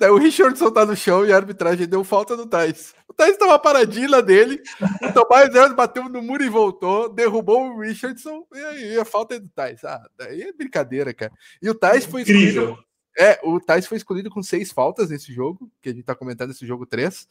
Daí 0.00 0.10
o 0.10 0.16
Richardson 0.16 0.70
tá 0.70 0.86
no 0.86 0.96
chão 0.96 1.26
e 1.26 1.32
a 1.32 1.36
arbitragem 1.36 1.86
deu 1.86 2.02
falta 2.02 2.34
no 2.36 2.46
Thais. 2.46 2.94
O 3.12 3.14
Thais 3.14 3.36
tava 3.36 3.58
paradinho 3.58 4.10
lá 4.10 4.22
dele, 4.22 4.62
o 5.02 5.12
Tobias 5.12 5.52
Harris 5.52 5.76
bateu 5.76 6.08
no 6.08 6.22
muro 6.22 6.42
e 6.42 6.48
voltou, 6.48 7.12
derrubou 7.12 7.68
o 7.68 7.80
Richardson 7.80 8.46
e 8.54 8.58
aí 8.58 8.98
a 8.98 9.04
falta 9.04 9.34
é 9.34 9.38
do 9.38 9.50
Thais. 9.50 9.84
Ah, 9.84 10.02
daí 10.16 10.40
é 10.40 10.52
brincadeira, 10.52 11.12
cara. 11.12 11.30
E 11.60 11.68
o 11.68 11.74
Thais 11.74 12.06
foi 12.06 12.22
Incrível. 12.22 12.70
escolhido. 12.70 12.84
É, 13.18 13.38
o 13.44 13.60
Thais 13.60 13.86
foi 13.86 13.98
escolhido 13.98 14.30
com 14.30 14.42
seis 14.42 14.72
faltas 14.72 15.10
nesse 15.10 15.30
jogo, 15.30 15.70
que 15.82 15.90
a 15.90 15.92
gente 15.92 16.04
tá 16.04 16.14
comentando 16.14 16.52
esse 16.52 16.66
jogo 16.66 16.86
3. 16.86 17.28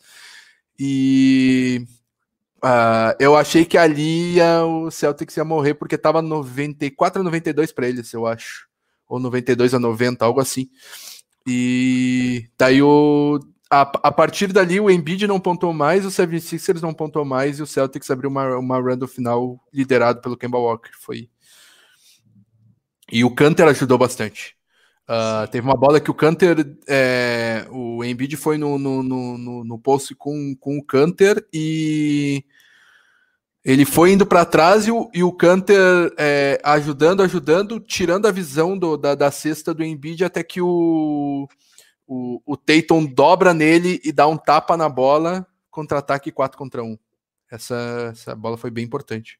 E 0.77 1.83
uh, 2.63 3.17
eu 3.19 3.35
achei 3.35 3.65
que 3.65 3.75
ali 3.75 4.35
ia, 4.35 4.63
o 4.63 4.91
Celtics 4.91 5.35
ia 5.35 5.43
morrer 5.43 5.73
porque 5.73 5.97
tava 5.97 6.21
94 6.21 7.21
a 7.21 7.23
92 7.23 7.71
para 7.71 7.89
eles, 7.89 8.13
eu 8.13 8.27
acho. 8.27 8.67
Ou 9.09 9.19
92 9.19 9.73
a 9.73 9.79
90, 9.79 10.23
algo 10.23 10.39
assim. 10.39 10.69
E 11.47 12.47
daí 12.55 12.83
o, 12.83 13.39
a, 13.71 13.81
a 13.81 14.11
partir 14.11 14.51
dali 14.51 14.81
o 14.81 14.91
Embiid 14.91 15.25
não 15.25 15.39
pontou 15.39 15.71
mais, 15.71 16.05
o 16.05 16.09
76ers 16.09 16.81
não 16.81 16.93
pontou 16.93 17.23
mais 17.23 17.57
e 17.57 17.61
o 17.61 17.67
Celtics 17.67 18.11
abriu 18.11 18.29
uma, 18.29 18.57
uma 18.57 18.77
run 18.77 18.97
do 18.97 19.07
final 19.07 19.57
liderado 19.73 20.19
pelo 20.19 20.35
Kemba 20.35 20.57
Walker. 20.57 20.91
Foi. 20.99 21.29
E 23.09 23.23
o 23.23 23.33
Canter 23.33 23.69
ajudou 23.69 23.97
bastante. 23.97 24.57
Uh, 25.09 25.47
teve 25.49 25.65
uma 25.65 25.77
bola 25.77 26.01
que 26.01 26.11
o 26.11 26.13
Canter, 26.13 26.75
é, 26.87 27.65
o 27.69 28.03
Embiid 28.03 28.35
foi 28.35 28.57
no, 28.57 28.77
no, 28.77 29.01
no, 29.01 29.63
no 29.63 29.79
post 29.79 30.13
com, 30.15 30.53
com 30.59 30.77
o 30.77 30.83
Canter 30.83 31.45
e 31.53 32.43
ele 33.63 33.85
foi 33.85 34.11
indo 34.11 34.25
para 34.25 34.45
trás 34.45 34.85
e 34.85 34.91
o, 34.91 35.09
e 35.13 35.23
o 35.23 35.31
Canter 35.31 36.13
é, 36.17 36.59
ajudando, 36.63 37.23
ajudando, 37.23 37.79
tirando 37.79 38.25
a 38.27 38.31
visão 38.31 38.77
do, 38.77 38.97
da, 38.97 39.15
da 39.15 39.31
cesta 39.31 39.73
do 39.73 39.83
Embiid 39.83 40.25
até 40.25 40.43
que 40.43 40.61
o, 40.61 41.47
o, 42.13 42.41
o 42.45 42.57
Tatum 42.57 43.05
dobra 43.05 43.53
nele 43.53 44.01
e 44.03 44.11
dá 44.11 44.27
um 44.27 44.35
tapa 44.35 44.75
na 44.75 44.89
bola, 44.89 45.47
contra-ataque 45.69 46.29
4 46.29 46.57
contra 46.57 46.83
1. 46.83 46.97
Essa, 47.49 48.09
essa 48.11 48.35
bola 48.35 48.57
foi 48.57 48.69
bem 48.69 48.83
importante. 48.83 49.39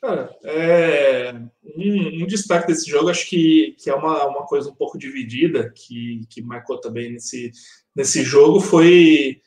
Cara, 0.00 0.36
é, 0.42 1.32
um, 1.76 2.22
um, 2.22 2.26
destaque 2.26 2.66
desse 2.66 2.90
jogo, 2.90 3.10
acho 3.10 3.28
que, 3.28 3.76
que 3.78 3.88
é 3.88 3.94
uma, 3.94 4.26
uma 4.26 4.44
coisa 4.44 4.70
um 4.70 4.74
pouco 4.74 4.98
dividida, 4.98 5.70
que, 5.70 6.26
que 6.28 6.42
marcou 6.42 6.80
também 6.80 7.12
nesse, 7.12 7.52
nesse 7.94 8.24
jogo, 8.24 8.58
foi 8.60 9.40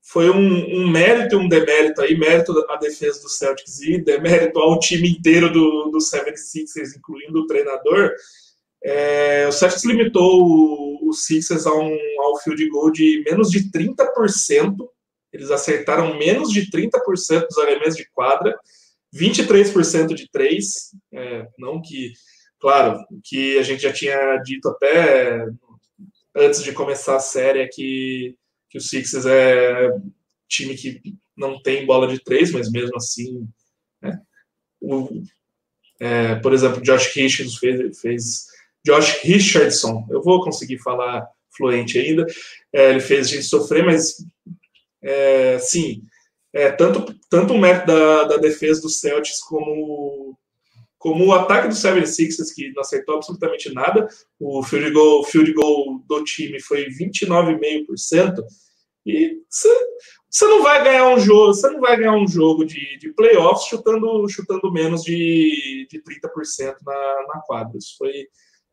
foi 0.00 0.30
um, 0.30 0.82
um, 0.82 0.86
mérito 0.86 1.34
e 1.34 1.38
um 1.38 1.48
demérito 1.48 2.02
aí, 2.02 2.16
mérito 2.16 2.52
à 2.68 2.76
defesa 2.76 3.22
do 3.22 3.28
Celtics 3.28 3.80
e 3.80 3.96
demérito 3.98 4.58
ao 4.58 4.78
time 4.78 5.08
inteiro 5.08 5.50
do, 5.50 5.90
do 5.90 5.98
76ers, 5.98 6.94
incluindo 6.96 7.40
o 7.40 7.46
treinador. 7.46 8.12
É, 8.84 9.46
o 9.48 9.52
Celtics 9.52 9.84
limitou 9.84 10.42
o, 10.42 11.08
o 11.08 11.12
Sixers 11.12 11.66
a 11.66 11.74
um, 11.74 11.98
ao 12.20 12.38
field 12.38 12.68
goal 12.68 12.90
de 12.90 13.22
menos 13.26 13.50
de 13.50 13.70
30%, 13.70 14.76
eles 15.32 15.50
acertaram 15.50 16.18
menos 16.18 16.50
de 16.50 16.70
30% 16.70 17.46
dos 17.48 17.58
arremessos 17.58 17.96
de 17.96 18.08
quadra, 18.10 18.56
23% 19.14 20.14
de 20.14 20.28
três, 20.30 20.90
é, 21.12 21.46
não 21.58 21.80
que, 21.80 22.12
claro, 22.60 22.98
que 23.24 23.58
a 23.58 23.62
gente 23.62 23.82
já 23.82 23.92
tinha 23.92 24.36
dito 24.38 24.68
até 24.68 25.46
antes 26.36 26.62
de 26.62 26.72
começar 26.72 27.16
a 27.16 27.20
série 27.20 27.60
é 27.60 27.68
que 27.68 28.36
que 28.74 28.78
o 28.78 28.80
Sixers 28.80 29.24
é 29.24 29.88
time 30.48 30.74
que 30.74 31.00
não 31.36 31.62
tem 31.62 31.86
bola 31.86 32.08
de 32.08 32.18
três, 32.18 32.50
mas 32.50 32.68
mesmo 32.68 32.96
assim, 32.96 33.46
né? 34.02 34.20
o, 34.80 35.22
é, 36.00 36.34
por 36.36 36.52
exemplo, 36.52 36.82
Josh 36.82 37.14
Richardson 37.14 37.56
fez, 37.56 38.00
fez, 38.00 38.46
Josh 38.84 39.20
Richardson, 39.22 40.06
eu 40.10 40.22
vou 40.22 40.42
conseguir 40.42 40.78
falar 40.78 41.26
fluente 41.56 41.98
ainda, 41.98 42.26
é, 42.72 42.90
ele 42.90 43.00
fez 43.00 43.26
a 43.26 43.30
gente 43.30 43.44
sofrer, 43.44 43.84
mas 43.84 44.16
é, 45.02 45.58
sim, 45.58 46.02
é, 46.52 46.70
tanto, 46.70 47.14
tanto 47.30 47.54
o 47.54 47.58
mérito 47.58 47.86
da, 47.86 48.24
da 48.24 48.36
defesa 48.36 48.80
do 48.80 48.88
Celtics 48.88 49.40
como 49.40 50.36
como 51.04 51.26
o 51.26 51.34
ataque 51.34 51.68
do 51.68 51.74
76ers, 51.74 52.54
que 52.54 52.72
não 52.72 52.80
acertou 52.80 53.16
absolutamente 53.16 53.70
nada, 53.74 54.08
o 54.40 54.62
field 54.62 54.90
goal, 54.90 55.22
field 55.22 55.52
goal 55.52 56.02
do 56.08 56.24
time 56.24 56.58
foi 56.58 56.86
29,5%, 56.86 58.42
E 59.04 59.36
você 59.50 60.46
não 60.46 60.62
vai 60.62 60.82
ganhar 60.82 61.08
um 61.08 61.20
jogo, 61.20 61.52
você 61.52 61.68
não 61.68 61.80
vai 61.82 61.98
ganhar 61.98 62.16
um 62.16 62.26
jogo 62.26 62.64
de, 62.64 62.96
de 62.96 63.12
playoffs 63.12 63.68
chutando, 63.68 64.26
chutando 64.30 64.72
menos 64.72 65.02
de, 65.02 65.86
de 65.90 66.02
30% 66.02 66.76
na, 66.82 67.26
na 67.34 67.42
quadra. 67.42 67.76
Isso 67.76 67.96
foi 67.98 68.26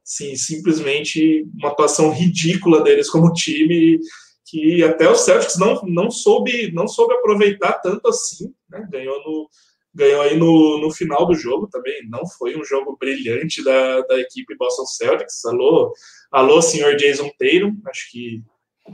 sim, 0.03 0.35
simplesmente 0.35 1.45
uma 1.55 1.69
atuação 1.69 2.11
ridícula 2.11 2.81
deles 2.81 3.09
como 3.09 3.33
time 3.33 3.99
que 4.45 4.83
até 4.83 5.07
o 5.07 5.15
Celtics 5.15 5.57
não, 5.57 5.81
não 5.83 6.11
soube 6.11 6.71
não 6.73 6.87
soube 6.87 7.13
aproveitar 7.13 7.73
tanto 7.73 8.07
assim, 8.09 8.53
né? 8.69 8.85
Ganhou 8.91 9.17
no 9.23 9.49
ganhou 9.93 10.21
aí 10.21 10.37
no, 10.37 10.79
no 10.79 10.91
final 10.91 11.25
do 11.25 11.35
jogo 11.35 11.67
também. 11.67 12.07
Não 12.09 12.25
foi 12.25 12.57
um 12.57 12.63
jogo 12.63 12.97
brilhante 12.99 13.63
da, 13.63 14.01
da 14.01 14.19
equipe 14.19 14.55
Boston 14.55 14.85
Celtics. 14.85 15.43
Alô, 15.45 15.93
alô, 16.31 16.61
senhor 16.61 16.95
Jason 16.95 17.29
Tatum. 17.37 17.77
Acho 17.87 18.09
que 18.11 18.41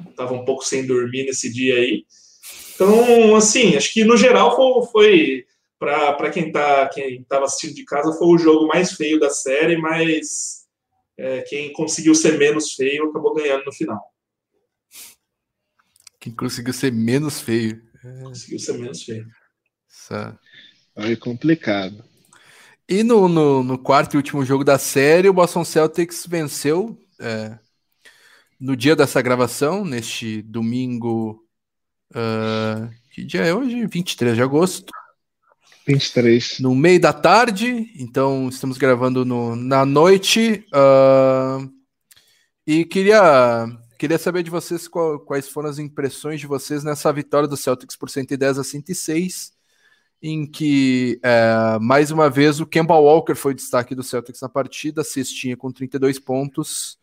estava 0.10 0.34
um 0.34 0.46
pouco 0.46 0.64
sem 0.64 0.86
dormir 0.86 1.26
nesse 1.26 1.52
dia 1.52 1.76
aí. 1.76 2.04
Então, 2.74 3.36
assim, 3.36 3.76
acho 3.76 3.92
que 3.94 4.04
no 4.04 4.18
geral 4.18 4.56
foi, 4.56 4.86
foi 4.92 5.46
para 5.80 6.30
quem 6.30 6.52
tá 6.52 6.88
quem 6.90 7.22
estava 7.22 7.46
assistindo 7.46 7.76
de 7.76 7.86
casa 7.86 8.18
foi 8.18 8.28
o 8.28 8.38
jogo 8.38 8.68
mais 8.68 8.94
feio 8.94 9.20
da 9.20 9.30
série, 9.30 9.78
mas 9.78 10.57
é, 11.18 11.42
quem 11.42 11.74
conseguiu 11.74 12.14
ser 12.14 12.38
menos 12.38 12.74
feio 12.74 13.10
acabou 13.10 13.34
ganhando 13.34 13.66
no 13.66 13.74
final. 13.74 14.00
Quem 16.20 16.34
conseguiu 16.34 16.74
ser 16.74 16.92
menos 16.92 17.42
feio. 17.42 17.82
É... 18.04 18.24
Conseguiu 18.24 18.60
ser 18.60 18.74
menos 18.74 19.04
feio. 19.04 19.28
Essa... 19.90 20.40
Aí 20.96 21.16
complicado. 21.16 22.04
E 22.88 23.04
no, 23.04 23.28
no, 23.28 23.64
no, 23.64 23.78
quarto 23.78 24.14
e 24.14 24.18
último 24.18 24.46
jogo 24.46 24.64
da 24.64 24.78
série, 24.78 25.28
o 25.28 25.34
Boston 25.34 25.66
Celtics 25.66 26.26
venceu 26.26 26.98
é, 27.20 27.60
no 28.60 28.76
dia 28.76 28.96
dessa 28.96 29.22
gravação, 29.22 29.84
neste 29.84 30.42
domingo. 30.42 31.44
Uh, 32.12 32.90
que 33.12 33.26
dia 33.26 33.42
é 33.42 33.54
hoje? 33.54 33.86
23 33.86 34.36
de 34.36 34.42
agosto. 34.42 34.92
23. 35.88 36.60
No 36.60 36.76
meio 36.76 37.00
da 37.00 37.14
tarde, 37.14 37.92
então 37.96 38.50
estamos 38.50 38.78
gravando 38.78 39.24
no, 39.24 39.56
na 39.56 39.86
noite. 39.86 40.66
Uh, 40.74 41.72
e 42.66 42.84
queria, 42.84 43.66
queria 43.98 44.18
saber 44.18 44.44
de 44.44 44.50
vocês 44.52 44.88
qual, 44.88 45.20
quais 45.20 45.48
foram 45.48 45.70
as 45.70 45.80
impressões 45.80 46.42
de 46.42 46.48
vocês 46.48 46.84
nessa 46.84 47.12
vitória 47.14 47.48
do 47.48 47.56
Celtics 47.56 47.96
por 47.96 48.10
110 48.10 48.60
a 48.60 48.64
106 48.64 49.58
em 50.22 50.46
que, 50.46 51.20
é, 51.24 51.78
mais 51.80 52.12
uma 52.12 52.30
vez, 52.30 52.60
o 52.60 52.66
Kemba 52.66 52.96
Walker 52.96 53.36
foi 53.36 53.54
destaque 53.54 53.94
do 53.94 54.04
Celtics 54.04 54.42
na 54.42 54.50
partida, 54.50 55.04
cestinha 55.04 55.56
com 55.56 55.72
32 55.72 56.20
pontos, 56.20 56.98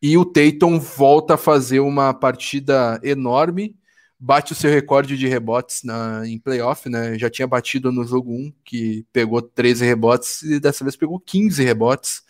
e 0.00 0.16
o 0.16 0.24
Tatum 0.24 0.78
volta 0.78 1.34
a 1.34 1.38
fazer 1.38 1.80
uma 1.80 2.14
partida 2.14 3.00
enorme, 3.02 3.76
bate 4.24 4.52
o 4.52 4.54
seu 4.54 4.70
recorde 4.70 5.18
de 5.18 5.26
rebotes 5.26 5.82
na, 5.82 6.22
em 6.24 6.38
playoff, 6.38 6.88
né? 6.88 7.18
Já 7.18 7.28
tinha 7.28 7.44
batido 7.44 7.90
no 7.90 8.04
jogo 8.04 8.32
1, 8.32 8.52
que 8.64 9.04
pegou 9.12 9.42
13 9.42 9.84
rebotes, 9.84 10.42
e 10.42 10.60
dessa 10.60 10.84
vez 10.84 10.94
pegou 10.94 11.18
15 11.18 11.60
rebotes, 11.64 12.22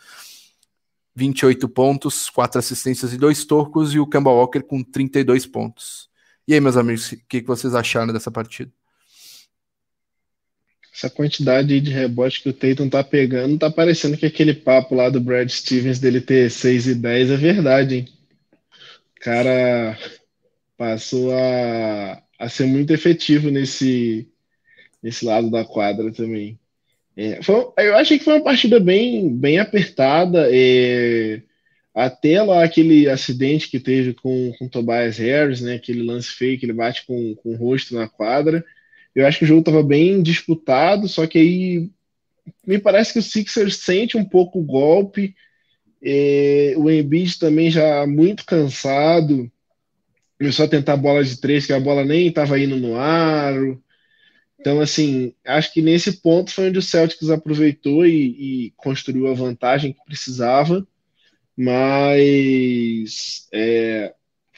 28 1.15 1.69
pontos, 1.69 2.31
4 2.31 2.59
assistências 2.59 3.13
e 3.13 3.19
2 3.19 3.45
tocos, 3.45 3.93
e 3.93 3.99
o 3.99 4.07
Kemba 4.07 4.31
Walker 4.31 4.63
com 4.63 4.83
32 4.83 5.45
pontos. 5.45 6.09
E 6.49 6.55
aí, 6.55 6.61
meus 6.61 6.79
amigos, 6.79 7.13
o 7.13 7.17
que, 7.29 7.43
que 7.43 7.47
vocês 7.47 7.75
acharam 7.75 8.11
dessa 8.11 8.31
partida? 8.31 8.73
essa 10.95 11.09
quantidade 11.09 11.81
de 11.81 11.91
rebote 11.91 12.43
que 12.43 12.51
o 12.51 12.53
Tatum 12.53 12.89
tá 12.89 13.03
pegando, 13.03 13.59
tá 13.59 13.71
parecendo 13.71 14.17
que 14.17 14.27
aquele 14.27 14.53
papo 14.53 14.95
lá 14.95 15.09
do 15.09 15.21
Brad 15.21 15.49
Stevens 15.49 15.99
dele 15.99 16.21
ter 16.21 16.51
6 16.51 16.87
e 16.87 16.95
10 16.95 17.31
é 17.31 17.37
verdade, 17.37 17.95
hein? 17.97 18.09
Cara 19.19 19.99
passou 20.83 21.33
a, 21.33 22.21
a 22.37 22.49
ser 22.49 22.67
muito 22.67 22.93
efetivo 22.93 23.53
nesse, 23.53 24.29
nesse 25.01 25.25
lado 25.25 25.49
da 25.49 25.65
quadra 25.65 26.11
também. 26.11 26.59
É, 27.17 27.41
foi, 27.41 27.69
eu 27.79 27.95
achei 27.95 28.19
que 28.19 28.25
foi 28.25 28.35
uma 28.35 28.43
partida 28.43 28.81
bem, 28.81 29.33
bem 29.33 29.61
apertada. 29.61 30.49
É, 30.51 31.41
até 31.95 32.43
lá 32.43 32.65
aquele 32.65 33.09
acidente 33.09 33.71
que 33.71 33.79
teve 33.79 34.13
com, 34.13 34.53
com 34.59 34.69
Tobias 34.69 35.19
Harris, 35.19 35.61
né? 35.61 35.75
Aquele 35.77 36.03
lance 36.03 36.31
feio 36.31 36.59
que 36.59 36.67
ele 36.67 36.73
bate 36.73 37.07
com, 37.07 37.37
com 37.37 37.51
o 37.51 37.57
rosto 37.57 37.95
na 37.95 38.09
quadra. 38.09 38.65
Eu 39.15 39.25
acho 39.25 39.39
que 39.39 39.45
o 39.45 39.47
jogo 39.47 39.61
estava 39.61 39.85
bem 39.85 40.21
disputado, 40.21 41.07
só 41.07 41.29
que 41.29 41.39
aí 41.39 41.91
me 42.67 42.81
parece 42.81 43.13
que 43.13 43.21
o 43.21 43.23
Sixers 43.23 43.77
sente 43.77 44.17
um 44.17 44.25
pouco 44.25 44.59
o 44.59 44.65
golpe. 44.65 45.33
É, 46.03 46.75
o 46.77 46.91
Embiid 46.91 47.39
também 47.39 47.71
já 47.71 48.05
muito 48.05 48.45
cansado. 48.45 49.49
Começou 50.43 50.65
a 50.65 50.69
tentar 50.69 50.97
bola 50.97 51.23
de 51.23 51.41
três, 51.41 51.65
que 51.65 51.73
a 51.73 51.79
bola 51.79 52.05
nem 52.05 52.27
estava 52.27 52.59
indo 52.59 52.77
no 52.77 52.97
aro. 52.97 53.81
Então, 54.59 54.81
assim, 54.81 55.33
acho 55.47 55.73
que 55.73 55.81
nesse 55.81 56.21
ponto 56.21 56.51
foi 56.51 56.69
onde 56.69 56.81
o 56.81 56.83
Celtics 56.83 57.31
aproveitou 57.31 58.05
e, 58.05 58.67
e 58.67 58.71
construiu 58.77 59.29
a 59.29 59.35
vantagem 59.35 59.93
que 59.93 60.05
precisava. 60.05 60.85
Mas 61.57 63.47
é, 63.53 64.13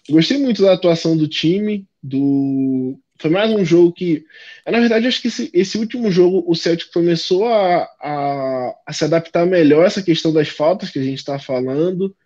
gostei 0.09 0.39
muito 0.39 0.62
da 0.62 0.72
atuação 0.72 1.14
do 1.14 1.28
time, 1.28 1.87
do 2.03 2.99
foi 3.20 3.30
mais 3.30 3.51
um 3.53 3.62
jogo 3.62 3.93
que. 3.93 4.24
Na 4.66 4.80
verdade, 4.80 5.07
acho 5.07 5.20
que 5.20 5.28
esse, 5.28 5.51
esse 5.53 5.76
último 5.76 6.11
jogo 6.11 6.43
o 6.47 6.55
Celtic 6.55 6.91
começou 6.95 7.47
a, 7.47 7.82
a, 8.01 8.74
a, 8.87 8.93
se 8.95 9.05
adaptar 9.05 9.45
melhor 9.45 9.85
a 9.85 9.87
essa 9.87 10.03
questão 10.03 10.32
das 10.32 10.49
faltas 10.49 10.89
que 10.89 10.99
a 10.99 11.03
gente 11.03 11.18
está 11.18 11.39
falando. 11.39 12.16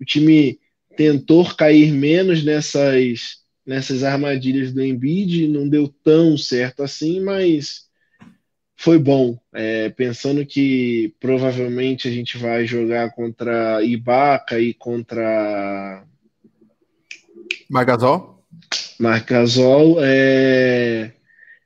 O 0.00 0.04
time 0.06 0.58
tentou 0.96 1.44
cair 1.54 1.92
menos 1.92 2.44
nessas, 2.44 3.38
nessas 3.66 4.02
armadilhas 4.04 4.72
do 4.72 4.82
Embiid, 4.82 5.48
não 5.48 5.68
deu 5.68 5.88
tão 5.88 6.36
certo 6.36 6.82
assim, 6.82 7.20
mas 7.20 7.86
foi 8.76 8.98
bom. 8.98 9.38
É, 9.54 9.90
pensando 9.90 10.44
que 10.44 11.14
provavelmente 11.20 12.08
a 12.08 12.10
gente 12.10 12.36
vai 12.36 12.66
jogar 12.66 13.10
contra 13.12 13.82
Ibaka 13.82 14.58
e 14.58 14.74
contra. 14.74 16.04
Magasol? 17.70 18.32
Marcasol, 18.98 19.96
é, 20.00 21.12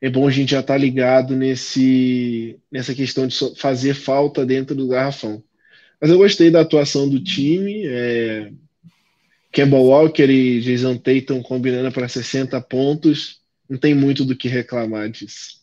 é 0.00 0.10
bom 0.10 0.26
a 0.26 0.30
gente 0.30 0.52
já 0.52 0.60
estar 0.60 0.74
tá 0.74 0.78
ligado 0.78 1.36
nesse, 1.36 2.58
nessa 2.72 2.94
questão 2.94 3.26
de 3.26 3.36
fazer 3.56 3.94
falta 3.94 4.46
dentro 4.46 4.74
do 4.74 4.88
garrafão. 4.88 5.42
Mas 6.00 6.10
eu 6.10 6.18
gostei 6.18 6.50
da 6.50 6.60
atuação 6.60 7.08
do 7.08 7.22
time. 7.22 7.86
É, 7.86 8.50
Campbell 9.56 9.84
Walker 9.84 10.28
e 10.28 10.60
Jason 10.60 10.98
Tatum 10.98 11.42
combinando 11.42 11.90
para 11.90 12.06
60 12.06 12.60
pontos. 12.60 13.40
Não 13.66 13.78
tem 13.78 13.94
muito 13.94 14.22
do 14.22 14.36
que 14.36 14.48
reclamar 14.48 15.08
disso. 15.08 15.62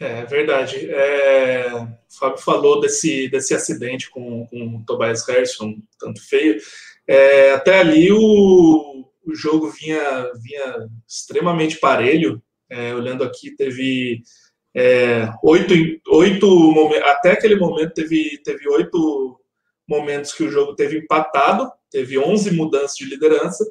É 0.00 0.24
verdade. 0.24 0.90
É, 0.90 1.70
o 1.74 1.88
Fábio 2.18 2.38
falou 2.38 2.80
desse, 2.80 3.28
desse 3.28 3.52
acidente 3.52 4.08
com, 4.08 4.46
com 4.46 4.76
o 4.76 4.84
Tobias 4.86 5.28
Harrison, 5.28 5.76
tanto 6.00 6.26
feio. 6.26 6.58
É, 7.06 7.52
até 7.52 7.80
ali 7.80 8.10
o, 8.10 9.04
o 9.26 9.34
jogo 9.34 9.68
vinha, 9.68 10.00
vinha 10.42 10.88
extremamente 11.06 11.76
parelho. 11.76 12.42
É, 12.70 12.94
olhando 12.94 13.24
aqui, 13.24 13.54
teve 13.56 14.22
é, 14.74 15.30
oito, 15.42 15.74
oito 16.08 16.94
até 17.04 17.32
aquele 17.32 17.56
momento 17.56 17.92
teve, 17.92 18.40
teve 18.42 18.66
oito 18.68 19.38
momentos 19.86 20.32
que 20.32 20.44
o 20.44 20.50
jogo 20.50 20.74
teve 20.74 20.98
empatado, 20.98 21.70
teve 21.90 22.18
11 22.18 22.52
mudanças 22.52 22.96
de 22.96 23.04
liderança. 23.04 23.64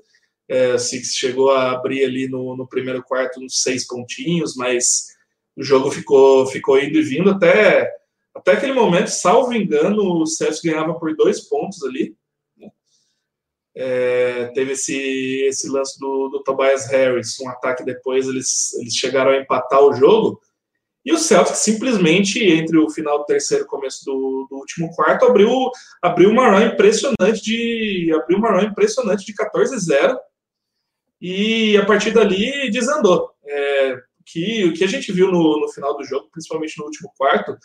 É, 0.49 0.73
o 0.73 0.79
Six 0.79 1.09
chegou 1.15 1.51
a 1.51 1.71
abrir 1.71 2.05
ali 2.05 2.27
no, 2.27 2.55
no 2.55 2.67
primeiro 2.67 3.03
quarto 3.03 3.39
uns 3.41 3.61
seis 3.61 3.85
pontinhos, 3.85 4.55
mas 4.55 5.07
o 5.57 5.63
jogo 5.63 5.91
ficou, 5.91 6.45
ficou 6.47 6.79
indo 6.79 6.97
e 6.97 7.01
vindo 7.01 7.31
até, 7.31 7.91
até 8.33 8.53
aquele 8.53 8.73
momento, 8.73 9.07
salvo 9.07 9.53
engano, 9.53 10.21
o 10.21 10.25
Celtics 10.25 10.61
ganhava 10.61 10.93
por 10.93 11.15
dois 11.15 11.41
pontos 11.41 11.83
ali. 11.83 12.15
É, 13.75 14.47
teve 14.55 14.71
esse, 14.71 14.95
esse 15.47 15.69
lance 15.69 15.99
do, 15.99 16.29
do 16.29 16.43
Tobias 16.43 16.89
Harris, 16.89 17.39
um 17.39 17.49
ataque 17.49 17.83
depois, 17.83 18.27
eles, 18.27 18.73
eles 18.73 18.95
chegaram 18.95 19.31
a 19.31 19.37
empatar 19.37 19.81
o 19.81 19.93
jogo. 19.93 20.41
E 21.07 21.13
o 21.13 21.17
Celtics 21.17 21.59
simplesmente, 21.59 22.43
entre 22.43 22.77
o 22.77 22.89
final 22.89 23.19
do 23.19 23.25
terceiro 23.25 23.63
e 23.63 23.67
começo 23.67 24.03
do, 24.03 24.45
do, 24.49 24.57
último 24.57 24.93
quarto, 24.93 25.23
abriu, 25.23 25.49
abriu 26.01 26.29
uma 26.29 26.51
run 26.51 26.65
impressionante 26.65 27.41
de. 27.41 28.11
abriu 28.13 28.37
uma 28.37 28.51
run 28.51 28.65
impressionante 28.65 29.25
de 29.25 29.33
14-0. 29.33 30.17
E 31.21 31.77
a 31.77 31.85
partir 31.85 32.11
dali 32.11 32.69
desandou. 32.69 33.31
É, 33.45 33.95
que, 34.25 34.65
o 34.65 34.73
que 34.73 34.83
a 34.83 34.87
gente 34.87 35.13
viu 35.13 35.31
no, 35.31 35.61
no 35.61 35.71
final 35.71 35.95
do 35.95 36.03
jogo, 36.03 36.27
principalmente 36.29 36.77
no 36.77 36.83
último 36.83 37.09
quarto, 37.17 37.57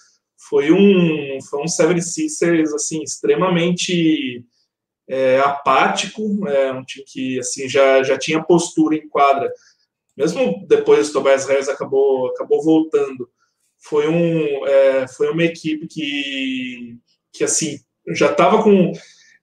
foi 0.49 0.71
um, 0.71 1.41
foi 1.51 1.63
um 1.63 1.65
76ers 1.65 2.73
assim, 2.73 3.03
extremamente 3.03 4.45
é, 5.09 5.41
apático, 5.41 6.47
é 6.47 6.73
um 6.73 6.85
time 6.85 7.05
que 7.05 7.41
assim 7.41 7.69
já, 7.69 8.05
já 8.05 8.17
tinha 8.17 8.41
postura 8.41 8.95
em 8.95 9.09
quadra, 9.09 9.53
mesmo 10.17 10.67
depois 10.69 11.11
o 11.11 11.13
Tobias 11.13 11.47
Harris 11.47 11.69
acabou 11.69 12.29
acabou 12.29 12.63
voltando, 12.63 13.29
foi 13.79 14.09
um 14.09 14.67
é, 14.67 15.09
foi 15.09 15.31
uma 15.31 15.45
equipe 15.45 15.87
que 15.87 16.99
que 17.33 17.45
assim 17.45 17.79
já 18.15 18.31
estava 18.31 18.63
com 18.63 18.93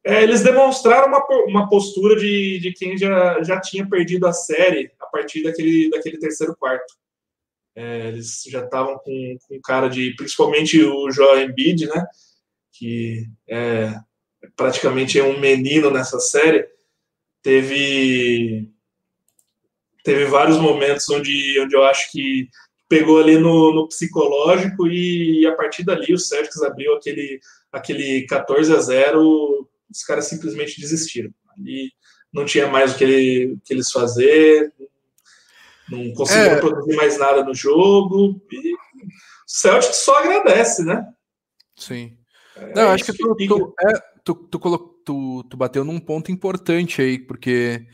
É, 0.05 0.23
eles 0.23 0.41
demonstraram 0.41 1.07
uma, 1.07 1.25
uma 1.45 1.69
postura 1.69 2.15
de, 2.15 2.59
de 2.59 2.71
quem 2.73 2.97
já, 2.97 3.43
já 3.43 3.59
tinha 3.59 3.87
perdido 3.87 4.25
a 4.27 4.33
série 4.33 4.91
a 4.99 5.05
partir 5.07 5.43
daquele, 5.43 5.89
daquele 5.89 6.17
terceiro 6.17 6.55
quarto. 6.57 6.93
É, 7.75 8.07
eles 8.07 8.43
já 8.47 8.63
estavam 8.63 8.97
com, 8.97 9.37
com 9.47 9.61
cara 9.61 9.89
de, 9.89 10.15
principalmente 10.15 10.81
o 10.81 11.11
Joel 11.11 11.43
Embiid, 11.43 11.85
né? 11.87 12.05
Que 12.73 13.27
é 13.47 13.93
praticamente 14.55 15.19
é 15.19 15.23
um 15.23 15.39
menino 15.39 15.91
nessa 15.91 16.19
série. 16.19 16.67
Teve 17.43 18.69
teve 20.03 20.25
vários 20.25 20.57
momentos 20.57 21.09
onde, 21.09 21.59
onde 21.59 21.75
eu 21.75 21.83
acho 21.83 22.11
que 22.11 22.47
pegou 22.87 23.19
ali 23.19 23.37
no, 23.37 23.73
no 23.73 23.87
psicológico 23.87 24.87
e, 24.87 25.41
e, 25.41 25.47
a 25.47 25.55
partir 25.55 25.83
dali 25.83 26.13
o 26.13 26.17
Celtics 26.17 26.61
abriu 26.61 26.95
aquele, 26.95 27.39
aquele 27.71 28.25
14 28.25 28.73
a 28.73 28.79
0 28.79 29.69
os 29.89 30.03
caras 30.03 30.27
simplesmente 30.27 30.79
desistiram. 30.79 31.31
Ali 31.57 31.91
não 32.31 32.45
tinha 32.45 32.67
mais 32.67 32.93
o 32.93 32.97
que, 32.97 33.03
ele, 33.03 33.57
que 33.63 33.73
eles 33.73 33.91
fazer, 33.91 34.71
não 35.89 36.13
conseguiram 36.13 36.57
é. 36.57 36.59
produzir 36.59 36.95
mais 36.95 37.17
nada 37.17 37.43
no 37.43 37.53
jogo. 37.53 38.41
E 38.51 38.73
o 38.73 38.77
Celtic 39.47 39.93
só 39.93 40.19
agradece, 40.19 40.83
né? 40.83 41.07
Sim. 41.75 42.17
É, 42.55 42.73
não, 42.73 42.89
acho 42.89 43.05
que 43.05 43.13
tu, 43.13 43.35
tu, 43.35 43.75
é, 43.81 43.93
tu, 44.23 44.35
tu, 44.35 44.59
tu, 45.05 45.43
tu, 45.49 45.57
bateu 45.57 45.83
num 45.83 45.99
ponto 45.99 46.31
importante 46.31 47.01
aí, 47.01 47.17
porque, 47.17 47.85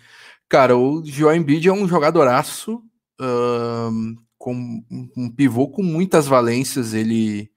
cara, 0.49 0.77
o 0.77 1.03
Joel 1.05 1.37
Embiid 1.37 1.67
é 1.67 1.73
um 1.73 1.87
jogadoraço, 1.87 2.81
um, 3.19 4.15
com 4.37 4.83
um 5.17 5.29
pivô 5.29 5.67
com 5.67 5.83
muitas 5.83 6.27
valências, 6.27 6.93
ele 6.93 7.51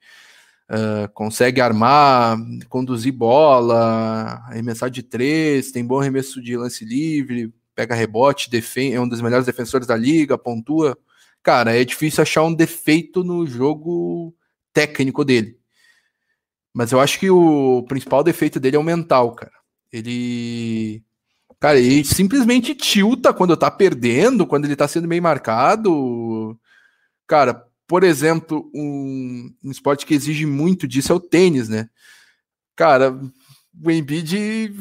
Uh, 0.71 1.11
consegue 1.15 1.59
armar, 1.59 2.37
conduzir 2.69 3.11
bola, 3.11 4.39
arremessar 4.45 4.87
de 4.87 5.01
três, 5.01 5.71
tem 5.71 5.83
bom 5.83 5.99
arremesso 5.99 6.39
de 6.39 6.55
lance 6.55 6.85
livre, 6.85 7.51
pega 7.73 7.95
rebote, 7.95 8.51
defende, 8.51 8.95
é 8.95 9.01
um 9.01 9.09
dos 9.09 9.19
melhores 9.19 9.47
defensores 9.47 9.87
da 9.87 9.95
liga, 9.95 10.37
pontua. 10.37 10.95
Cara, 11.41 11.75
é 11.75 11.83
difícil 11.83 12.21
achar 12.21 12.43
um 12.43 12.53
defeito 12.53 13.23
no 13.23 13.47
jogo 13.47 14.35
técnico 14.71 15.25
dele. 15.25 15.57
Mas 16.71 16.91
eu 16.91 16.99
acho 16.99 17.19
que 17.19 17.29
o 17.31 17.83
principal 17.87 18.23
defeito 18.23 18.59
dele 18.59 18.75
é 18.75 18.79
o 18.79 18.83
mental, 18.83 19.33
cara. 19.33 19.53
Ele. 19.91 21.03
Cara, 21.59 21.77
ele 21.77 22.05
simplesmente 22.05 22.73
tilta 22.73 23.33
quando 23.33 23.57
tá 23.57 23.69
perdendo, 23.69 24.47
quando 24.47 24.65
ele 24.65 24.75
tá 24.75 24.87
sendo 24.87 25.07
bem 25.07 25.19
marcado. 25.19 26.57
Cara, 27.27 27.65
por 27.85 28.03
exemplo, 28.03 28.71
um, 28.73 29.53
um 29.63 29.71
esporte 29.71 30.05
que 30.05 30.13
exige 30.13 30.45
muito 30.45 30.87
disso 30.87 31.11
é 31.11 31.15
o 31.15 31.19
tênis, 31.19 31.67
né? 31.67 31.89
Cara, 32.75 33.19
o 33.83 33.91
Embiid, 33.91 34.73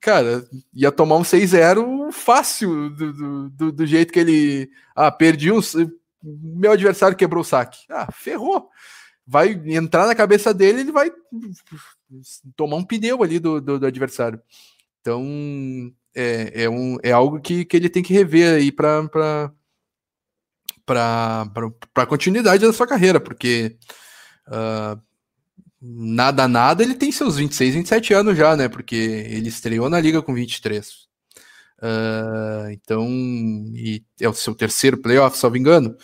cara, 0.00 0.44
ia 0.74 0.92
tomar 0.92 1.16
um 1.16 1.22
6-0 1.22 2.12
fácil 2.12 2.90
do, 2.90 3.50
do, 3.50 3.72
do, 3.72 3.86
jeito 3.86 4.12
que 4.12 4.20
ele. 4.20 4.70
Ah, 4.94 5.10
perdi 5.10 5.50
um. 5.50 5.60
Meu 6.22 6.72
adversário 6.72 7.16
quebrou 7.16 7.40
o 7.42 7.44
saque. 7.44 7.78
Ah, 7.88 8.10
ferrou. 8.12 8.68
Vai 9.26 9.52
entrar 9.66 10.06
na 10.06 10.14
cabeça 10.14 10.52
dele, 10.52 10.80
ele 10.80 10.92
vai 10.92 11.10
tomar 12.56 12.76
um 12.76 12.84
pneu 12.84 13.22
ali 13.22 13.38
do, 13.38 13.60
do, 13.60 13.78
do 13.78 13.86
adversário. 13.86 14.40
Então, 15.00 15.24
é, 16.14 16.64
é, 16.64 16.70
um, 16.70 16.96
é 17.02 17.12
algo 17.12 17.40
que, 17.40 17.64
que 17.64 17.76
ele 17.76 17.88
tem 17.88 18.02
que 18.02 18.12
rever 18.12 18.54
aí 18.54 18.72
para 18.72 19.10
a 21.94 22.06
continuidade 22.06 22.66
da 22.66 22.72
sua 22.72 22.86
carreira, 22.86 23.20
porque 23.20 23.76
uh, 24.48 25.00
nada, 25.80 26.46
nada, 26.46 26.82
ele 26.82 26.94
tem 26.94 27.10
seus 27.10 27.36
26, 27.36 27.74
27 27.74 28.14
anos 28.14 28.36
já, 28.36 28.56
né? 28.56 28.68
Porque 28.68 28.94
ele 28.96 29.48
estreou 29.48 29.88
na 29.88 30.00
liga 30.00 30.20
com 30.20 30.34
23. 30.34 30.88
Uh, 30.88 31.00
ah, 31.82 32.72
então, 32.72 33.08
e 33.74 34.04
é 34.20 34.28
o 34.28 34.34
seu 34.34 34.54
terceiro 34.54 34.98
playoff, 34.98 35.38
salvo 35.38 35.56
engano. 35.56 35.96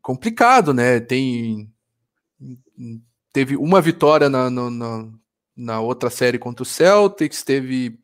Complicado, 0.00 0.72
né? 0.72 1.00
Tem. 1.00 1.68
Teve 3.32 3.56
uma 3.56 3.80
vitória 3.80 4.28
na, 4.28 4.48
na, 4.48 5.08
na 5.56 5.80
outra 5.80 6.10
série 6.10 6.38
contra 6.38 6.62
o 6.62 6.66
Celtics, 6.66 7.42
teve. 7.42 7.98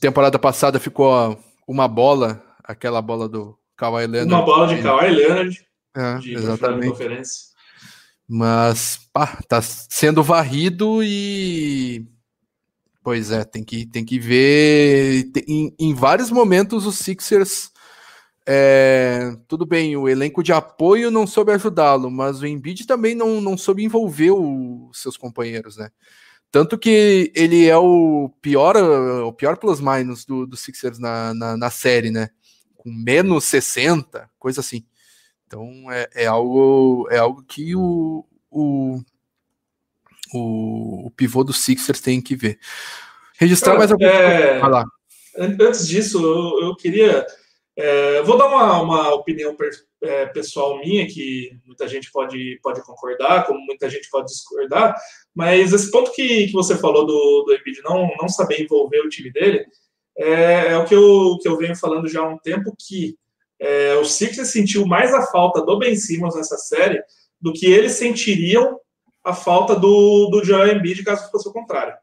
Temporada 0.00 0.38
passada 0.38 0.78
ficou 0.78 1.38
uma 1.66 1.88
bola, 1.88 2.42
aquela 2.62 3.00
bola 3.00 3.28
do 3.28 3.58
Kawhi 3.76 4.06
Leonard. 4.06 4.34
Uma 4.34 4.42
bola 4.42 4.74
de 4.74 4.82
Kawhi 4.82 5.10
Leonard. 5.10 5.66
É, 5.96 6.18
de 6.18 6.34
exatamente. 6.34 6.98
Mas 8.28 8.98
pá, 9.12 9.38
tá 9.48 9.62
sendo 9.62 10.22
varrido 10.22 11.02
e 11.02 12.04
pois 13.02 13.30
é, 13.30 13.44
tem 13.44 13.62
que, 13.62 13.86
tem 13.86 14.04
que 14.04 14.18
ver 14.18 15.30
em, 15.46 15.74
em 15.78 15.94
vários 15.94 16.30
momentos 16.30 16.86
os 16.86 16.96
Sixers 16.96 17.70
é, 18.48 19.36
tudo 19.48 19.66
bem, 19.66 19.96
o 19.96 20.08
elenco 20.08 20.40
de 20.40 20.52
apoio 20.52 21.10
não 21.10 21.26
soube 21.26 21.50
ajudá-lo, 21.50 22.08
mas 22.08 22.40
o 22.40 22.46
Embiid 22.46 22.86
também 22.86 23.12
não, 23.12 23.40
não 23.40 23.58
soube 23.58 23.82
envolver 23.82 24.30
os 24.30 25.02
seus 25.02 25.16
companheiros, 25.16 25.76
né? 25.76 25.90
Tanto 26.50 26.78
que 26.78 27.32
ele 27.34 27.66
é 27.66 27.76
o 27.76 28.30
pior, 28.40 28.76
o 28.76 29.32
pior 29.32 29.56
plus-minus 29.56 30.24
do, 30.24 30.46
do 30.46 30.56
Sixers 30.56 30.98
na, 30.98 31.34
na, 31.34 31.56
na 31.56 31.70
série, 31.70 32.10
né? 32.10 32.30
com 32.86 32.92
menos 32.92 33.42
60, 33.46 34.30
coisa 34.38 34.60
assim. 34.60 34.86
Então 35.44 35.90
é, 35.90 36.08
é 36.14 36.26
algo 36.26 37.08
é 37.10 37.18
algo 37.18 37.42
que 37.42 37.74
o, 37.74 38.24
o, 38.48 39.00
o, 40.32 41.06
o 41.08 41.10
pivô 41.10 41.42
do 41.42 41.52
Sixers 41.52 42.00
tem 42.00 42.22
que 42.22 42.36
ver. 42.36 42.60
Registrar 43.38 43.72
Cara, 43.72 43.78
mais 43.78 43.90
alguma 43.90 44.08
é... 44.08 44.60
coisa? 44.60 44.84
Antes 45.36 45.88
disso, 45.88 46.22
eu, 46.22 46.68
eu 46.68 46.76
queria. 46.76 47.26
É, 47.74 48.22
vou 48.22 48.38
dar 48.38 48.46
uma, 48.46 48.80
uma 48.80 49.14
opinião 49.14 49.56
é, 50.06 50.26
pessoal 50.26 50.78
minha, 50.78 51.06
que 51.06 51.50
muita 51.64 51.86
gente 51.88 52.10
pode, 52.10 52.58
pode 52.62 52.82
concordar, 52.84 53.46
como 53.46 53.60
muita 53.60 53.88
gente 53.90 54.08
pode 54.10 54.26
discordar, 54.26 54.94
mas 55.34 55.72
esse 55.72 55.90
ponto 55.90 56.12
que, 56.12 56.46
que 56.46 56.52
você 56.52 56.76
falou 56.76 57.06
do, 57.06 57.44
do 57.44 57.54
Embiid 57.54 57.82
não, 57.82 58.10
não 58.20 58.28
saber 58.28 58.62
envolver 58.62 59.00
o 59.00 59.08
time 59.08 59.30
dele, 59.30 59.66
é, 60.16 60.68
é 60.68 60.78
o 60.78 60.84
que 60.84 60.94
eu, 60.94 61.38
que 61.40 61.48
eu 61.48 61.56
venho 61.56 61.76
falando 61.76 62.08
já 62.08 62.20
há 62.20 62.28
um 62.28 62.38
tempo, 62.38 62.74
que 62.78 63.16
é, 63.58 63.94
o 63.96 64.04
Sixers 64.04 64.48
sentiu 64.48 64.86
mais 64.86 65.14
a 65.14 65.26
falta 65.26 65.62
do 65.62 65.78
Ben 65.78 65.96
Simmons 65.96 66.34
nessa 66.34 66.56
série 66.56 67.02
do 67.40 67.52
que 67.52 67.66
eles 67.66 67.92
sentiriam 67.92 68.78
a 69.24 69.34
falta 69.34 69.74
do, 69.74 70.28
do 70.30 70.44
Joel 70.44 70.76
Embiid 70.76 71.02
caso 71.02 71.30
fosse 71.30 71.48
o 71.48 71.52
contrário. 71.52 71.94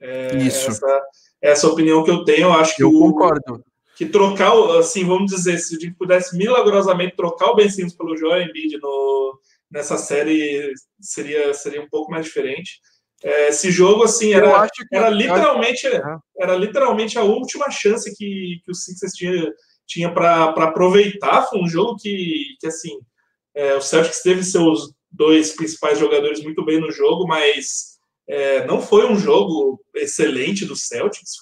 É, 0.00 0.36
Isso. 0.36 0.70
Essa, 0.70 1.02
essa 1.42 1.68
opinião 1.68 2.04
que 2.04 2.10
eu 2.10 2.24
tenho, 2.24 2.44
eu 2.44 2.52
acho 2.52 2.76
que 2.76 2.82
eu 2.82 2.90
o, 2.90 2.98
concordo. 2.98 3.64
Que 3.96 4.06
trocar, 4.06 4.52
assim, 4.78 5.04
vamos 5.04 5.30
dizer, 5.30 5.58
se 5.58 5.76
a 5.76 5.78
gente 5.78 5.94
pudesse 5.94 6.36
milagrosamente 6.36 7.16
trocar 7.16 7.50
o 7.50 7.54
Ben 7.54 7.70
Simmons 7.70 7.94
pelo 7.94 8.16
Joel 8.16 8.42
Embiid 8.42 8.78
no, 8.78 9.38
nessa 9.70 9.96
série, 9.96 10.72
seria, 11.00 11.54
seria 11.54 11.82
um 11.82 11.88
pouco 11.88 12.10
mais 12.10 12.24
diferente. 12.24 12.80
É, 13.22 13.48
esse 13.48 13.70
jogo, 13.70 14.04
assim, 14.04 14.34
era, 14.34 14.68
era 14.92 15.08
literalmente 15.08 15.86
era 16.38 16.56
literalmente 16.56 17.18
a 17.18 17.22
última 17.22 17.70
chance 17.70 18.14
que, 18.14 18.60
que 18.64 18.70
o 18.70 18.74
Sixers 18.74 19.12
tinha, 19.12 19.52
tinha 19.86 20.12
para 20.12 20.44
aproveitar. 20.44 21.42
Foi 21.42 21.60
um 21.60 21.68
jogo 21.68 21.96
que, 21.96 22.56
que 22.60 22.66
assim, 22.66 22.98
é, 23.54 23.74
o 23.74 23.80
Celtics 23.80 24.22
teve 24.22 24.42
seus 24.42 24.92
dois 25.10 25.52
principais 25.52 25.98
jogadores 25.98 26.42
muito 26.42 26.64
bem 26.64 26.80
no 26.80 26.90
jogo, 26.90 27.26
mas 27.26 27.94
é, 28.28 28.66
não 28.66 28.80
foi 28.80 29.06
um 29.06 29.16
jogo 29.16 29.80
excelente 29.94 30.66
do 30.66 30.76
Celtics. 30.76 31.36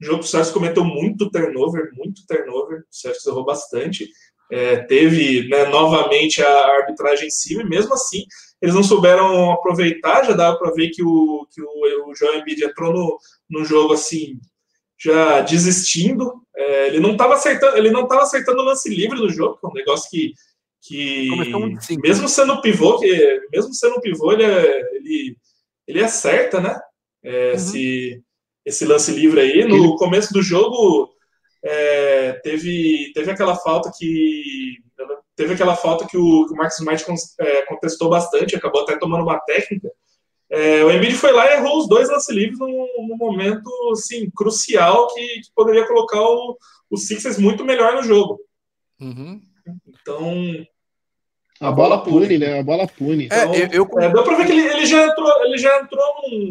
Um 0.00 0.06
jogo 0.06 0.20
o 0.20 0.26
Celtics 0.26 0.52
cometeu 0.52 0.84
muito 0.84 1.30
turnover, 1.30 1.90
muito 1.94 2.26
turnover. 2.26 2.80
O 2.80 2.84
Celtics 2.90 3.26
errou 3.26 3.44
bastante. 3.44 4.08
É, 4.50 4.76
teve 4.76 5.48
né, 5.48 5.64
novamente 5.66 6.42
a 6.42 6.66
arbitragem 6.78 7.26
em 7.26 7.30
cima, 7.30 7.62
e 7.62 7.68
mesmo 7.68 7.94
assim 7.94 8.24
eles 8.60 8.74
não 8.74 8.82
souberam 8.82 9.50
aproveitar, 9.52 10.24
já 10.24 10.32
dava 10.32 10.58
para 10.58 10.72
ver 10.72 10.90
que 10.90 11.02
o, 11.02 11.46
que 11.52 11.60
o, 11.60 12.08
o 12.08 12.14
Joel 12.14 12.40
Embiid 12.40 12.64
entrou 12.64 12.92
no, 12.92 13.18
no 13.50 13.64
jogo 13.64 13.92
assim, 13.92 14.40
já 14.98 15.40
desistindo. 15.40 16.42
É, 16.56 16.86
ele 16.86 17.00
não 17.00 17.12
estava 17.12 17.34
acertando, 17.34 17.76
ele 17.76 17.90
não 17.90 18.04
estava 18.04 18.22
acertando 18.22 18.62
o 18.62 18.64
lance 18.64 18.88
livre 18.88 19.18
no 19.18 19.28
jogo, 19.28 19.58
que 19.58 19.66
é 19.66 19.68
um 19.68 19.74
negócio 19.74 20.10
que, 20.10 20.32
que 20.82 21.98
mesmo 22.02 22.28
sendo 22.28 22.62
pivô, 22.62 22.98
que 22.98 23.40
mesmo 23.52 23.74
sendo 23.74 24.00
pivô, 24.00 24.32
ele, 24.32 24.44
é, 24.44 24.96
ele, 24.96 25.36
ele 25.86 26.02
acerta, 26.02 26.60
né? 26.60 26.80
É, 27.22 27.48
uhum. 27.48 27.54
esse, 27.54 28.22
esse 28.66 28.84
lance 28.84 29.12
livre 29.12 29.40
aí. 29.40 29.64
No 29.64 29.96
começo 29.96 30.32
do 30.32 30.42
jogo, 30.42 31.08
é, 31.64 32.32
teve, 32.42 33.12
teve 33.14 33.30
aquela 33.30 33.54
falta 33.54 33.90
que 33.96 34.84
teve 35.36 35.52
aquela 35.52 35.76
falta 35.76 36.06
que 36.06 36.16
o, 36.16 36.46
que 36.46 36.54
o 36.54 36.56
Marcos 36.56 36.78
Smart 36.78 37.04
é, 37.40 37.62
contestou 37.62 38.08
bastante, 38.08 38.56
acabou 38.56 38.82
até 38.82 38.98
tomando 38.98 39.22
uma 39.22 39.38
técnica. 39.40 39.90
É, 40.48 40.82
o 40.84 40.90
Embiid 40.90 41.14
foi 41.14 41.32
lá 41.32 41.46
e 41.46 41.54
errou 41.54 41.78
os 41.78 41.88
dois 41.88 42.08
lance 42.08 42.32
livres 42.32 42.58
num, 42.58 42.86
num 43.08 43.16
momento 43.16 43.70
assim, 43.92 44.30
crucial 44.30 45.08
que, 45.12 45.20
que 45.20 45.50
poderia 45.54 45.86
colocar 45.86 46.20
o, 46.20 46.56
o 46.90 46.96
Sixers 46.96 47.38
muito 47.38 47.64
melhor 47.64 47.94
no 47.94 48.02
jogo. 48.02 48.40
Uhum. 49.00 49.40
Então, 49.86 50.32
A, 51.60 51.68
a 51.68 51.72
bola, 51.72 51.96
bola 51.96 52.04
pune, 52.04 52.26
pune, 52.26 52.38
né? 52.38 52.60
A 52.60 52.62
bola 52.62 52.86
pune. 52.86 53.28
É, 53.30 53.44
então, 53.44 53.54
eu, 53.54 53.68
eu... 53.72 54.00
É, 54.00 54.08
deu 54.10 54.22
pra 54.22 54.36
ver 54.36 54.46
que 54.46 54.52
ele, 54.52 54.66
ele 54.66 54.86
já 54.86 55.06
entrou, 55.06 55.44
ele 55.44 55.58
já 55.58 55.80
entrou 55.80 56.04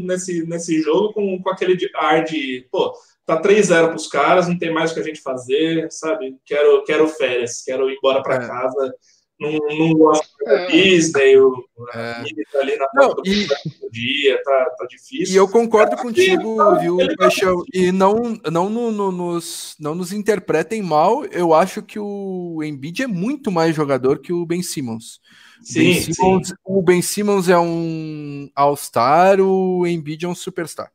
nesse, 0.04 0.46
nesse 0.46 0.82
jogo 0.82 1.14
com, 1.14 1.42
com 1.42 1.50
aquele 1.50 1.78
ar 1.96 2.24
de, 2.24 2.68
pô, 2.72 2.94
tá 3.26 3.42
3-0 3.42 3.90
pros 3.90 4.08
caras, 4.08 4.48
não 4.48 4.58
tem 4.58 4.72
mais 4.72 4.92
o 4.92 4.94
que 4.94 5.00
a 5.00 5.04
gente 5.04 5.22
fazer, 5.22 5.88
sabe? 5.92 6.36
Quero, 6.46 6.84
quero 6.84 7.08
férias, 7.08 7.64
quero 7.64 7.90
ir 7.90 7.96
embora 7.96 8.22
para 8.22 8.44
é. 8.44 8.48
casa 8.48 8.94
não, 9.40 9.52
não 9.52 9.94
gosto 9.94 10.28
é. 10.48 10.68
Disney, 10.68 11.38
o 11.38 11.66
é. 11.94 12.24
tá 12.52 12.60
ali 12.60 12.78
na 12.78 12.88
não, 12.94 13.16
e, 13.26 13.46
do 13.46 13.92
dia, 13.92 14.42
tá, 14.44 14.76
tá 14.78 14.86
difícil. 14.90 15.34
E 15.34 15.36
eu 15.36 15.48
concordo 15.48 15.98
contigo, 15.98 16.56
tá, 16.56 16.76
viu, 16.76 16.98
Paixão? 17.18 17.62
E 17.74 17.92
não, 17.92 18.40
não, 18.50 18.70
no, 18.70 18.92
no, 18.92 19.12
nos, 19.12 19.76
não 19.78 19.94
nos 19.94 20.14
interpretem 20.14 20.82
mal, 20.82 21.26
eu 21.26 21.54
acho 21.54 21.84
que 21.84 22.00
o 22.00 22.62
Embiid 22.64 23.04
é 23.04 23.08
muito 23.08 23.52
mais 23.52 23.76
jogador 23.76 24.20
que 24.20 24.32
o 24.32 24.46
Ben 24.46 24.64
Simmons. 24.64 25.20
Sim, 25.62 25.94
ben 25.94 26.02
Simmons 26.02 26.48
sim. 26.48 26.54
O 26.64 26.82
Ben 26.82 27.02
Simmons 27.02 27.50
é 27.50 27.58
um 27.58 28.50
All-Star, 28.56 29.42
o 29.42 29.86
Embiid 29.86 30.26
é 30.26 30.30
um 30.30 30.36
Superstar. 30.36 30.92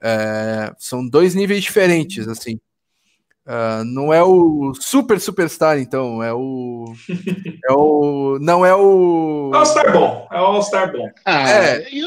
É, 0.00 0.72
são 0.78 1.06
dois 1.06 1.34
níveis 1.34 1.62
diferentes, 1.62 2.28
assim. 2.28 2.60
Uh, 3.50 3.84
não 3.84 4.14
é 4.14 4.22
o 4.22 4.72
super 4.78 5.18
superstar, 5.18 5.76
então, 5.76 6.22
é 6.22 6.32
o. 6.32 6.94
é 7.68 7.72
o. 7.72 8.38
Não 8.40 8.64
é 8.64 8.72
o. 8.76 9.50
É 9.52 9.56
All-Star 9.56 9.92
bom. 9.92 10.28
É 10.30 10.40
o 10.40 10.44
All-Star 10.44 10.92
bom. 10.92 11.10
Ah, 11.24 11.50
é. 11.50 11.98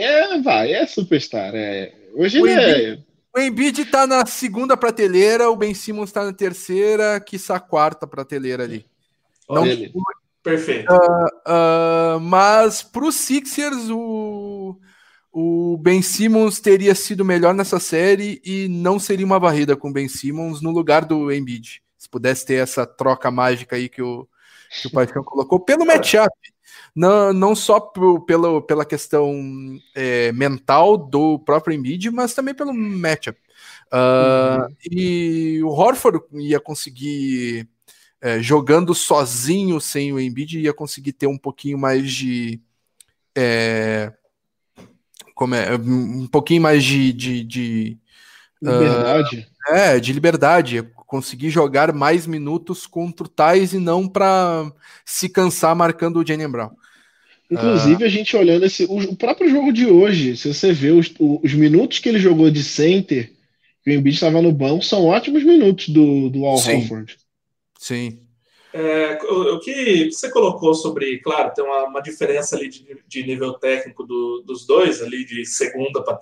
é, 0.00 0.40
vai, 0.40 0.72
é 0.72 0.86
superstar. 0.86 1.50
É. 1.54 1.92
Hoje 2.14 2.40
o 2.40 2.46
ele 2.46 2.58
é- 2.58 2.70
Embiid, 2.70 3.02
é. 3.02 3.38
O 3.38 3.42
Embiid 3.42 3.84
tá 3.84 4.06
na 4.06 4.24
segunda 4.24 4.74
prateleira, 4.74 5.50
o 5.50 5.56
Ben 5.56 5.74
Simmons 5.74 6.10
tá 6.10 6.24
na 6.24 6.32
terceira, 6.32 7.20
quiçá 7.20 7.60
quarta 7.60 8.06
prateleira 8.06 8.62
ali. 8.64 8.86
Não, 9.50 9.66
ele. 9.66 9.92
Perfeito. 10.42 10.90
Uh, 10.90 12.16
uh, 12.16 12.20
mas 12.20 12.82
pro 12.82 13.12
Sixers, 13.12 13.90
o 13.90 14.78
o 15.38 15.76
Ben 15.76 16.00
Simmons 16.00 16.60
teria 16.60 16.94
sido 16.94 17.22
melhor 17.22 17.52
nessa 17.52 17.78
série 17.78 18.40
e 18.42 18.68
não 18.68 18.98
seria 18.98 19.26
uma 19.26 19.38
varrida 19.38 19.76
com 19.76 19.90
o 19.90 19.92
Ben 19.92 20.08
Simmons 20.08 20.62
no 20.62 20.70
lugar 20.70 21.04
do 21.04 21.30
Embiid. 21.30 21.82
Se 21.98 22.08
pudesse 22.08 22.46
ter 22.46 22.54
essa 22.54 22.86
troca 22.86 23.30
mágica 23.30 23.76
aí 23.76 23.86
que 23.86 24.00
o, 24.00 24.26
que 24.80 24.86
o 24.86 24.90
Paixão 24.90 25.22
colocou, 25.22 25.60
pelo 25.60 25.84
matchup, 25.84 26.34
não, 26.94 27.34
não 27.34 27.54
só 27.54 27.78
pro, 27.78 28.24
pela, 28.24 28.62
pela 28.62 28.86
questão 28.86 29.78
é, 29.94 30.32
mental 30.32 30.96
do 30.96 31.38
próprio 31.40 31.74
Embiid, 31.74 32.10
mas 32.10 32.32
também 32.32 32.54
pelo 32.54 32.72
matchup. 32.72 33.38
Uh, 33.92 34.62
uhum. 34.62 34.76
E 34.90 35.62
o 35.62 35.68
Horford 35.68 36.18
ia 36.32 36.58
conseguir, 36.58 37.68
é, 38.22 38.40
jogando 38.40 38.94
sozinho 38.94 39.82
sem 39.82 40.14
o 40.14 40.18
Embiid, 40.18 40.60
ia 40.60 40.72
conseguir 40.72 41.12
ter 41.12 41.26
um 41.26 41.36
pouquinho 41.36 41.76
mais 41.76 42.10
de. 42.10 42.58
É, 43.36 44.14
como 45.36 45.54
é, 45.54 45.76
um 45.76 46.26
pouquinho 46.26 46.62
mais 46.62 46.82
de, 46.82 47.12
de, 47.12 47.44
de 47.44 47.98
liberdade. 48.60 49.46
Uh, 49.68 49.74
é, 49.74 50.00
de 50.00 50.12
liberdade, 50.14 50.82
conseguir 51.06 51.50
jogar 51.50 51.92
mais 51.92 52.26
minutos 52.26 52.86
contra 52.86 53.26
o 53.26 53.28
Thais 53.28 53.74
e 53.74 53.78
não 53.78 54.08
para 54.08 54.72
se 55.04 55.28
cansar 55.28 55.76
marcando 55.76 56.18
o 56.18 56.26
Jalen 56.26 56.48
Brown. 56.48 56.70
Inclusive, 57.50 58.02
uh, 58.02 58.06
a 58.06 58.08
gente 58.08 58.34
olhando 58.34 58.64
esse, 58.64 58.86
o, 58.86 58.96
o, 58.96 59.14
próprio 59.14 59.50
jogo 59.50 59.72
de 59.72 59.86
hoje, 59.86 60.38
se 60.38 60.52
você 60.52 60.72
vê 60.72 60.90
os, 60.90 61.12
os 61.20 61.52
minutos 61.52 61.98
que 61.98 62.08
ele 62.08 62.18
jogou 62.18 62.50
de 62.50 62.64
center, 62.64 63.30
que 63.84 63.90
o 63.90 63.92
Embiid 63.92 64.14
estava 64.14 64.40
no 64.40 64.50
banco, 64.50 64.82
são 64.82 65.04
ótimos 65.04 65.44
minutos 65.44 65.90
do, 65.90 66.30
do 66.30 66.46
Al 66.46 66.56
sim. 66.56 66.76
Horford. 66.76 67.14
Sim. 67.78 68.25
É, 68.78 69.18
o, 69.24 69.58
que 69.58 70.10
você 70.12 70.30
colocou 70.30 70.74
sobre, 70.74 71.18
claro, 71.20 71.50
tem 71.54 71.64
uma, 71.64 71.84
uma 71.84 72.02
diferença 72.02 72.56
ali 72.56 72.68
de, 72.68 73.02
de 73.08 73.22
nível 73.26 73.54
técnico 73.54 74.04
do, 74.04 74.42
dos 74.44 74.66
dois, 74.66 75.00
ali 75.02 75.24
de 75.24 75.46
segunda 75.46 76.04
para 76.04 76.18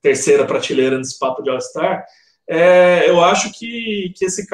terceira 0.00 0.46
prateleira 0.46 0.96
nesse 0.96 1.18
papo 1.18 1.42
de 1.42 1.50
All-Star, 1.50 2.06
é, 2.48 3.08
eu 3.08 3.22
acho 3.22 3.52
que, 3.52 4.12
que 4.16 4.24
esse, 4.24 4.46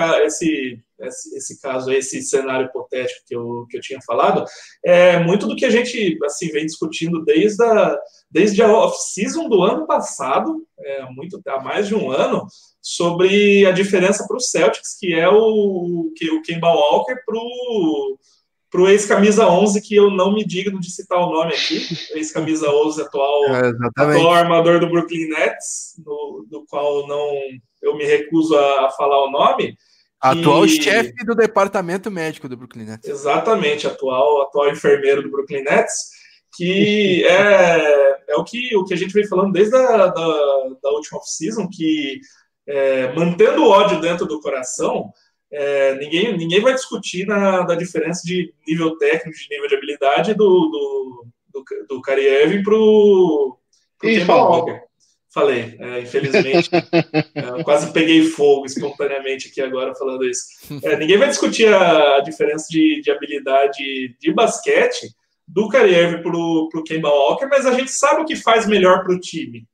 esse, 1.00 1.36
esse, 1.36 1.60
caso, 1.60 1.90
esse 1.92 2.20
cenário 2.22 2.66
hipotético 2.66 3.24
que 3.26 3.34
eu, 3.34 3.66
que 3.70 3.76
eu 3.76 3.80
tinha 3.80 4.00
falado, 4.06 4.44
é 4.84 5.18
muito 5.18 5.46
do 5.46 5.56
que 5.56 5.64
a 5.64 5.70
gente 5.70 6.18
assim, 6.24 6.48
vem 6.48 6.66
discutindo 6.66 7.24
desde 7.24 7.62
a, 7.64 7.98
desde 8.30 8.62
a 8.62 8.70
off-season 8.70 9.48
do 9.48 9.62
ano 9.62 9.86
passado, 9.86 10.66
é, 10.78 11.04
muito, 11.10 11.40
há 11.46 11.60
mais 11.62 11.88
de 11.88 11.94
um 11.94 12.10
ano, 12.10 12.46
sobre 12.80 13.66
a 13.66 13.72
diferença 13.72 14.26
para 14.26 14.36
o 14.36 14.40
Celtics, 14.40 14.96
que 14.98 15.14
é 15.14 15.28
o, 15.28 16.12
que, 16.16 16.30
o 16.30 16.42
Kemba 16.42 16.68
Walker, 16.68 17.16
para 18.70 18.80
o 18.82 18.88
ex-camisa 18.88 19.46
11, 19.48 19.80
que 19.80 19.94
eu 19.94 20.10
não 20.10 20.32
me 20.34 20.44
digno 20.44 20.78
de 20.78 20.90
citar 20.90 21.18
o 21.18 21.32
nome 21.32 21.54
aqui, 21.54 21.80
ex-camisa 22.14 22.68
11, 22.70 23.02
atual, 23.02 23.44
é, 23.54 23.72
atual 23.96 24.32
armador 24.32 24.80
do 24.80 24.90
Brooklyn 24.90 25.28
Nets, 25.28 25.94
do 25.98 26.64
qual 26.68 27.06
não 27.06 27.30
eu 27.82 27.96
me 27.96 28.04
recuso 28.04 28.56
a, 28.56 28.90
falar 28.90 29.24
o 29.24 29.30
nome. 29.30 29.76
Atual 30.20 30.66
chefe 30.66 31.24
do 31.24 31.34
departamento 31.34 32.10
médico 32.10 32.48
do 32.48 32.56
Brooklyn 32.56 32.84
Nets. 32.84 33.08
Exatamente, 33.08 33.86
atual, 33.86 34.42
atual 34.42 34.68
enfermeiro 34.70 35.22
do 35.22 35.30
Brooklyn 35.30 35.62
Nets, 35.62 36.10
que 36.56 37.24
é, 37.28 38.18
é 38.28 38.36
o, 38.36 38.44
que, 38.44 38.76
o 38.76 38.84
que 38.84 38.94
a 38.94 38.96
gente 38.96 39.12
vem 39.12 39.26
falando 39.26 39.52
desde 39.52 39.76
a 39.76 40.06
da, 40.08 40.12
da 40.82 40.90
última 40.90 41.18
off-season, 41.18 41.68
que 41.68 42.20
é, 42.66 43.12
mantendo 43.12 43.62
o 43.62 43.68
ódio 43.68 44.00
dentro 44.00 44.26
do 44.26 44.40
coração, 44.40 45.12
é, 45.50 45.94
ninguém, 45.94 46.36
ninguém 46.36 46.60
vai 46.60 46.74
discutir 46.74 47.26
na, 47.26 47.62
da 47.62 47.74
diferença 47.74 48.22
de 48.24 48.52
nível 48.66 48.98
técnico, 48.98 49.38
de 49.38 49.48
nível 49.48 49.68
de 49.68 49.74
habilidade 49.76 50.34
do, 50.34 50.44
do, 50.44 51.26
do, 51.54 51.64
do 51.88 52.02
Kariev 52.02 52.62
para 52.62 52.74
o 52.74 53.58
Walker. 54.28 54.87
Falei, 55.38 55.76
é, 55.78 56.00
infelizmente, 56.00 56.68
é, 57.32 57.62
quase 57.62 57.92
peguei 57.92 58.24
fogo 58.24 58.66
espontaneamente 58.66 59.48
aqui 59.48 59.60
agora 59.60 59.94
falando 59.94 60.24
isso. 60.24 60.42
É, 60.82 60.96
ninguém 60.96 61.16
vai 61.16 61.28
discutir 61.28 61.72
a, 61.72 62.18
diferença 62.18 62.66
de, 62.68 63.00
de, 63.00 63.08
habilidade 63.08 64.16
de 64.18 64.32
basquete 64.32 65.14
do 65.46 65.68
Kariev 65.68 66.22
para 66.22 66.36
o 66.36 66.82
Kemba 66.84 67.08
Walker, 67.08 67.46
mas 67.46 67.66
a 67.66 67.72
gente 67.72 67.92
sabe 67.92 68.22
o 68.22 68.24
que 68.24 68.34
faz 68.34 68.66
melhor 68.66 69.04
para 69.04 69.14
o 69.14 69.20
time. 69.20 69.64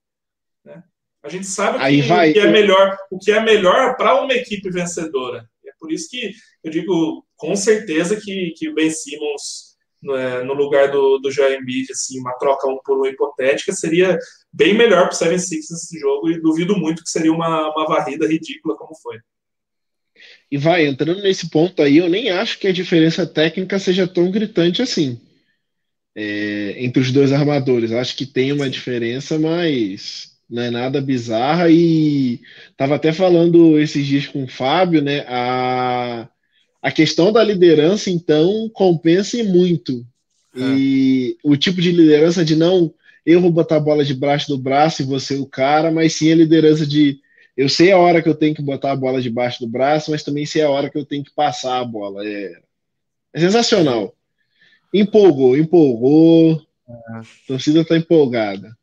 A 1.22 1.30
gente 1.30 1.46
sabe 1.46 1.78
que, 1.78 2.02
vai... 2.02 2.28
o 2.28 2.32
que 2.34 2.40
é 2.40 2.46
melhor, 2.46 2.98
o 3.10 3.18
que 3.18 3.32
é 3.32 3.40
melhor 3.40 3.96
para 3.96 4.22
uma 4.22 4.34
equipe 4.34 4.68
vencedora. 4.68 5.48
É 5.66 5.70
por 5.80 5.90
isso 5.90 6.10
que 6.10 6.32
eu 6.62 6.70
digo 6.70 7.24
com 7.36 7.56
certeza 7.56 8.20
que, 8.20 8.52
que 8.54 8.68
o 8.68 8.74
Ben 8.74 8.90
Simmons 8.90 9.74
no, 10.02 10.52
lugar 10.52 10.90
do, 10.90 11.18
do 11.18 11.30
Joel 11.30 11.58
Embiid, 11.58 11.90
assim, 11.90 12.20
uma 12.20 12.34
troca 12.34 12.68
um 12.68 12.78
por 12.84 13.00
um 13.00 13.06
hipotética, 13.06 13.72
seria 13.72 14.18
bem 14.54 14.72
melhor 14.72 15.08
para 15.08 15.14
o 15.14 15.16
76 15.16 15.70
nesse 15.70 15.98
jogo 15.98 16.30
e 16.30 16.40
duvido 16.40 16.76
muito 16.76 17.02
que 17.02 17.10
seria 17.10 17.32
uma, 17.32 17.72
uma 17.72 17.86
varrida 17.86 18.26
ridícula 18.26 18.76
como 18.76 18.94
foi. 18.94 19.18
E 20.50 20.56
vai, 20.56 20.86
entrando 20.86 21.20
nesse 21.22 21.50
ponto 21.50 21.82
aí, 21.82 21.98
eu 21.98 22.08
nem 22.08 22.30
acho 22.30 22.58
que 22.60 22.68
a 22.68 22.72
diferença 22.72 23.26
técnica 23.26 23.78
seja 23.78 24.06
tão 24.06 24.30
gritante 24.30 24.80
assim. 24.80 25.20
É, 26.16 26.76
entre 26.78 27.02
os 27.02 27.10
dois 27.10 27.32
armadores. 27.32 27.90
Acho 27.90 28.16
que 28.16 28.24
tem 28.24 28.52
uma 28.52 28.70
diferença, 28.70 29.36
mas 29.36 30.32
não 30.48 30.62
é 30.62 30.70
nada 30.70 31.00
bizarra 31.00 31.68
e 31.68 32.40
estava 32.70 32.94
até 32.94 33.12
falando 33.12 33.76
esses 33.80 34.06
dias 34.06 34.26
com 34.26 34.44
o 34.44 34.48
Fábio, 34.48 35.02
né? 35.02 35.24
A, 35.26 36.28
a 36.80 36.92
questão 36.92 37.32
da 37.32 37.42
liderança, 37.42 38.08
então, 38.08 38.70
compensa 38.72 39.42
muito. 39.42 40.06
É. 40.54 40.60
E 40.78 41.36
o 41.42 41.56
tipo 41.56 41.80
de 41.82 41.90
liderança 41.90 42.44
de 42.44 42.54
não 42.54 42.94
eu 43.24 43.40
vou 43.40 43.50
botar 43.50 43.76
a 43.76 43.80
bola 43.80 44.04
debaixo 44.04 44.48
do 44.48 44.58
braço 44.58 45.02
e 45.02 45.06
você 45.06 45.36
o 45.36 45.46
cara, 45.46 45.90
mas 45.90 46.12
sim 46.14 46.30
a 46.30 46.36
liderança 46.36 46.86
de 46.86 47.20
eu 47.56 47.68
sei 47.68 47.92
a 47.92 47.98
hora 47.98 48.20
que 48.20 48.28
eu 48.28 48.34
tenho 48.34 48.54
que 48.54 48.62
botar 48.62 48.92
a 48.92 48.96
bola 48.96 49.22
debaixo 49.22 49.60
do 49.60 49.68
braço, 49.68 50.10
mas 50.10 50.24
também 50.24 50.44
sei 50.44 50.62
a 50.62 50.70
hora 50.70 50.90
que 50.90 50.98
eu 50.98 51.04
tenho 51.04 51.22
que 51.22 51.32
passar 51.32 51.78
a 51.78 51.84
bola. 51.84 52.26
É, 52.26 52.60
é 53.32 53.40
sensacional. 53.40 54.14
Empolgou, 54.92 55.56
empolgou. 55.56 56.60
A 56.86 57.22
torcida 57.46 57.80
está 57.80 57.96
empolgada. 57.96 58.76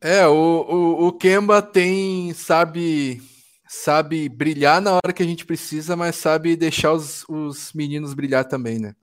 É, 0.00 0.26
o, 0.26 0.32
o, 0.32 1.06
o 1.08 1.12
Kemba 1.12 1.60
tem, 1.60 2.32
sabe, 2.32 3.20
sabe 3.68 4.28
brilhar 4.28 4.80
na 4.80 4.92
hora 4.92 5.12
que 5.12 5.22
a 5.22 5.26
gente 5.26 5.44
precisa, 5.44 5.96
mas 5.96 6.14
sabe 6.14 6.54
deixar 6.54 6.92
os, 6.92 7.24
os 7.28 7.72
meninos 7.72 8.14
brilhar 8.14 8.44
também, 8.44 8.78
né? 8.78 8.94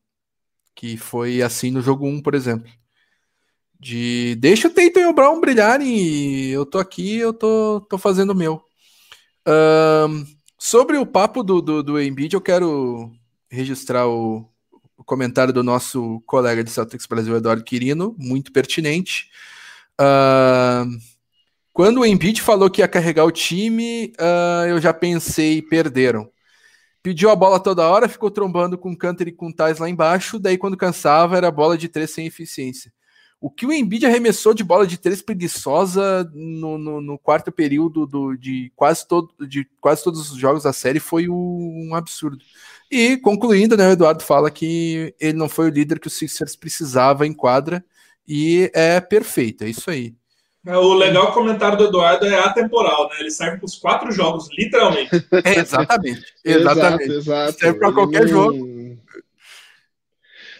Que 0.74 0.96
foi 0.96 1.42
assim 1.42 1.70
no 1.70 1.82
jogo 1.82 2.08
1, 2.08 2.22
por 2.22 2.34
exemplo. 2.34 2.72
De 3.86 4.34
deixa 4.38 4.68
o 4.68 4.72
Tatum 4.72 5.00
e 5.00 5.06
o 5.06 5.14
Brown 5.14 5.40
brilharem 5.40 6.48
eu 6.48 6.66
tô 6.66 6.80
aqui, 6.80 7.18
eu 7.18 7.32
tô, 7.32 7.80
tô 7.88 8.00
fazendo 8.00 8.32
o 8.32 8.36
meu. 8.36 8.60
Um, 9.48 10.26
sobre 10.58 10.98
o 10.98 11.06
papo 11.06 11.44
do, 11.44 11.62
do, 11.62 11.84
do 11.84 12.02
Embiid, 12.02 12.34
eu 12.34 12.42
quero 12.42 13.12
registrar 13.48 14.08
o, 14.08 14.50
o 14.98 15.04
comentário 15.04 15.54
do 15.54 15.62
nosso 15.62 16.20
colega 16.26 16.64
de 16.64 16.72
Celtics 16.72 17.06
Brasil, 17.06 17.36
Eduardo 17.36 17.64
Quirino, 17.64 18.16
muito 18.18 18.52
pertinente. 18.52 19.30
Quando 21.72 22.00
o 22.00 22.06
Embiid 22.08 22.42
falou 22.42 22.72
que 22.72 22.82
ia 22.82 22.88
carregar 22.88 23.26
o 23.26 23.32
time, 23.32 24.12
uh, 24.20 24.66
eu 24.68 24.82
já 24.82 24.96
pensei, 24.96 25.62
perderam. 25.62 26.28
pediu 27.04 27.30
a 27.30 27.36
bola 27.36 27.60
toda 27.60 27.88
hora, 27.88 28.10
ficou 28.10 28.32
trombando 28.32 28.80
com 28.80 28.98
Canter 28.98 29.28
e 29.28 29.32
com 29.32 29.52
Tais 29.52 29.78
lá 29.78 29.88
embaixo, 29.88 30.40
daí 30.40 30.58
quando 30.58 30.76
cansava 30.76 31.38
era 31.38 31.52
bola 31.52 31.78
de 31.78 31.88
três 31.88 32.10
sem 32.10 32.26
eficiência. 32.26 32.95
O 33.46 33.50
que 33.52 33.64
o 33.64 33.72
Embiid 33.72 34.04
arremessou 34.08 34.56
de 34.56 34.64
bola 34.64 34.88
de 34.88 34.98
três 34.98 35.22
preguiçosa 35.22 36.28
no, 36.34 36.80
no, 36.80 37.00
no 37.00 37.16
quarto 37.16 37.52
período 37.52 38.08
do, 38.08 38.36
de, 38.36 38.72
quase 38.76 39.08
todo, 39.08 39.32
de 39.48 39.68
quase 39.80 40.04
todos 40.04 40.32
os 40.32 40.36
jogos 40.40 40.64
da 40.64 40.74
série 40.74 41.00
foi 41.00 41.30
um 41.30 41.92
absurdo. 41.94 42.40
E 42.90 43.18
concluindo, 43.18 43.78
né, 43.78 43.88
o 43.88 43.92
Eduardo 43.92 44.24
fala 44.24 44.50
que 44.50 45.14
ele 45.20 45.38
não 45.38 45.48
foi 45.48 45.68
o 45.68 45.72
líder 45.72 46.00
que 46.00 46.08
o 46.08 46.10
Sixers 46.10 46.56
precisava 46.56 47.28
em 47.28 47.34
quadra 47.34 47.86
e 48.28 48.72
é 48.74 49.00
perfeito, 49.00 49.64
é 49.64 49.70
isso 49.70 49.92
aí. 49.92 50.16
É, 50.66 50.76
o 50.76 50.96
legal 50.96 51.32
comentário 51.32 51.78
do 51.78 51.86
Eduardo 51.86 52.26
é 52.26 52.40
atemporal, 52.40 53.10
né? 53.10 53.18
Ele 53.20 53.30
serve 53.30 53.58
para 53.58 53.66
os 53.66 53.78
quatro 53.78 54.12
jogos, 54.12 54.50
literalmente. 54.58 55.12
É, 55.46 55.60
exatamente. 55.60 56.34
exatamente. 56.44 57.04
Exato, 57.04 57.12
exato. 57.12 57.60
Serve 57.60 57.78
para 57.78 57.94
qualquer 57.94 58.22
não... 58.22 58.28
jogo. 58.28 58.75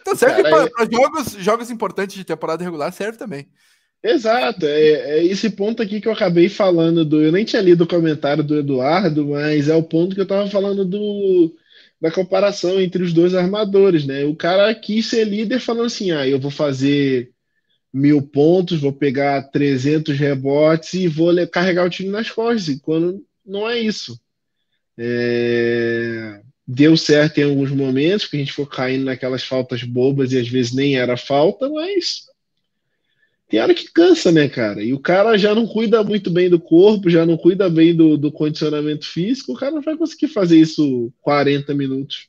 Então 0.06 0.16
serve 0.16 0.44
para 0.44 0.66
é... 0.66 0.92
jogos, 0.92 1.32
jogos 1.40 1.72
importantes 1.72 2.16
de 2.16 2.24
temporada 2.24 2.64
regular, 2.64 2.94
serve 2.94 3.18
também. 3.18 3.48
Exato, 4.04 4.68
é, 4.68 5.18
é, 5.18 5.26
esse 5.26 5.50
ponto 5.50 5.82
aqui 5.82 6.00
que 6.00 6.08
eu 6.08 6.12
acabei 6.12 6.48
falando 6.48 7.04
do. 7.04 7.24
Eu 7.24 7.32
nem 7.32 7.44
tinha 7.44 7.60
lido 7.60 7.86
o 7.86 7.88
comentário 7.88 8.44
do 8.44 8.60
Eduardo, 8.60 9.30
mas 9.30 9.68
é 9.68 9.76
o 9.76 9.82
ponto 9.82 10.14
que 10.14 10.22
eu 10.22 10.26
estava 10.26 10.48
falando 10.48 10.86
do 10.86 11.56
da 12.00 12.12
comparação 12.12 12.80
entre 12.80 13.02
os 13.02 13.14
dois 13.14 13.34
armadores, 13.34 14.06
né? 14.06 14.26
O 14.26 14.36
cara 14.36 14.76
quis 14.76 15.08
ser 15.08 15.24
líder 15.24 15.60
falando 15.60 15.88
assim: 15.88 16.12
ah, 16.12 16.28
eu 16.28 16.40
vou 16.40 16.52
fazer 16.52 17.32
mil 17.92 18.22
pontos, 18.22 18.80
vou 18.80 18.94
pegar 18.94 19.42
300 19.50 20.16
rebotes 20.20 20.94
e 20.94 21.08
vou 21.08 21.32
carregar 21.48 21.86
o 21.86 21.90
time 21.90 22.10
nas 22.10 22.30
costas, 22.30 22.78
quando 22.82 23.26
não 23.44 23.68
é 23.68 23.80
isso. 23.80 24.20
É... 24.98 26.42
Deu 26.68 26.98
certo 26.98 27.38
em 27.38 27.44
alguns 27.44 27.72
momentos, 27.72 28.26
que 28.26 28.38
a 28.38 28.40
gente 28.40 28.54
foi 28.54 28.66
caindo 28.66 29.06
naquelas 29.06 29.44
faltas 29.44 29.84
bobas 29.84 30.32
e 30.32 30.40
às 30.40 30.48
vezes 30.48 30.74
nem 30.74 30.98
era 30.98 31.16
falta, 31.16 31.70
mas 31.70 32.26
tem 33.48 33.60
hora 33.60 33.76
que 33.76 33.92
cansa, 33.92 34.32
né, 34.32 34.50
cara? 34.50 34.84
E 34.84 34.92
o 34.92 35.00
cara 35.00 35.38
já 35.38 35.54
não 35.54 35.68
cuida 35.68 36.04
muito 36.04 36.32
bem 36.32 36.50
do 36.50 36.60
corpo, 36.60 37.10
já 37.10 37.26
não 37.26 37.38
cuida 37.38 37.70
bem 37.70 37.96
do, 37.96 38.18
do 38.18 38.32
condicionamento 38.32 39.06
físico, 39.06 39.54
o 39.54 39.56
cara 39.56 39.72
não 39.72 39.82
vai 39.82 39.96
conseguir 39.96 40.28
fazer 40.30 40.58
isso 40.58 41.14
40 41.22 41.74
minutos. 41.76 42.28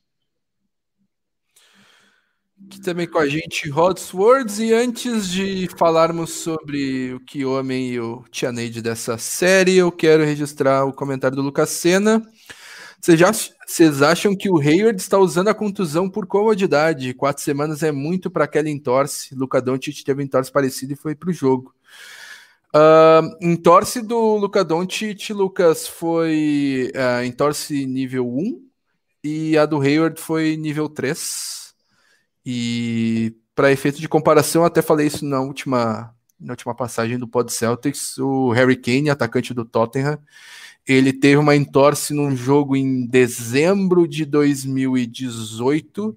Aqui 2.66 2.80
também 2.80 3.06
com 3.06 3.18
a 3.18 3.28
gente 3.28 3.68
Rod 3.70 3.96
Swords. 3.96 4.58
E 4.58 4.72
antes 4.72 5.30
de 5.30 5.68
falarmos 5.78 6.30
sobre 6.30 7.14
o 7.14 7.20
que 7.20 7.44
homem 7.44 7.92
e 7.92 8.00
o 8.00 8.24
Tianeide 8.30 8.82
dessa 8.82 9.16
série, 9.16 9.76
eu 9.76 9.92
quero 9.92 10.24
registrar 10.24 10.84
o 10.84 10.92
comentário 10.92 11.36
do 11.36 11.42
Lucas 11.42 11.70
Senna. 11.70 12.20
Vocês, 13.64 14.02
acham 14.02 14.34
que 14.34 14.50
o 14.50 14.58
Hayward 14.58 15.00
está 15.00 15.16
usando 15.16 15.46
a 15.46 15.54
contusão 15.54 16.10
por 16.10 16.26
comodidade? 16.26 17.14
Quatro 17.14 17.40
semanas 17.40 17.84
é 17.84 17.92
muito 17.92 18.28
para 18.28 18.46
aquela 18.46 18.68
entorse. 18.68 19.32
Luca 19.32 19.62
Doncic 19.62 20.02
teve 20.02 20.24
entorse 20.24 20.50
parecido 20.50 20.92
e 20.92 20.96
foi 20.96 21.14
para 21.14 21.30
o 21.30 21.32
jogo. 21.32 21.72
Uh, 22.74 23.36
entorse 23.40 24.02
do 24.02 24.36
Luca 24.36 24.64
Doncic, 24.64 25.30
Lucas, 25.30 25.86
foi 25.86 26.90
uh, 26.96 27.24
entorse 27.24 27.86
nível 27.86 28.26
1 28.26 28.60
e 29.22 29.56
a 29.56 29.66
do 29.66 29.80
Hayward 29.80 30.20
foi 30.20 30.56
nível 30.56 30.88
3. 30.88 31.72
E 32.44 33.36
para 33.54 33.70
efeito 33.70 34.00
de 34.00 34.08
comparação, 34.08 34.64
até 34.64 34.82
falei 34.82 35.06
isso 35.06 35.24
na 35.24 35.40
última, 35.40 36.12
na 36.38 36.52
última 36.52 36.74
passagem 36.74 37.18
do 37.18 37.26
Pod 37.26 37.52
Celtics, 37.52 38.18
o 38.18 38.50
Harry 38.50 38.76
Kane, 38.76 39.10
atacante 39.10 39.54
do 39.54 39.64
Tottenham, 39.64 40.18
ele 40.86 41.12
teve 41.12 41.36
uma 41.36 41.56
entorse 41.56 42.14
num 42.14 42.36
jogo 42.36 42.76
em 42.76 43.06
dezembro 43.06 44.06
de 44.06 44.24
2018 44.24 46.16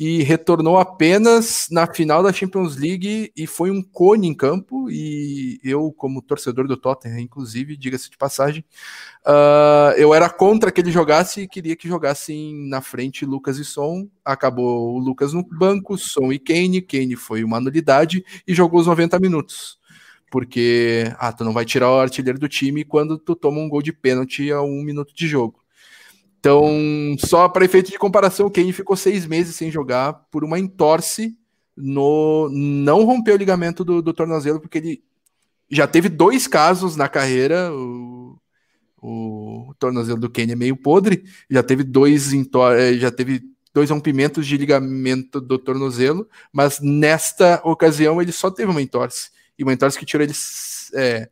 e 0.00 0.22
retornou 0.22 0.78
apenas 0.78 1.68
na 1.70 1.86
final 1.86 2.22
da 2.22 2.32
Champions 2.32 2.74
League 2.74 3.30
e 3.36 3.46
foi 3.46 3.70
um 3.70 3.82
cone 3.82 4.26
em 4.26 4.32
campo. 4.32 4.90
E 4.90 5.60
eu, 5.62 5.92
como 5.92 6.22
torcedor 6.22 6.66
do 6.66 6.74
Tottenham, 6.74 7.18
inclusive, 7.18 7.76
diga-se 7.76 8.08
de 8.08 8.16
passagem, 8.16 8.64
uh, 9.26 9.92
eu 9.98 10.14
era 10.14 10.30
contra 10.30 10.72
que 10.72 10.80
ele 10.80 10.90
jogasse 10.90 11.42
e 11.42 11.46
queria 11.48 11.76
que 11.76 11.86
jogassem 11.86 12.66
na 12.66 12.80
frente 12.80 13.26
Lucas 13.26 13.58
e 13.58 13.64
Son. 13.64 14.08
Acabou 14.24 14.94
o 14.94 14.98
Lucas 14.98 15.34
no 15.34 15.42
banco, 15.46 15.98
Son 15.98 16.32
e 16.32 16.38
Kane. 16.38 16.80
Kane 16.80 17.14
foi 17.14 17.44
uma 17.44 17.60
nulidade 17.60 18.24
e 18.48 18.54
jogou 18.54 18.80
os 18.80 18.86
90 18.86 19.18
minutos. 19.18 19.78
Porque, 20.30 21.12
ah, 21.18 21.30
tu 21.30 21.44
não 21.44 21.52
vai 21.52 21.66
tirar 21.66 21.90
o 21.90 22.00
artilheiro 22.00 22.38
do 22.38 22.48
time 22.48 22.86
quando 22.86 23.18
tu 23.18 23.36
toma 23.36 23.60
um 23.60 23.68
gol 23.68 23.82
de 23.82 23.92
pênalti 23.92 24.50
a 24.50 24.62
um 24.62 24.82
minuto 24.82 25.14
de 25.14 25.28
jogo. 25.28 25.59
Então, 26.40 27.16
só 27.18 27.50
para 27.50 27.66
efeito 27.66 27.90
de 27.90 27.98
comparação, 27.98 28.46
o 28.46 28.50
Kane 28.50 28.72
ficou 28.72 28.96
seis 28.96 29.26
meses 29.26 29.54
sem 29.54 29.70
jogar 29.70 30.14
por 30.30 30.42
uma 30.42 30.58
entorse 30.58 31.36
no. 31.76 32.48
Não 32.50 33.04
rompeu 33.04 33.34
o 33.34 33.38
ligamento 33.38 33.84
do, 33.84 34.00
do 34.00 34.14
tornozelo, 34.14 34.58
porque 34.58 34.78
ele 34.78 35.04
já 35.70 35.86
teve 35.86 36.08
dois 36.08 36.46
casos 36.46 36.96
na 36.96 37.10
carreira. 37.10 37.70
O, 37.74 38.38
o 39.02 39.74
tornozelo 39.78 40.18
do 40.18 40.30
Kane 40.30 40.52
é 40.52 40.56
meio 40.56 40.76
podre, 40.76 41.24
já 41.48 41.62
teve 41.62 41.84
dois 41.84 42.32
eh, 42.32 42.94
já 42.94 43.10
teve 43.10 43.42
dois 43.72 43.90
rompimentos 43.90 44.46
de 44.46 44.56
ligamento 44.56 45.40
do 45.42 45.58
tornozelo, 45.58 46.26
mas 46.50 46.80
nesta 46.80 47.60
ocasião 47.64 48.20
ele 48.20 48.32
só 48.32 48.50
teve 48.50 48.70
uma 48.70 48.82
entorse. 48.82 49.30
E 49.58 49.62
uma 49.62 49.74
entorse 49.74 49.98
que 49.98 50.06
tirou 50.06 50.24
ele. 50.24 50.32
É, 50.94 51.28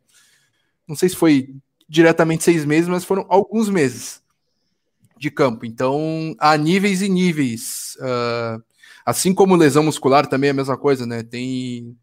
não 0.86 0.94
sei 0.94 1.08
se 1.08 1.16
foi 1.16 1.54
diretamente 1.88 2.44
seis 2.44 2.66
meses, 2.66 2.88
mas 2.88 3.04
foram 3.04 3.24
alguns 3.30 3.70
meses 3.70 4.22
de 5.18 5.30
campo. 5.30 5.66
Então, 5.66 6.34
há 6.38 6.56
níveis 6.56 7.02
e 7.02 7.08
níveis. 7.08 7.96
Uh, 8.00 8.62
assim 9.04 9.34
como 9.34 9.56
lesão 9.56 9.82
muscular 9.82 10.26
também 10.26 10.48
é 10.48 10.50
a 10.50 10.54
mesma 10.54 10.76
coisa, 10.76 11.06
né? 11.06 11.22
Tem 11.22 11.96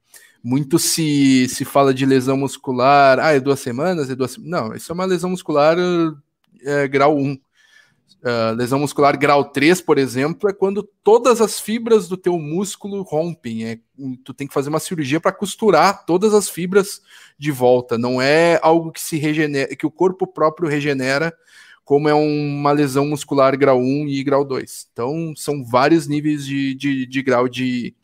muito 0.44 0.78
se, 0.78 1.48
se 1.50 1.66
fala 1.66 1.94
de 1.94 2.06
lesão 2.06 2.38
muscular, 2.38 3.20
ah, 3.20 3.32
é 3.32 3.40
duas 3.40 3.60
semanas, 3.60 4.10
é 4.10 4.16
duas 4.16 4.38
Não, 4.38 4.76
isso 4.76 4.92
é 4.92 4.94
uma 4.94 5.06
lesão 5.06 5.32
muscular 5.32 5.76
é, 6.62 6.88
grau 6.88 7.18
1. 7.18 7.34
Uh, 7.34 7.40
ah, 8.24 8.52
lesão 8.52 8.80
muscular 8.80 9.18
grau 9.18 9.46
3, 9.46 9.82
por 9.82 9.98
exemplo, 9.98 10.50
é 10.50 10.54
quando 10.54 10.88
todas 11.04 11.42
as 11.42 11.60
fibras 11.60 12.08
do 12.08 12.18
teu 12.18 12.38
músculo 12.40 13.02
rompem. 13.04 13.66
É, 13.66 13.80
tu 14.24 14.34
tem 14.34 14.48
que 14.48 14.54
fazer 14.54 14.70
uma 14.70 14.80
cirurgia 14.80 15.20
para 15.20 15.32
costurar 15.32 16.06
todas 16.06 16.34
as 16.34 16.50
fibras 16.50 17.02
de 17.38 17.52
volta. 17.52 17.98
Não 17.98 18.22
é 18.22 18.60
algo 18.62 18.92
que 18.92 19.02
se 19.02 19.18
regenera, 19.18 19.76
que 19.76 19.86
o 19.86 19.92
corpo 19.92 20.28
próprio 20.28 20.68
regenera 20.70 21.36
como 21.86 22.10
é 22.10 22.14
uma 22.16 22.72
lesão 22.72 23.06
muscular 23.06 23.56
grau 23.56 23.80
1 23.80 24.08
e 24.08 24.24
grau 24.24 24.44
2. 24.44 24.88
Então, 24.92 25.34
são 25.38 25.64
vários 25.64 26.08
níveis 26.08 26.44
de, 26.44 26.74
de, 26.74 27.06
de 27.06 27.22
grau 27.22 27.48
de, 27.48 27.96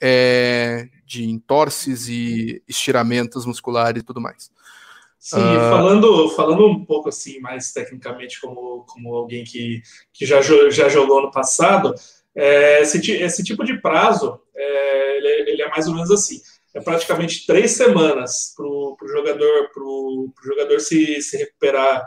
é, 0.00 0.88
de 1.04 1.28
entorses 1.28 2.08
e 2.08 2.62
estiramentos 2.66 3.44
musculares 3.44 4.00
e 4.00 4.04
tudo 4.04 4.20
mais. 4.20 4.50
Sim, 5.18 5.36
uh... 5.36 5.70
falando, 5.70 6.30
falando 6.30 6.66
um 6.66 6.84
pouco 6.84 7.10
assim, 7.10 7.38
mais 7.40 7.70
tecnicamente, 7.70 8.40
como, 8.40 8.86
como 8.88 9.14
alguém 9.14 9.44
que, 9.44 9.82
que 10.10 10.24
já, 10.24 10.40
já 10.40 10.88
jogou 10.88 11.20
no 11.20 11.30
passado, 11.30 11.94
é, 12.34 12.80
esse, 12.80 13.12
esse 13.12 13.44
tipo 13.44 13.62
de 13.62 13.78
prazo, 13.78 14.40
é, 14.56 15.16
ele, 15.18 15.26
é, 15.26 15.40
ele, 15.50 15.62
é 15.62 15.68
mais 15.68 15.86
ou 15.86 15.94
menos 15.94 16.10
assim. 16.10 16.40
É 16.72 16.80
praticamente 16.80 17.44
três 17.44 17.72
semanas 17.72 18.54
para 18.56 18.64
o 18.64 18.96
jogador, 19.06 19.70
pro, 19.74 20.32
pro 20.34 20.44
jogador 20.46 20.80
se, 20.80 21.20
se 21.20 21.36
recuperar 21.36 22.06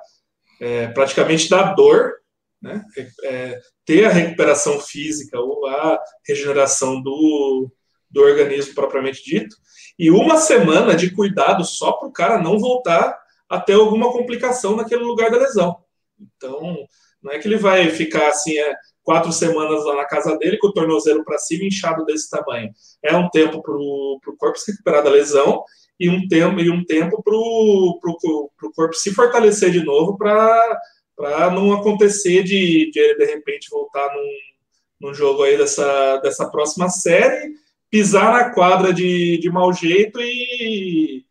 é, 0.62 0.88
praticamente 0.90 1.50
da 1.50 1.74
dor, 1.74 2.14
né? 2.62 2.86
É, 3.24 3.60
ter 3.84 4.06
a 4.06 4.10
recuperação 4.10 4.80
física 4.80 5.40
ou 5.40 5.66
a 5.66 6.00
regeneração 6.26 7.02
do, 7.02 7.70
do 8.08 8.22
organismo 8.22 8.76
propriamente 8.76 9.24
dito, 9.24 9.56
e 9.98 10.12
uma 10.12 10.38
semana 10.38 10.96
de 10.96 11.10
cuidado 11.10 11.66
só 11.66 11.94
para 11.94 12.08
o 12.08 12.14
cara 12.14 12.38
não 12.38 12.60
voltar 12.60 13.20
a 13.50 13.60
ter 13.60 13.74
alguma 13.74 14.12
complicação 14.12 14.76
naquele 14.76 15.04
lugar 15.04 15.32
da 15.32 15.40
lesão. 15.40 15.84
Então, 16.20 16.78
não 17.22 17.32
é 17.32 17.40
que 17.40 17.48
ele 17.48 17.58
vai 17.58 17.90
ficar 17.90 18.30
assim 18.30 18.56
é, 18.58 18.76
quatro 19.04 19.32
semanas 19.32 19.86
lá 19.86 19.96
na 19.96 20.06
casa 20.06 20.38
dele 20.38 20.58
com 20.58 20.68
o 20.68 20.74
tornozelo 20.74 21.24
para 21.24 21.38
cima 21.38 21.66
inchado 21.66 22.06
desse 22.06 22.30
tamanho. 22.30 22.72
É 23.04 23.16
um 23.16 23.30
tempo 23.30 23.62
para 23.62 23.74
o 23.74 24.38
corpo 24.38 24.58
se 24.58 24.72
recuperar 24.72 25.04
da 25.04 25.10
lesão 25.10 25.64
e 26.00 26.10
um 26.10 26.28
tempo 26.28 26.60
e 26.60 26.70
um 26.70 26.84
tempo 26.84 27.22
para 27.24 27.36
o 27.36 28.72
corpo 28.76 28.94
se 28.94 29.14
fortalecer 29.14 29.72
de 29.72 29.84
novo 29.84 30.18
para 30.18 31.52
não 31.54 31.74
acontecer 31.74 32.44
de, 32.44 32.90
de 32.92 33.16
de 33.16 33.26
repente 33.26 33.70
voltar 33.70 34.08
num, 34.14 35.08
num 35.08 35.14
jogo 35.14 35.44
aí 35.44 35.58
dessa, 35.58 36.18
dessa 36.18 36.50
próxima 36.50 36.90
série, 36.90 37.54
pisar 37.90 38.32
na 38.32 38.50
quadra 38.52 38.94
de, 38.94 39.38
de 39.40 39.50
mau 39.50 39.74
jeito 39.74 40.20
e, 40.22 41.26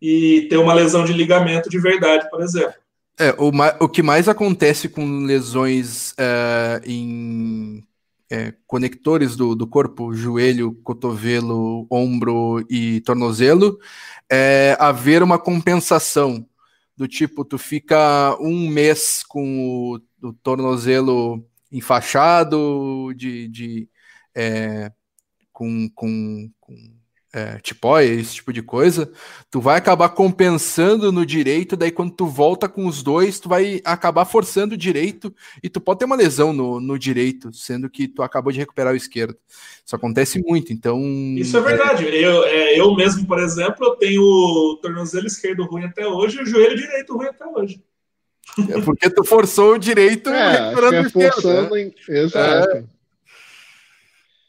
e 0.00 0.42
ter 0.48 0.56
uma 0.56 0.74
lesão 0.74 1.04
de 1.04 1.12
ligamento 1.12 1.70
de 1.70 1.78
verdade, 1.78 2.28
por 2.30 2.42
exemplo. 2.42 2.81
É, 3.22 3.36
o, 3.38 3.52
o 3.84 3.88
que 3.88 4.02
mais 4.02 4.28
acontece 4.28 4.88
com 4.88 5.20
lesões 5.20 6.12
é, 6.18 6.82
em 6.84 7.80
é, 8.28 8.52
conectores 8.66 9.36
do, 9.36 9.54
do 9.54 9.64
corpo, 9.64 10.12
joelho, 10.12 10.74
cotovelo, 10.82 11.86
ombro 11.88 12.66
e 12.68 13.00
tornozelo, 13.02 13.78
é 14.28 14.76
haver 14.80 15.22
uma 15.22 15.38
compensação 15.38 16.44
do 16.96 17.06
tipo, 17.06 17.44
tu 17.44 17.58
fica 17.58 18.36
um 18.40 18.66
mês 18.68 19.22
com 19.22 20.00
o, 20.20 20.28
o 20.28 20.32
tornozelo 20.32 21.46
enfaixado, 21.70 23.14
de, 23.14 23.46
de 23.46 23.88
é, 24.34 24.90
com, 25.52 25.88
com, 25.94 26.50
com 26.58 26.74
é, 27.32 27.58
tipóia, 27.60 28.12
esse 28.12 28.34
tipo 28.34 28.52
de 28.52 28.62
coisa, 28.62 29.10
tu 29.50 29.60
vai 29.60 29.78
acabar 29.78 30.10
compensando 30.10 31.10
no 31.10 31.24
direito, 31.24 31.76
daí 31.76 31.90
quando 31.90 32.12
tu 32.12 32.26
volta 32.26 32.68
com 32.68 32.86
os 32.86 33.02
dois, 33.02 33.40
tu 33.40 33.48
vai 33.48 33.80
acabar 33.84 34.26
forçando 34.26 34.74
o 34.74 34.78
direito 34.78 35.34
e 35.62 35.68
tu 35.70 35.80
pode 35.80 36.00
ter 36.00 36.04
uma 36.04 36.16
lesão 36.16 36.52
no, 36.52 36.78
no 36.78 36.98
direito, 36.98 37.50
sendo 37.52 37.88
que 37.88 38.06
tu 38.06 38.22
acabou 38.22 38.52
de 38.52 38.58
recuperar 38.58 38.92
o 38.92 38.96
esquerdo. 38.96 39.36
Isso 39.84 39.96
acontece 39.96 40.42
muito, 40.42 40.72
então... 40.72 41.00
Isso 41.36 41.56
é 41.56 41.60
verdade. 41.60 42.06
É... 42.06 42.24
Eu, 42.24 42.44
é, 42.44 42.78
eu 42.78 42.94
mesmo, 42.94 43.26
por 43.26 43.38
exemplo, 43.38 43.86
eu 43.86 43.96
tenho 43.96 44.22
o 44.22 44.78
tornozelo 44.82 45.26
esquerdo 45.26 45.64
ruim 45.64 45.84
até 45.84 46.06
hoje 46.06 46.38
e 46.38 46.42
o 46.42 46.46
joelho 46.46 46.76
direito 46.76 47.16
ruim 47.16 47.28
até 47.28 47.46
hoje. 47.46 47.82
É 48.68 48.80
porque 48.82 49.08
tu 49.08 49.24
forçou 49.24 49.74
o 49.74 49.78
direito 49.78 50.28
é, 50.28 50.68
recuperando 50.68 50.94
é 50.94 51.00
o 51.00 51.06
esquerdo. 51.06 51.32
Forçando, 51.32 51.74
né? 51.74 51.90
Exato. 52.08 52.88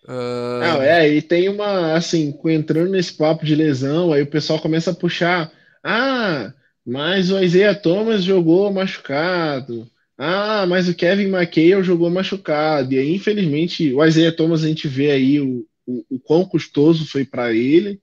Uh... 0.05 0.59
Não, 0.59 0.81
é, 0.81 1.09
e 1.09 1.21
tem 1.21 1.49
uma, 1.49 1.93
assim, 1.93 2.37
entrando 2.45 2.91
nesse 2.91 3.13
papo 3.13 3.45
de 3.45 3.55
lesão, 3.55 4.11
aí 4.11 4.21
o 4.21 4.27
pessoal 4.27 4.59
começa 4.59 4.91
a 4.91 4.95
puxar. 4.95 5.51
Ah, 5.83 6.53
mas 6.85 7.31
o 7.31 7.41
Isaiah 7.41 7.75
Thomas 7.75 8.23
jogou 8.23 8.71
machucado. 8.71 9.89
Ah, 10.17 10.65
mas 10.67 10.87
o 10.87 10.93
Kevin 10.93 11.27
McHale 11.27 11.83
jogou 11.83 12.09
machucado. 12.09 12.93
E 12.93 12.99
aí, 12.99 13.15
infelizmente, 13.15 13.93
o 13.93 14.03
Isaiah 14.05 14.35
Thomas 14.35 14.63
a 14.63 14.67
gente 14.67 14.87
vê 14.87 15.11
aí 15.11 15.39
o, 15.39 15.65
o, 15.85 16.05
o 16.09 16.19
quão 16.19 16.45
custoso 16.45 17.05
foi 17.05 17.25
para 17.25 17.53
ele 17.53 17.99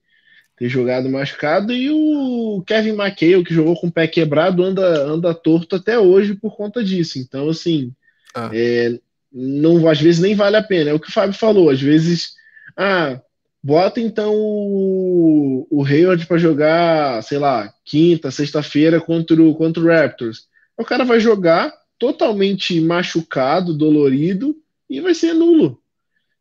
ter 0.57 0.68
jogado 0.68 1.09
machucado. 1.09 1.72
E 1.72 1.90
o 1.90 2.62
Kevin 2.66 2.90
McHale, 2.90 3.44
que 3.44 3.55
jogou 3.55 3.74
com 3.76 3.86
o 3.86 3.92
pé 3.92 4.07
quebrado, 4.07 4.62
anda, 4.62 5.05
anda 5.05 5.34
torto 5.34 5.76
até 5.76 5.98
hoje 5.98 6.34
por 6.34 6.57
conta 6.57 6.82
disso. 6.82 7.18
Então, 7.18 7.48
assim, 7.48 7.92
ah. 8.34 8.51
é, 8.53 8.98
não 9.33 9.89
às 9.89 10.01
vezes 10.01 10.20
nem 10.20 10.35
vale 10.35 10.57
a 10.57 10.62
pena. 10.62 10.91
É 10.91 10.95
o 10.95 11.01
que 11.01 11.09
o 11.09 11.12
Fábio 11.12 11.35
falou, 11.35 11.70
às 11.70 11.81
vezes, 11.81 12.33
ah, 12.76 13.20
bota 13.62 14.01
então 14.01 14.35
o, 14.35 15.66
o 15.70 15.85
Hayward 15.85 16.26
para 16.26 16.39
jogar, 16.39 17.22
sei 17.22 17.39
lá, 17.39 17.72
quinta, 17.85 18.31
sexta-feira 18.31 19.01
contra 19.01 19.41
o, 19.41 19.55
contra 19.55 19.83
o 19.83 19.87
Raptors. 19.87 20.49
O 20.76 20.85
cara 20.85 21.05
vai 21.05 21.20
jogar 21.20 21.72
totalmente 21.99 22.81
machucado, 22.81 23.76
dolorido 23.76 24.57
e 24.89 25.01
vai 25.01 25.14
ser 25.14 25.35
nulo. 25.35 25.81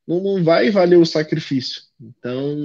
Não, 0.07 0.21
não 0.21 0.43
vai 0.43 0.71
valer 0.71 0.97
o 0.97 1.05
sacrifício. 1.05 1.83
Então, 2.01 2.57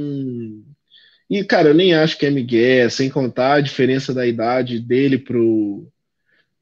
e 1.29 1.43
cara, 1.43 1.71
eu 1.71 1.75
nem 1.75 1.95
acho 1.95 2.17
que 2.17 2.27
é 2.27 2.31
Miguel, 2.31 2.89
sem 2.89 3.11
contar 3.11 3.55
a 3.55 3.61
diferença 3.61 4.15
da 4.15 4.27
idade 4.27 4.79
dele 4.79 5.19
pro 5.19 5.87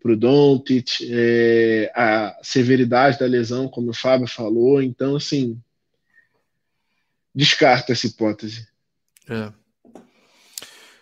para 0.03 0.13
o 0.13 0.17
Doncic, 0.17 1.09
é, 1.09 1.93
a 1.95 2.37
severidade 2.43 3.19
da 3.19 3.27
lesão, 3.27 3.69
como 3.69 3.91
o 3.91 3.95
Fábio 3.95 4.27
falou. 4.27 4.83
Então, 4.83 5.15
assim, 5.15 5.57
descarta 7.33 7.93
essa 7.93 8.07
hipótese. 8.07 8.67
É. 9.31 9.53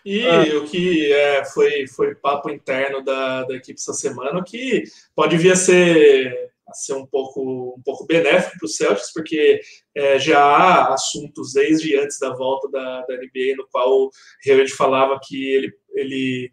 E 0.05 0.25
ah. 0.27 0.57
o 0.57 0.65
que 0.65 1.11
é, 1.11 1.45
foi, 1.45 1.87
foi 1.87 2.15
papo 2.15 2.49
interno 2.49 3.03
da, 3.03 3.43
da 3.43 3.55
equipe 3.55 3.79
essa 3.79 3.93
semana, 3.93 4.43
que 4.43 4.83
pode 5.15 5.37
vir 5.37 5.51
a 5.51 5.55
ser, 5.55 6.51
a 6.67 6.73
ser 6.73 6.93
um, 6.93 7.05
pouco, 7.05 7.75
um 7.77 7.81
pouco 7.83 8.05
benéfico 8.05 8.57
para 8.57 8.65
o 8.65 8.69
Celtics, 8.69 9.13
porque 9.13 9.59
é, 9.95 10.19
já 10.19 10.39
há 10.39 10.93
assuntos 10.93 11.53
desde 11.53 11.97
antes 11.97 12.19
da 12.19 12.33
volta 12.33 12.69
da, 12.69 13.01
da 13.01 13.15
NBA, 13.15 13.55
no 13.57 13.67
qual 13.71 13.89
o 13.91 14.11
Hayward 14.45 14.71
falava 14.73 15.19
que 15.21 15.53
ele, 15.53 15.73
ele 15.93 16.51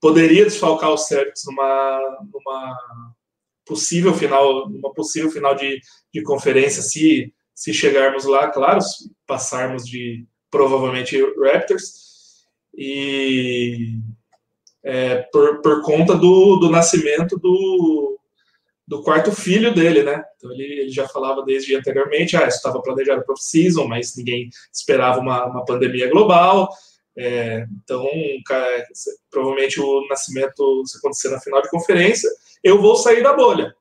poderia 0.00 0.44
desfalcar 0.44 0.90
o 0.90 0.96
Celtics 0.96 1.42
numa, 1.46 2.18
numa 2.32 2.78
possível 3.64 4.14
final, 4.14 4.68
numa 4.68 4.92
possível 4.92 5.30
final 5.30 5.54
de, 5.54 5.80
de 6.12 6.22
conferência, 6.22 6.82
se, 6.82 7.32
se 7.54 7.72
chegarmos 7.72 8.24
lá, 8.24 8.48
claro, 8.48 8.80
se 8.80 9.10
passarmos 9.26 9.84
de 9.84 10.26
provavelmente 10.50 11.16
Raptors. 11.38 12.10
E 12.74 13.98
é, 14.82 15.16
por, 15.32 15.60
por 15.60 15.82
conta 15.82 16.14
do, 16.16 16.56
do 16.56 16.70
nascimento 16.70 17.38
do, 17.38 18.18
do 18.86 19.02
quarto 19.02 19.30
filho 19.32 19.74
dele, 19.74 20.02
né? 20.02 20.22
Então 20.36 20.50
ele, 20.52 20.64
ele 20.80 20.90
já 20.90 21.06
falava 21.06 21.44
desde 21.44 21.76
anteriormente, 21.76 22.36
ah, 22.36 22.46
isso 22.46 22.56
estava 22.56 22.82
planejado 22.82 23.22
para 23.24 23.34
off-season, 23.34 23.86
mas 23.86 24.16
ninguém 24.16 24.48
esperava 24.72 25.20
uma, 25.20 25.46
uma 25.46 25.64
pandemia 25.64 26.08
global. 26.08 26.68
É, 27.22 27.66
então, 27.82 28.08
cara, 28.46 28.82
provavelmente 29.30 29.78
o 29.78 30.06
nascimento 30.08 30.82
se 30.86 30.96
acontecer 30.96 31.28
na 31.28 31.38
final 31.38 31.60
de 31.60 31.68
conferência, 31.68 32.30
eu 32.64 32.80
vou 32.80 32.96
sair 32.96 33.22
da 33.22 33.34
bolha. 33.34 33.74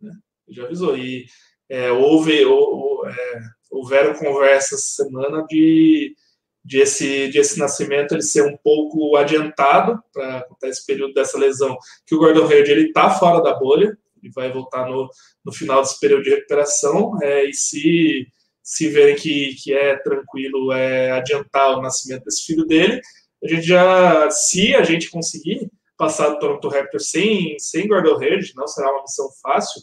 Né? 0.00 0.12
Já 0.48 0.64
avisou. 0.64 0.96
E 0.96 1.26
é, 1.68 1.92
houve, 1.92 2.42
ou, 2.46 3.06
é, 3.06 3.40
houveram 3.70 4.14
conversas 4.14 4.94
semana 4.94 5.44
de, 5.46 6.16
de, 6.64 6.78
esse, 6.78 7.28
de 7.28 7.38
esse 7.38 7.58
nascimento 7.58 8.14
ele 8.14 8.22
ser 8.22 8.42
um 8.46 8.56
pouco 8.56 9.14
adiantado 9.16 10.02
para 10.10 10.46
esse 10.64 10.86
período 10.86 11.12
dessa 11.12 11.36
lesão, 11.36 11.76
que 12.06 12.14
o 12.14 12.18
Gordon 12.18 12.48
Hayward 12.48 12.86
está 12.86 13.10
fora 13.10 13.42
da 13.42 13.52
bolha, 13.58 13.94
ele 14.22 14.32
vai 14.34 14.50
voltar 14.50 14.88
no, 14.88 15.10
no 15.44 15.52
final 15.52 15.82
desse 15.82 16.00
período 16.00 16.22
de 16.22 16.30
recuperação, 16.30 17.18
é, 17.22 17.44
e 17.44 17.52
se 17.52 18.26
se 18.66 18.88
verem 18.88 19.14
que, 19.14 19.54
que 19.62 19.72
é 19.72 19.96
tranquilo 19.96 20.72
é, 20.72 21.12
adiantar 21.12 21.78
o 21.78 21.80
nascimento 21.80 22.24
desse 22.24 22.44
filho 22.44 22.66
dele, 22.66 23.00
a 23.42 23.46
gente 23.46 23.62
já, 23.62 24.28
se 24.28 24.74
a 24.74 24.82
gente 24.82 25.08
conseguir 25.08 25.70
passar 25.96 26.30
do 26.30 26.40
Toronto 26.40 26.68
Raptors 26.68 27.08
sem, 27.08 27.56
sem 27.60 27.86
Gordon 27.86 28.20
Hayward, 28.20 28.52
não 28.56 28.66
será 28.66 28.90
uma 28.90 29.02
missão 29.02 29.28
fácil, 29.40 29.80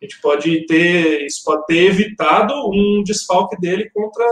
a 0.00 0.04
gente 0.04 0.20
pode 0.20 0.66
ter, 0.66 1.24
isso 1.24 1.42
pode 1.46 1.64
ter 1.64 1.86
evitado 1.86 2.52
um 2.70 3.02
desfalque 3.02 3.58
dele 3.58 3.88
contra, 3.88 4.26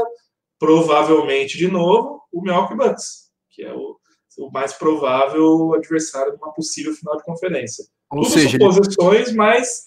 provavelmente, 0.58 1.56
de 1.56 1.68
novo, 1.68 2.20
o 2.30 2.42
Milwaukee 2.42 2.76
Bucks, 2.76 3.30
que 3.48 3.62
é 3.62 3.72
o, 3.72 3.96
o 4.38 4.50
mais 4.52 4.74
provável 4.74 5.72
adversário 5.72 6.32
de 6.32 6.36
uma 6.36 6.52
possível 6.52 6.92
final 6.92 7.16
de 7.16 7.24
conferência. 7.24 7.86
Ou 8.10 8.20
Tudo 8.20 8.34
seja, 8.34 8.50
suposições, 8.50 9.32
mas 9.32 9.84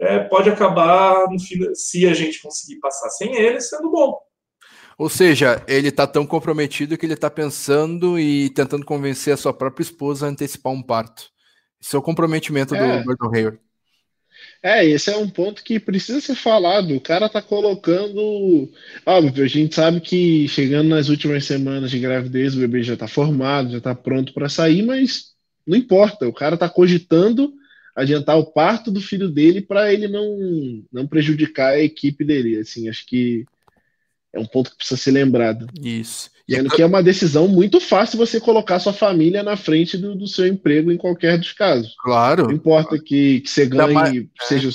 é, 0.00 0.18
pode 0.20 0.50
acabar, 0.50 1.28
no 1.30 1.38
fim, 1.38 1.72
se 1.74 2.06
a 2.06 2.14
gente 2.14 2.42
conseguir 2.42 2.80
passar 2.80 3.10
sem 3.10 3.34
ele, 3.36 3.60
sendo 3.60 3.90
bom. 3.90 4.18
Ou 4.96 5.08
seja, 5.08 5.62
ele 5.66 5.88
está 5.88 6.06
tão 6.06 6.26
comprometido 6.26 6.96
que 6.96 7.04
ele 7.04 7.14
está 7.14 7.30
pensando 7.30 8.18
e 8.18 8.50
tentando 8.50 8.84
convencer 8.84 9.34
a 9.34 9.36
sua 9.36 9.52
própria 9.52 9.82
esposa 9.82 10.26
a 10.26 10.28
antecipar 10.28 10.72
um 10.72 10.82
parto. 10.82 11.30
Esse 11.82 11.96
é 11.96 11.98
o 11.98 12.02
comprometimento 12.02 12.74
é. 12.74 12.98
do 12.98 13.04
Gordon 13.04 13.36
Hayward. 13.36 13.58
É, 14.62 14.84
esse 14.84 15.10
é 15.10 15.16
um 15.16 15.28
ponto 15.28 15.62
que 15.62 15.78
precisa 15.78 16.20
ser 16.20 16.34
falado. 16.34 16.94
O 16.94 17.00
cara 17.00 17.28
tá 17.28 17.42
colocando. 17.42 18.70
Óbvio, 19.04 19.44
a 19.44 19.48
gente 19.48 19.74
sabe 19.74 20.00
que 20.00 20.48
chegando 20.48 20.88
nas 20.88 21.08
últimas 21.08 21.44
semanas 21.44 21.90
de 21.90 21.98
gravidez, 21.98 22.54
o 22.54 22.60
bebê 22.60 22.82
já 22.82 22.96
tá 22.96 23.06
formado, 23.06 23.72
já 23.72 23.80
tá 23.80 23.94
pronto 23.94 24.32
para 24.32 24.48
sair, 24.48 24.82
mas 24.82 25.34
não 25.66 25.76
importa. 25.76 26.26
O 26.26 26.32
cara 26.32 26.56
tá 26.56 26.68
cogitando 26.68 27.52
adiantar 27.94 28.38
o 28.38 28.46
parto 28.46 28.90
do 28.90 29.00
filho 29.00 29.28
dele 29.28 29.60
para 29.60 29.92
ele 29.92 30.08
não, 30.08 30.82
não 30.92 31.06
prejudicar 31.06 31.74
a 31.74 31.80
equipe 31.80 32.24
dele. 32.24 32.58
Assim, 32.58 32.88
acho 32.88 33.06
que 33.06 33.44
é 34.32 34.40
um 34.40 34.46
ponto 34.46 34.70
que 34.70 34.78
precisa 34.78 35.00
ser 35.00 35.12
lembrado. 35.12 35.66
Isso. 35.80 36.30
E 36.46 36.56
Sendo 36.56 36.70
que 36.70 36.82
é 36.82 36.86
uma 36.86 37.02
decisão 37.02 37.48
muito 37.48 37.80
fácil 37.80 38.18
você 38.18 38.38
colocar 38.40 38.78
sua 38.78 38.92
família 38.92 39.42
na 39.42 39.56
frente 39.56 39.96
do, 39.96 40.14
do 40.14 40.26
seu 40.26 40.46
emprego 40.46 40.92
em 40.92 40.96
qualquer 40.96 41.38
dos 41.38 41.52
casos. 41.52 41.94
Claro. 41.98 42.44
Não 42.44 42.52
importa 42.52 42.98
que, 42.98 43.40
que 43.40 43.48
você 43.48 43.64
ganhe, 43.64 43.94
mais, 43.94 44.26
seja, 44.42 44.68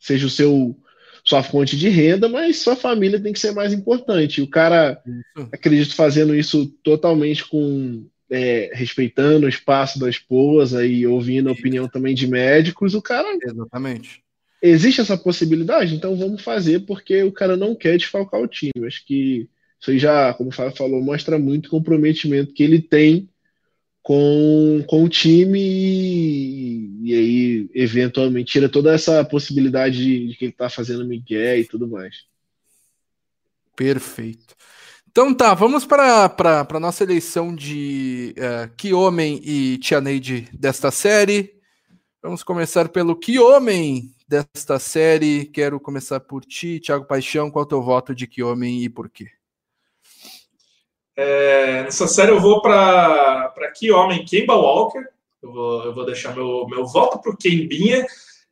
seja 0.00 0.26
o 0.26 0.30
seu 0.30 0.76
sua 1.22 1.42
fonte 1.42 1.76
de 1.76 1.88
renda, 1.88 2.28
mas 2.28 2.58
sua 2.58 2.76
família 2.76 3.18
tem 3.18 3.32
que 3.32 3.40
ser 3.40 3.50
mais 3.50 3.72
importante. 3.72 4.40
O 4.40 4.48
cara, 4.48 5.02
acredito, 5.52 5.92
fazendo 5.96 6.32
isso 6.32 6.66
totalmente 6.84 7.44
com 7.44 8.06
é, 8.30 8.70
respeitando 8.72 9.46
o 9.46 9.48
espaço 9.48 9.98
da 9.98 10.08
esposa 10.08 10.84
e 10.84 11.06
ouvindo 11.06 11.48
a 11.48 11.52
opinião 11.52 11.88
também 11.88 12.14
de 12.14 12.26
médicos, 12.26 12.94
o 12.94 13.02
cara. 13.02 13.28
Exatamente. 13.42 14.22
Existe 14.62 15.00
essa 15.00 15.16
possibilidade? 15.16 15.94
Então 15.94 16.16
vamos 16.16 16.42
fazer, 16.42 16.80
porque 16.80 17.22
o 17.22 17.32
cara 17.32 17.56
não 17.56 17.74
quer 17.74 17.96
desfalcar 17.96 18.40
o 18.40 18.48
time. 18.48 18.72
Acho 18.86 19.04
que 19.04 19.48
isso 19.80 19.90
aí 19.90 19.98
já, 19.98 20.32
como 20.34 20.50
o 20.50 20.52
Fábio 20.52 20.76
falou, 20.76 21.02
mostra 21.02 21.38
muito 21.38 21.66
o 21.66 21.70
comprometimento 21.70 22.52
que 22.52 22.62
ele 22.62 22.80
tem 22.80 23.28
com, 24.02 24.84
com 24.86 25.04
o 25.04 25.08
time 25.08 25.60
e, 25.60 27.00
e 27.02 27.14
aí, 27.14 27.70
eventualmente, 27.74 28.52
tira 28.52 28.68
toda 28.68 28.94
essa 28.94 29.24
possibilidade 29.24 29.96
de, 29.96 30.28
de 30.28 30.36
que 30.36 30.44
ele 30.44 30.52
está 30.52 30.70
fazendo 30.70 31.04
Miguel 31.04 31.58
e 31.58 31.64
tudo 31.64 31.88
mais. 31.88 32.24
Perfeito. 33.74 34.54
Então 35.16 35.32
tá, 35.32 35.54
vamos 35.54 35.86
para 35.86 36.36
a 36.68 36.78
nossa 36.78 37.02
eleição 37.02 37.54
de 37.56 38.34
uh, 38.36 38.70
Que 38.76 38.92
Homem 38.92 39.40
e 39.42 39.78
Tia 39.78 39.98
Neide 39.98 40.46
desta 40.52 40.90
série. 40.90 41.54
Vamos 42.22 42.42
começar 42.42 42.90
pelo 42.90 43.16
Que 43.16 43.38
Homem 43.38 44.14
desta 44.28 44.78
série. 44.78 45.46
Quero 45.46 45.80
começar 45.80 46.20
por 46.20 46.44
ti, 46.44 46.80
Thiago 46.80 47.06
Paixão. 47.06 47.50
Qual 47.50 47.62
é 47.62 47.64
o 47.64 47.68
teu 47.68 47.82
voto 47.82 48.14
de 48.14 48.26
Que 48.26 48.42
Homem 48.42 48.84
e 48.84 48.90
por 48.90 49.08
quê? 49.08 49.28
É, 51.16 51.84
nessa 51.84 52.06
série 52.06 52.32
eu 52.32 52.38
vou 52.38 52.60
para 52.60 53.72
Que 53.74 53.90
Homem, 53.90 54.22
Kemba 54.22 54.54
Walker. 54.54 55.02
Eu 55.42 55.50
vou, 55.50 55.82
eu 55.82 55.94
vou 55.94 56.04
deixar 56.04 56.36
meu, 56.36 56.66
meu 56.68 56.86
voto 56.86 57.18
para 57.22 57.32
o 57.32 57.36
Kembinha. 57.38 58.04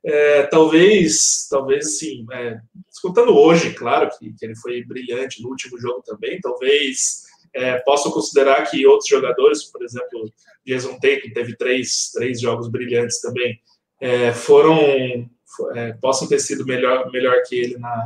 É, 0.05 0.43
talvez, 0.45 1.49
talvez 1.49 1.99
sim, 1.99 2.27
é, 2.31 2.59
escutando 2.93 3.35
hoje, 3.37 3.73
claro 3.73 4.11
que, 4.19 4.35
que, 4.35 4.45
ele 4.45 4.55
foi 4.57 4.85
brilhante 4.85 5.43
no 5.43 5.49
último 5.49 5.79
jogo 5.81 6.03
também, 6.05 6.39
talvez 6.41 7.23
é, 7.55 7.79
possa 7.79 8.11
considerar 8.11 8.69
que 8.71 8.87
outros 8.87 9.09
jogadores, 9.09 9.65
por 9.65 9.83
exemplo, 9.83 10.31
Jason 10.67 10.99
Tatum 10.99 11.33
teve 11.33 11.57
três, 11.57 12.11
três 12.13 12.41
jogos 12.41 12.69
brilhantes 12.69 13.21
também, 13.21 13.59
é, 14.01 14.33
foram 14.33 15.29
é, 15.75 15.93
possam 15.95 16.29
ter 16.29 16.41
sido 16.41 16.67
melhor, 16.67 17.11
melhor 17.11 17.43
que 17.47 17.57
ele 17.57 17.79
na, 17.79 18.05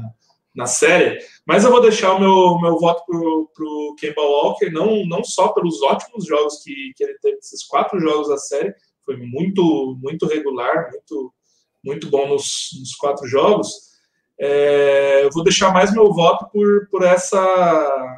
na 0.54 0.66
série, 0.66 1.18
mas 1.46 1.64
eu 1.64 1.70
vou 1.70 1.80
deixar 1.80 2.12
o 2.12 2.20
meu, 2.20 2.58
meu 2.60 2.78
voto 2.78 3.02
para 3.06 3.64
o 3.64 3.94
Kemba 3.98 4.22
Walker, 4.22 4.70
não, 4.70 5.04
não 5.06 5.24
só 5.24 5.48
pelos 5.48 5.82
ótimos 5.82 6.26
jogos 6.26 6.62
que, 6.62 6.92
que 6.94 7.02
ele 7.02 7.18
teve, 7.20 7.38
esses 7.38 7.64
quatro 7.64 7.98
jogos 7.98 8.28
da 8.28 8.36
série, 8.36 8.74
foi 9.04 9.16
muito, 9.16 9.96
muito 10.00 10.26
regular, 10.26 10.90
muito, 10.92 11.32
muito 11.84 12.08
bom 12.08 12.28
nos, 12.28 12.70
nos 12.78 12.94
quatro 12.94 13.26
jogos. 13.26 13.88
É, 14.40 15.24
eu 15.24 15.30
vou 15.32 15.42
deixar 15.42 15.72
mais 15.72 15.92
meu 15.92 16.12
voto 16.12 16.48
por, 16.52 16.88
por 16.90 17.02
essa. 17.02 18.16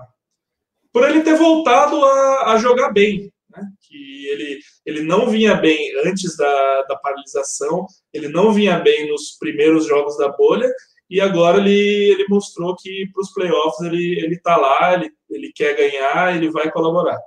por 0.93 1.09
ele 1.09 1.23
ter 1.23 1.37
voltado 1.37 2.05
a, 2.05 2.53
a 2.53 2.57
jogar 2.59 2.93
bem. 2.93 3.33
Né? 3.51 3.63
Que 3.81 4.27
ele, 4.29 4.61
ele 4.85 5.03
não 5.03 5.29
vinha 5.29 5.55
bem 5.55 5.93
antes 6.05 6.37
da, 6.37 6.83
da 6.83 6.97
paralisação, 6.97 7.87
ele 8.13 8.29
não 8.29 8.53
vinha 8.53 8.79
bem 8.79 9.09
nos 9.09 9.37
primeiros 9.39 9.87
jogos 9.87 10.17
da 10.17 10.29
bolha, 10.29 10.71
e 11.09 11.21
agora 11.21 11.59
ele, 11.59 12.13
ele 12.13 12.27
mostrou 12.29 12.77
que 12.77 13.09
para 13.13 13.23
os 13.23 13.33
playoffs 13.33 13.81
ele, 13.81 14.21
ele 14.21 14.39
tá 14.39 14.57
lá, 14.57 14.95
ele, 14.95 15.11
ele 15.29 15.53
quer 15.53 15.77
ganhar, 15.77 16.37
ele 16.37 16.51
vai 16.51 16.71
colaborar. 16.71 17.19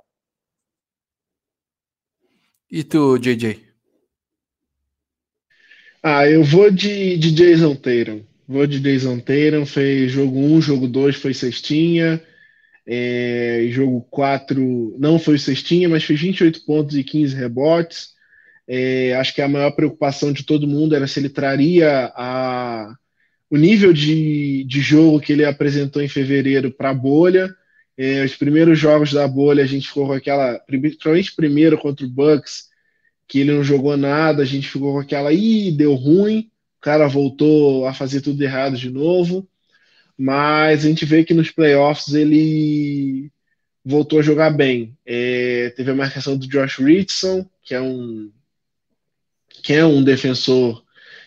E 2.70 2.82
tu, 2.82 3.18
JJ? 3.18 3.73
Ah, 6.06 6.28
eu 6.28 6.44
vou 6.44 6.70
de, 6.70 7.16
de 7.16 7.32
Jason 7.32 7.74
Tatum. 7.74 8.22
Vou 8.46 8.66
de 8.66 8.78
Jason 8.78 9.18
Tatum. 9.20 9.64
Fez 9.64 10.12
jogo 10.12 10.38
1, 10.38 10.60
jogo 10.60 10.86
2 10.86 11.16
foi 11.16 11.32
cestinha. 11.32 12.22
É, 12.86 13.66
jogo 13.70 14.02
4 14.10 14.96
não 14.98 15.18
foi 15.18 15.38
cestinha, 15.38 15.88
mas 15.88 16.04
fez 16.04 16.20
28 16.20 16.62
pontos 16.66 16.94
e 16.94 17.02
15 17.02 17.34
rebotes. 17.34 18.10
É, 18.68 19.14
acho 19.14 19.34
que 19.34 19.40
a 19.40 19.48
maior 19.48 19.70
preocupação 19.70 20.30
de 20.30 20.44
todo 20.44 20.66
mundo 20.66 20.94
era 20.94 21.06
se 21.06 21.18
ele 21.20 21.30
traria 21.30 22.12
a, 22.14 22.94
o 23.48 23.56
nível 23.56 23.90
de, 23.90 24.62
de 24.64 24.80
jogo 24.82 25.20
que 25.20 25.32
ele 25.32 25.46
apresentou 25.46 26.02
em 26.02 26.08
fevereiro 26.08 26.70
para 26.70 26.90
a 26.90 26.94
bolha. 26.94 27.48
É, 27.96 28.22
os 28.22 28.36
primeiros 28.36 28.78
jogos 28.78 29.10
da 29.10 29.26
bolha, 29.26 29.64
a 29.64 29.66
gente 29.66 29.88
ficou 29.88 30.08
com 30.08 30.12
aquela, 30.12 30.58
principalmente 30.66 31.34
primeiro 31.34 31.78
contra 31.78 32.04
o 32.04 32.10
Bucks, 32.10 32.73
que 33.26 33.40
ele 33.40 33.52
não 33.52 33.64
jogou 33.64 33.96
nada, 33.96 34.42
a 34.42 34.46
gente 34.46 34.68
ficou 34.68 34.94
com 34.94 35.00
aquela, 35.00 35.32
ih, 35.32 35.72
deu 35.72 35.94
ruim, 35.94 36.50
o 36.78 36.80
cara 36.80 37.08
voltou 37.08 37.86
a 37.86 37.94
fazer 37.94 38.20
tudo 38.20 38.42
errado 38.42 38.76
de 38.76 38.90
novo, 38.90 39.48
mas 40.16 40.84
a 40.84 40.88
gente 40.88 41.04
vê 41.04 41.24
que 41.24 41.34
nos 41.34 41.50
playoffs 41.50 42.14
ele 42.14 43.30
voltou 43.84 44.18
a 44.18 44.22
jogar 44.22 44.50
bem. 44.50 44.96
É, 45.04 45.70
teve 45.76 45.90
a 45.90 45.94
marcação 45.94 46.36
do 46.36 46.46
Josh 46.46 46.78
Richardson, 46.78 47.48
que 47.62 47.74
é 47.74 47.80
um 47.80 48.30
que 49.62 49.72
é 49.72 49.84
um 49.84 50.04
defensor 50.04 50.84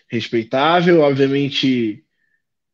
respeitável, 0.08 1.00
obviamente 1.00 2.04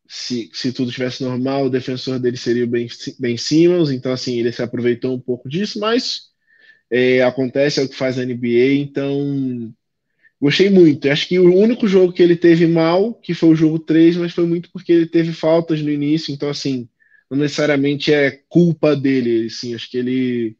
se, 0.07 0.51
se 0.53 0.73
tudo 0.73 0.93
tivesse 0.93 1.23
normal, 1.23 1.65
o 1.65 1.71
defensor 1.71 2.19
dele 2.19 2.37
seria 2.37 2.65
o 2.65 2.69
Ben, 2.69 2.87
ben 3.19 3.37
Simmons, 3.37 3.91
então 3.91 4.13
assim, 4.13 4.39
ele 4.39 4.53
se 4.53 4.63
aproveitou 4.63 5.15
um 5.15 5.21
pouco 5.21 5.49
disso, 5.49 5.81
mas 5.81 6.34
é, 6.91 7.23
acontece, 7.23 7.81
é 7.81 7.83
o 7.83 7.89
que 7.89 7.97
faz 7.97 8.19
a 8.19 8.25
NBA, 8.25 8.75
então 8.77 9.73
gostei 10.41 10.71
muito. 10.71 11.09
Acho 11.09 11.29
que 11.29 11.39
o 11.39 11.55
único 11.55 11.89
jogo 11.89 12.13
que 12.13 12.23
ele 12.23 12.37
teve 12.37 12.67
mal, 12.67 13.15
que 13.15 13.35
foi 13.35 13.51
o 13.51 13.57
jogo 13.57 13.79
3, 13.79 14.17
mas 14.17 14.33
foi 14.33 14.47
muito 14.47 14.71
porque 14.71 14.93
ele 14.93 15.07
teve 15.07 15.33
faltas 15.33 15.81
no 15.81 15.91
início, 15.91 16.33
então 16.33 16.49
assim, 16.49 16.89
não 17.31 17.39
necessariamente 17.39 18.13
é 18.13 18.31
culpa 18.49 18.95
dele, 18.95 19.47
assim, 19.47 19.75
acho 19.75 19.91
que 19.91 19.99
ele 19.99 20.57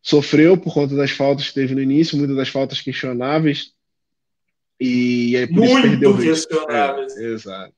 sofreu 0.00 0.56
por 0.56 0.74
conta 0.74 0.96
das 0.96 1.10
faltas 1.10 1.48
que 1.48 1.54
teve 1.54 1.74
no 1.74 1.82
início, 1.82 2.18
muitas 2.18 2.36
das 2.36 2.48
faltas 2.48 2.80
questionáveis, 2.80 3.72
e 4.80 5.36
é 5.36 5.46
por 5.46 5.58
muito 5.58 5.70
isso 5.70 5.82
perdeu 5.82 6.18
questionáveis. 6.18 7.16
É, 7.16 7.32
exato. 7.32 7.74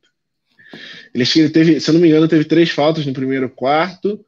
Ele, 1.14 1.24
ele 1.36 1.50
teve, 1.50 1.80
se 1.80 1.90
eu 1.90 1.94
não 1.94 2.00
me 2.00 2.08
engano, 2.08 2.26
teve 2.26 2.44
três 2.44 2.70
faltas 2.70 3.04
no 3.04 3.12
primeiro 3.12 3.48
quarto. 3.50 4.24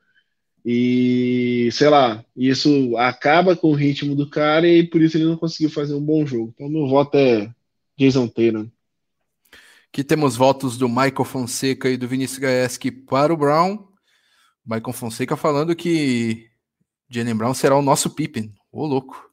E, 0.68 1.68
sei 1.70 1.88
lá, 1.88 2.24
isso 2.36 2.96
acaba 2.96 3.54
com 3.54 3.68
o 3.68 3.74
ritmo 3.74 4.16
do 4.16 4.28
cara 4.28 4.66
e 4.66 4.82
por 4.82 5.00
isso 5.00 5.16
ele 5.16 5.26
não 5.26 5.36
conseguiu 5.36 5.70
fazer 5.70 5.94
um 5.94 6.00
bom 6.00 6.26
jogo. 6.26 6.52
Então, 6.54 6.68
meu 6.68 6.88
voto 6.88 7.16
é 7.16 7.48
Jason 7.96 8.26
Taylor. 8.26 8.66
Aqui 9.88 10.02
temos 10.02 10.34
votos 10.34 10.76
do 10.76 10.88
Michael 10.88 11.24
Fonseca 11.24 11.88
e 11.88 11.96
do 11.96 12.08
Vinícius 12.08 12.40
Gaeski 12.40 12.90
para 12.90 13.32
o 13.32 13.36
Brown. 13.36 13.78
Michael 14.66 14.92
Fonseca 14.92 15.36
falando 15.36 15.76
que 15.76 16.48
Jalen 17.08 17.36
Brown 17.36 17.54
será 17.54 17.76
o 17.76 17.82
nosso 17.82 18.10
Pippen. 18.10 18.52
Ô, 18.72 18.84
louco. 18.86 19.30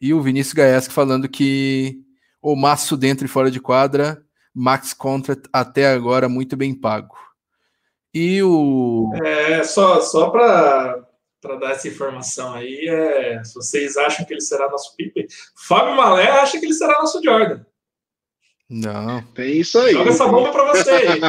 E 0.00 0.12
o 0.12 0.20
Vinícius 0.20 0.54
Gaeski 0.54 0.92
falando 0.92 1.28
que 1.28 2.02
o 2.42 2.56
maço 2.56 2.96
dentro 2.96 3.24
e 3.24 3.28
fora 3.28 3.48
de 3.48 3.60
quadra 3.60 4.24
max 4.54 4.94
contract 4.94 5.48
até 5.52 5.92
agora 5.92 6.28
muito 6.28 6.56
bem 6.56 6.74
pago. 6.74 7.16
E 8.14 8.42
o. 8.42 9.10
É, 9.24 9.64
só, 9.64 10.00
só 10.00 10.30
para 10.30 11.04
dar 11.60 11.72
essa 11.72 11.88
informação 11.88 12.54
aí, 12.54 12.86
é, 12.88 13.42
se 13.42 13.54
vocês 13.54 13.96
acham 13.96 14.24
que 14.24 14.32
ele 14.32 14.40
será 14.40 14.70
nosso 14.70 14.94
Pipe, 14.96 15.26
Fábio 15.66 15.96
Malé 15.96 16.30
acha 16.30 16.58
que 16.60 16.64
ele 16.64 16.74
será 16.74 16.98
nosso 17.00 17.20
Jordan. 17.22 17.64
Não. 18.70 19.22
Tem 19.34 19.58
isso 19.58 19.78
aí. 19.78 19.92
Joga 19.92 20.10
essa 20.10 20.26
bomba 20.26 20.52
para 20.52 20.72
você 20.72 20.90
aí. 20.90 21.20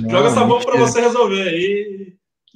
Não, 0.00 0.10
Joga 0.10 0.28
essa 0.28 0.44
bomba 0.44 0.64
para 0.64 0.78
você 0.78 1.00
resolver 1.00 1.42
aí. 1.42 2.14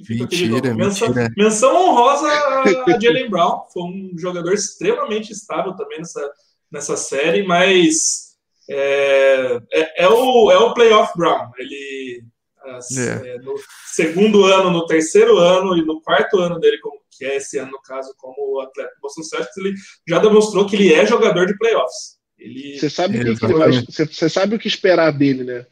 Mentira, 0.09 0.73
menção, 0.73 1.07
mentira. 1.07 1.33
menção 1.37 1.75
honrosa 1.75 2.27
a 2.27 2.99
Jalen 2.99 3.29
Brown. 3.29 3.65
Foi 3.71 3.83
um 3.83 4.11
jogador 4.17 4.53
extremamente 4.53 5.31
estável 5.31 5.73
também 5.75 5.99
nessa, 5.99 6.31
nessa 6.71 6.97
série, 6.97 7.43
mas 7.43 8.35
é, 8.69 9.59
é, 9.71 10.03
é, 10.03 10.09
o, 10.09 10.51
é 10.51 10.57
o 10.57 10.73
playoff 10.73 11.13
Brown. 11.15 11.51
Ele 11.57 12.25
é. 12.67 13.35
é. 13.35 13.37
no 13.39 13.55
segundo 13.87 14.43
ano, 14.43 14.69
no 14.71 14.85
terceiro 14.85 15.37
ano 15.37 15.77
e 15.77 15.85
no 15.85 16.01
quarto 16.01 16.39
ano 16.39 16.59
dele, 16.59 16.79
como, 16.79 16.99
que 17.11 17.25
é 17.25 17.37
esse 17.37 17.57
ano, 17.57 17.71
no 17.71 17.81
caso, 17.81 18.13
como 18.17 18.59
atleta 18.61 18.91
do 18.95 19.01
Boston 19.01 19.23
Celtics, 19.23 19.57
ele 19.57 19.73
já 20.07 20.19
demonstrou 20.19 20.65
que 20.65 20.75
ele 20.75 20.93
é 20.93 21.05
jogador 21.05 21.45
de 21.45 21.57
playoffs. 21.57 22.15
Ele... 22.37 22.77
Você 22.77 22.89
sabe, 22.89 23.19
o 23.19 23.37
que, 23.37 23.47
você, 23.47 24.05
você 24.05 24.29
sabe 24.29 24.55
o 24.55 24.59
que 24.59 24.67
esperar 24.67 25.11
dele, 25.11 25.43
né? 25.43 25.65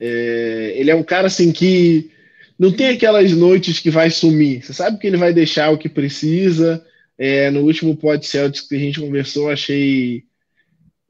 É, 0.00 0.72
ele 0.76 0.90
é 0.90 0.94
um 0.94 1.04
cara 1.04 1.28
assim 1.28 1.52
que 1.52 2.10
não 2.58 2.72
tem 2.72 2.88
aquelas 2.88 3.32
noites 3.32 3.78
que 3.78 3.90
vai 3.90 4.10
sumir. 4.10 4.64
Você 4.64 4.72
sabe 4.72 4.98
que 4.98 5.06
ele 5.06 5.16
vai 5.16 5.32
deixar 5.32 5.70
o 5.70 5.78
que 5.78 5.88
precisa. 5.88 6.84
É, 7.18 7.50
no 7.50 7.60
último 7.60 7.96
pod 7.96 8.26
Celtics 8.26 8.66
que 8.66 8.74
a 8.74 8.78
gente 8.78 9.00
conversou, 9.00 9.50
achei 9.50 10.24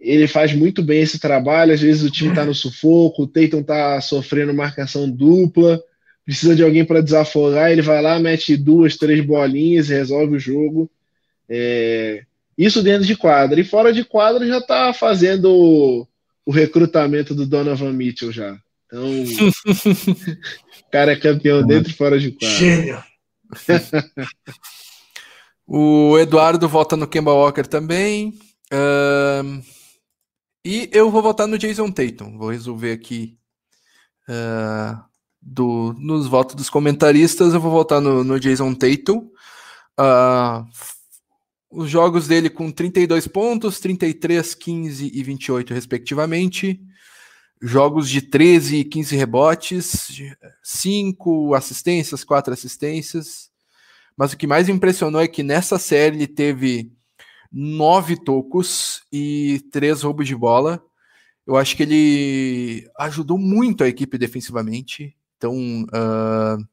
ele 0.03 0.27
faz 0.27 0.53
muito 0.53 0.83
bem 0.83 1.01
esse 1.01 1.19
trabalho. 1.19 1.73
Às 1.73 1.81
vezes 1.81 2.03
o 2.03 2.11
time 2.11 2.31
está 2.31 2.45
no 2.45 2.55
sufoco, 2.55 3.23
o 3.23 3.27
Tatum 3.27 3.61
está 3.61 4.01
sofrendo 4.01 4.53
marcação 4.53 5.09
dupla, 5.09 5.81
precisa 6.25 6.57
de 6.57 6.65
alguém 6.65 6.85
para 6.85 7.01
desafogar. 7.01 7.71
Ele 7.71 7.83
vai 7.83 8.03
lá, 8.03 8.19
mete 8.19 8.57
duas, 8.57 8.97
três 8.97 9.25
bolinhas 9.25 9.89
e 9.89 9.95
resolve 9.95 10.37
o 10.37 10.41
jogo. 10.41 10.91
É, 11.49 12.25
isso 12.59 12.83
dentro 12.83 13.07
de 13.07 13.17
quadra. 13.17 13.61
E 13.61 13.65
fora 13.65 13.93
de 13.93 14.05
quadra 14.05 14.47
já 14.47 14.59
está 14.59 14.93
fazendo 14.93 15.51
o, 15.51 16.07
o, 16.45 16.51
recrutamento 16.51 17.33
do 17.33 17.47
Donovan 17.47 17.93
Mitchell 17.93 18.33
já. 18.33 18.59
Então, 18.87 19.05
o 19.05 19.07
cara 20.91 21.13
é 21.13 21.17
campeão 21.17 21.65
dentro 21.65 21.93
e 21.93 21.95
fora 21.95 22.19
de 22.19 22.33
quadra. 22.33 22.57
Gênio! 22.57 23.03
o 25.67 26.19
Eduardo 26.19 26.69
volta 26.69 26.97
no 26.97 27.07
Kemba 27.07 27.33
Walker 27.33 27.65
também. 27.65 28.35
Uh, 28.73 29.63
e 30.65 30.89
eu 30.93 31.11
vou 31.11 31.23
votar 31.23 31.47
no 31.47 31.59
Jason 31.59 31.91
Tatum. 31.91 32.39
Vou 32.39 32.51
resolver 32.51 32.93
aqui 32.93 33.39
uh, 34.29 35.03
do, 35.41 35.95
nos 35.99 36.27
votos 36.27 36.55
dos 36.55 36.71
comentaristas. 36.71 37.53
Eu 37.53 37.61
vou 37.61 37.71
votar 37.71 38.01
no, 38.01 38.23
no 38.23 38.39
Jason 38.39 38.73
Tatum. 38.75 39.31
Uh, 39.99 40.67
os 41.71 41.91
jogos 41.91 42.29
dele 42.29 42.51
com 42.51 42.71
32 42.71 43.27
pontos, 43.27 43.81
33, 43.81 44.55
15 44.55 45.11
e 45.13 45.23
28, 45.23 45.75
respectivamente. 45.75 46.81
Jogos 47.61 48.09
de 48.09 48.21
13 48.21 48.77
e 48.79 48.85
15 48.85 49.17
rebotes, 49.17 50.09
5 50.63 51.55
assistências, 51.55 52.25
4 52.25 52.53
assistências. 52.53 53.51
Mas 54.17 54.33
o 54.33 54.37
que 54.37 54.47
mais 54.47 54.69
impressionou 54.69 55.21
é 55.21 55.29
que 55.29 55.43
nessa 55.43 55.79
série 55.79 56.17
ele 56.17 56.27
teve 56.27 56.93
nove 57.53 58.17
tocos 58.17 59.03
e 59.13 59.63
três 59.71 60.03
roubos 60.03 60.27
de 60.27 60.35
bola. 60.35 60.83
Eu 61.47 61.57
acho 61.57 61.77
que 61.77 61.83
ele 61.83 62.91
ajudou 62.99 63.37
muito 63.37 63.85
a 63.85 63.89
equipe 63.89 64.17
defensivamente. 64.17 65.17
Então, 65.37 65.85
uh, 65.85 66.65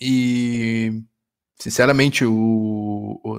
e 0.00 1.02
sinceramente, 1.58 2.24
o, 2.24 3.20
o, 3.24 3.38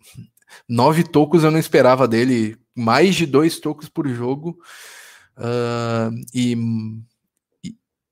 nove 0.68 1.04
tocos 1.04 1.44
eu 1.44 1.50
não 1.50 1.58
esperava 1.58 2.08
dele. 2.08 2.56
Mais 2.74 3.14
de 3.14 3.26
dois 3.26 3.58
tocos 3.58 3.88
por 3.88 4.08
jogo. 4.08 4.58
Uh, 5.36 6.12
e, 6.32 6.56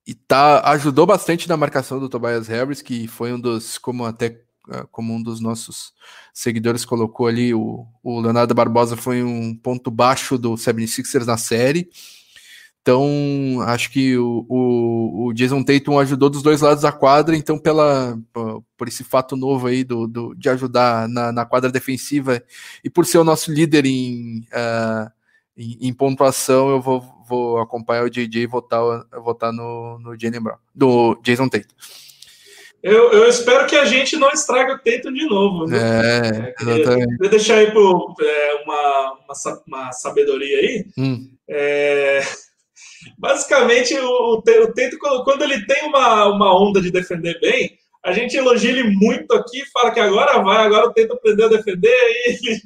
e, 0.07 0.15
tá, 0.15 0.61
ajudou 0.73 1.07
bastante 1.07 1.49
na 1.49 1.57
marcação 1.57 1.99
do 1.99 2.09
Tobias 2.09 2.49
Harris, 2.49 2.83
que 2.83 3.07
foi 3.07 3.33
um 3.33 3.41
dos, 3.41 3.79
como 3.79 4.05
até 4.05 4.44
como 4.91 5.15
um 5.15 5.23
dos 5.23 5.41
nossos 5.41 5.93
seguidores 6.33 6.85
colocou 6.85 7.27
ali, 7.27 7.55
o, 7.55 7.87
o 8.03 8.21
Leonardo 8.21 8.55
Barbosa 8.55 8.97
foi 8.97 9.23
um 9.23 9.55
ponto 9.55 9.91
baixo 9.91 10.39
do 10.39 10.55
76ers 10.55 11.27
na 11.27 11.37
série. 11.37 11.89
Então, 12.85 13.63
acho 13.63 13.91
que 13.91 14.15
o, 14.19 14.45
o, 14.47 15.27
o, 15.27 15.33
Jason 15.33 15.63
Tatum 15.63 15.99
ajudou 15.99 16.29
dos 16.29 16.43
dois 16.43 16.61
lados 16.61 16.83
da 16.83 16.93
quadra, 16.93 17.35
então, 17.35 17.59
pela, 17.59 18.19
por 18.77 18.87
esse 18.87 19.03
fato 19.03 19.37
novo 19.37 19.69
aí 19.69 19.83
do, 19.83 20.07
do 20.07 20.35
de 20.35 20.51
ajudar 20.51 21.09
na, 21.09 21.33
na, 21.33 21.47
quadra 21.47 21.73
defensiva 21.73 22.43
e 22.85 22.91
por 22.91 23.07
ser 23.07 23.17
o 23.17 23.25
nosso 23.25 23.51
líder 23.51 23.87
em, 23.87 24.41
uh, 24.53 25.11
em, 25.57 25.89
em, 25.89 25.95
pontuação, 25.95 26.69
eu 26.69 26.83
vou, 26.83 27.01
vou 27.27 27.59
acompanhar 27.59 28.05
o 28.05 28.11
JJ 28.11 28.43
e 28.43 28.47
votar, 28.47 28.83
votar 29.23 29.51
no, 29.51 29.99
no 30.01 30.15
Brown, 30.43 30.59
do 30.75 31.19
Jason 31.23 31.49
Tatum. 31.49 31.75
Eu, 32.85 33.11
eu, 33.13 33.27
espero 33.27 33.67
que 33.67 33.75
a 33.77 33.87
gente 33.87 34.15
não 34.15 34.29
estrague 34.29 34.73
o 34.73 34.79
Tatum 34.79 35.11
de 35.11 35.25
novo. 35.25 35.67
Viu? 35.67 35.79
É, 35.79 36.55
é 36.61 36.81
exatamente. 36.81 37.17
Queria 37.17 37.31
deixar 37.31 37.55
aí 37.57 37.73
por, 37.73 38.15
é, 38.21 38.63
uma, 38.63 39.13
uma, 39.25 39.63
uma, 39.67 39.93
sabedoria 39.93 40.59
aí. 40.59 40.87
Hum. 40.99 41.31
É, 41.49 42.21
basicamente, 43.19 43.95
o, 43.99 44.35
o 44.35 44.43
Tatum, 44.43 44.99
quando 45.25 45.45
ele 45.45 45.65
tem 45.65 45.83
uma, 45.85 46.27
uma 46.27 46.63
onda 46.63 46.79
de 46.79 46.91
defender 46.91 47.41
bem, 47.41 47.75
a 48.05 48.13
gente 48.13 48.37
elogia 48.37 48.73
ele 48.73 48.95
muito 48.95 49.33
aqui, 49.33 49.65
fala 49.73 49.91
que 49.91 50.01
agora 50.01 50.43
vai, 50.43 50.67
agora 50.67 50.89
o 50.89 50.93
Tatum 50.93 51.15
aprendeu 51.15 51.47
a 51.47 51.57
defender, 51.57 51.89
e 51.89 52.37
ele, 52.45 52.61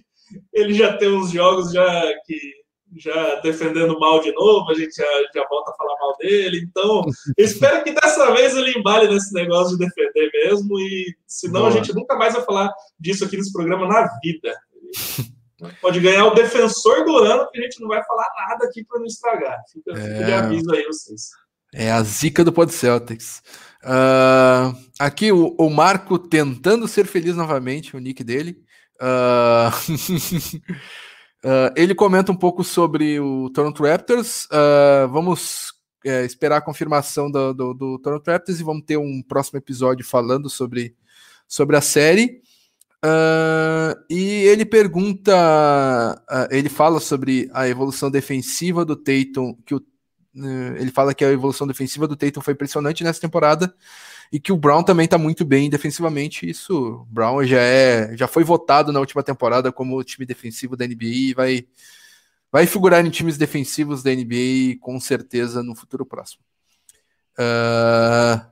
ele 0.53 0.75
já 0.75 0.97
tem 0.97 1.11
uns 1.11 1.31
jogos 1.31 1.71
já 1.71 2.12
que 2.27 2.58
já 2.97 3.41
defendendo 3.41 3.99
mal 3.99 4.20
de 4.20 4.32
novo, 4.32 4.70
a 4.70 4.74
gente 4.74 4.95
já, 4.95 5.05
já 5.34 5.47
volta 5.49 5.70
a 5.70 5.74
falar 5.74 5.95
mal 5.99 6.16
dele. 6.18 6.66
Então, 6.68 7.05
espero 7.36 7.84
que 7.84 7.93
dessa 7.93 8.32
vez 8.32 8.57
ele 8.57 8.78
embale 8.78 9.09
nesse 9.09 9.32
negócio 9.34 9.76
de 9.76 9.86
defender 9.86 10.30
mesmo, 10.32 10.78
e 10.78 11.16
senão 11.26 11.62
Boa. 11.62 11.68
a 11.68 11.72
gente 11.72 11.95
nunca 11.95 12.16
mais 12.16 12.34
vai 12.34 12.45
falar 12.45 12.72
disso 12.99 13.24
aqui 13.24 13.36
nesse 13.36 13.53
programa 13.53 13.86
na 13.86 14.09
vida. 14.22 14.55
Pode 15.80 16.01
ganhar 16.01 16.24
o 16.26 16.34
defensor 16.34 17.05
do 17.05 17.18
ano, 17.18 17.49
que 17.51 17.59
a 17.59 17.62
gente 17.62 17.80
não 17.80 17.89
vai 17.89 18.03
falar 18.05 18.26
nada 18.49 18.66
aqui 18.66 18.84
para 18.84 19.01
não 19.01 19.07
estragar. 19.07 19.59
Fica, 19.72 19.93
é... 19.93 19.95
fica 19.95 20.24
de 20.24 20.32
aviso 20.32 20.72
aí 20.72 20.84
vocês. 20.84 21.30
É 21.74 21.91
a 21.91 22.03
zica 22.03 22.45
do 22.45 22.53
Pod 22.53 22.72
Celtics. 22.72 23.43
Uh, 23.82 24.74
aqui 24.99 25.30
o, 25.30 25.55
o, 25.59 25.68
Marco 25.68 26.18
tentando 26.18 26.89
ser 26.89 27.07
feliz 27.07 27.36
novamente, 27.36 27.95
o 27.95 28.01
nick 28.01 28.24
dele. 28.24 28.62
Uh... 29.01 29.70
Uh, 31.45 31.70
ele 31.76 31.95
comenta 31.95 32.32
um 32.32 32.36
pouco 32.36 32.64
sobre 32.64 33.20
o 33.20 33.49
Toronto 33.51 33.84
Raptors. 33.84 34.47
Uh, 34.47 35.09
vamos 35.09 35.72
é, 36.05 36.24
esperar 36.24 36.57
a 36.57 36.62
confirmação 36.62 37.30
do, 37.30 37.55
do, 37.55 37.74
do, 37.74 37.99
Toronto 37.99 38.28
Raptors 38.28 38.59
e 38.59 38.64
vamos 38.64 38.84
ter 38.84 38.97
um 38.97 39.22
próximo 39.22 39.59
episódio 39.59 40.05
falando 40.05 40.51
sobre, 40.51 40.97
sobre 41.47 41.76
a 41.76 41.80
série. 41.80 42.43
Uh, 43.05 43.95
e 44.11 44.43
ele 44.47 44.64
pergunta, 44.64 45.32
ele 46.51 46.68
fala 46.68 46.99
sobre 46.99 47.49
a 47.53 47.68
evolução 47.68 48.11
defensiva 48.11 48.84
do 48.84 48.97
Tatum, 48.97 49.57
que 49.64 49.76
o, 49.76 49.82
ele 50.76 50.91
fala 50.91 51.14
que 51.14 51.24
a 51.24 51.30
evolução 51.30 51.66
defensiva 51.66 52.09
do 52.09 52.16
Tatum 52.16 52.41
foi 52.41 52.55
impressionante 52.55 53.05
nessa 53.05 53.20
temporada 53.20 53.72
e 54.31 54.39
que 54.39 54.53
o 54.53 54.57
Brown 54.57 54.83
também 54.83 55.05
está 55.05 55.16
muito 55.16 55.45
bem 55.45 55.70
defensivamente. 55.70 56.49
Isso, 56.49 57.07
Brown 57.11 57.45
já 57.45 57.61
é, 57.61 58.16
já 58.16 58.29
foi 58.29 58.45
votado 58.45 58.93
na 58.93 59.01
última 59.01 59.22
temporada 59.22 59.72
como 59.72 59.97
o 59.97 60.05
time 60.05 60.26
defensivo 60.26 60.76
da 60.76 60.87
NBA 60.87 61.05
e 61.05 61.35
vai, 61.35 61.66
vai 62.53 62.66
figurar 62.66 63.05
em 63.05 63.11
times 63.11 63.39
defensivos 63.39 64.03
da 64.03 64.14
NBA 64.14 64.79
com 64.81 65.01
certeza 65.01 65.62
no 65.62 65.74
futuro 65.74 66.05
próximo. 66.05 66.43
Uh, 67.39 68.45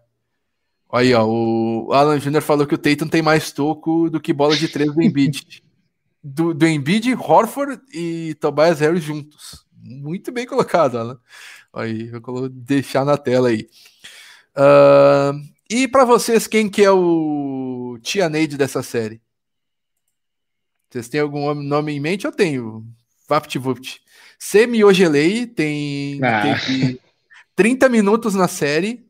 aí, 0.93 1.13
ó, 1.13 1.27
o 1.27 1.93
Alan 1.93 2.19
Jr. 2.19 2.41
falou 2.41 2.67
que 2.67 2.75
o 2.75 2.79
Tatum 2.79 3.09
tem 3.09 3.21
mais 3.21 3.53
toco 3.53 4.09
do 4.09 4.21
que 4.21 4.33
bola 4.33 4.57
de 4.57 4.69
três 4.69 4.93
do 4.93 5.03
Embiid. 5.03 5.63
Do, 6.29 6.53
do 6.53 6.67
Embiid, 6.67 7.15
Horford 7.15 7.81
e 7.95 8.35
Tobias 8.41 8.81
Harris 8.81 9.05
juntos. 9.05 9.65
Muito 9.73 10.33
bem 10.33 10.45
colocado, 10.45 10.99
Alan. 10.99 11.21
Aí, 11.73 12.11
vou 12.11 12.49
deixar 12.49 13.05
na 13.05 13.17
tela 13.17 13.47
aí. 13.47 13.69
Uh, 14.57 15.56
e 15.69 15.89
para 15.89 16.05
vocês, 16.05 16.47
quem 16.47 16.69
que 16.69 16.83
é 16.83 16.91
o 16.91 17.99
Tia 18.03 18.29
Neide 18.29 18.57
dessa 18.57 18.83
série? 18.83 19.21
Vocês 20.91 21.09
têm 21.09 21.21
algum 21.21 21.53
nome 21.55 21.93
em 21.93 22.01
mente? 22.01 22.25
Eu 22.25 22.33
tenho. 22.33 22.87
VaptVupt. 23.29 24.01
Semiogelei 24.39 25.47
tem 25.47 26.21
ah. 26.23 26.43
teve 26.43 27.01
30 27.57 27.89
minutos 27.89 28.35
na 28.35 28.47
série 28.47 29.07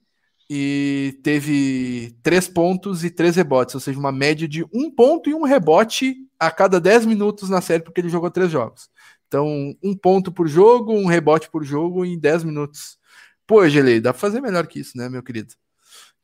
e 0.49 1.19
teve 1.23 2.17
3 2.23 2.49
pontos 2.49 3.05
e 3.05 3.11
3 3.11 3.37
rebotes, 3.37 3.75
ou 3.75 3.81
seja, 3.81 3.99
uma 3.99 4.13
média 4.13 4.49
de 4.49 4.65
um 4.73 4.91
ponto 4.91 5.29
e 5.29 5.35
um 5.35 5.43
rebote 5.43 6.17
a 6.39 6.51
cada 6.51 6.81
10 6.81 7.07
minutos 7.07 7.51
na 7.51 7.61
série, 7.61 7.83
porque 7.83 8.01
ele 8.01 8.09
jogou 8.09 8.31
3 8.31 8.51
jogos. 8.51 8.89
Então, 9.27 9.77
um 9.83 9.95
ponto 9.95 10.31
por 10.31 10.47
jogo, 10.47 10.93
um 10.93 11.07
rebote 11.07 11.51
por 11.51 11.65
jogo 11.65 12.05
em 12.05 12.19
10 12.19 12.45
minutos. 12.45 12.97
Pô, 13.47 13.69
Gelei, 13.69 14.01
dá 14.01 14.13
pra 14.13 14.21
fazer 14.21 14.41
melhor 14.41 14.67
que 14.67 14.81
isso, 14.81 14.97
né, 14.97 15.09
meu 15.09 15.23
querido? 15.23 15.55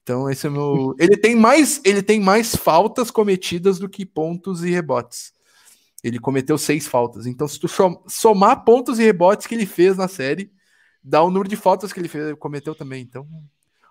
Então, 0.03 0.29
esse 0.29 0.47
é 0.47 0.51
meu. 0.51 0.95
Ele 0.99 1.17
tem 1.17 1.37
mais, 1.37 1.81
ele 1.85 2.03
tem 2.03 2.21
mais 2.21 2.57
faltas 2.57 3.11
cometidas 3.11 3.79
do 3.79 3.89
que 3.89 4.05
pontos 4.05 4.65
e 4.65 4.71
rebotes. 4.71 5.33
Ele 6.03 6.19
cometeu 6.19 6.59
seis 6.59 6.87
faltas. 6.87 7.27
Então, 7.27 7.47
se 7.47 7.61
tu 7.61 7.69
somar 8.09 8.65
pontos 8.65 8.99
e 8.99 9.05
rebotes 9.05 9.47
que 9.47 9.55
ele 9.55 9.67
fez 9.67 9.97
na 9.97 10.09
série, 10.09 10.51
dá 11.03 11.23
o 11.23 11.31
número 11.31 11.49
de 11.49 11.57
faltas 11.57 11.93
que 11.93 12.01
ele 12.01 12.09
fez, 12.09 12.35
cometeu 12.39 12.75
também. 12.75 13.03
Então, 13.03 13.29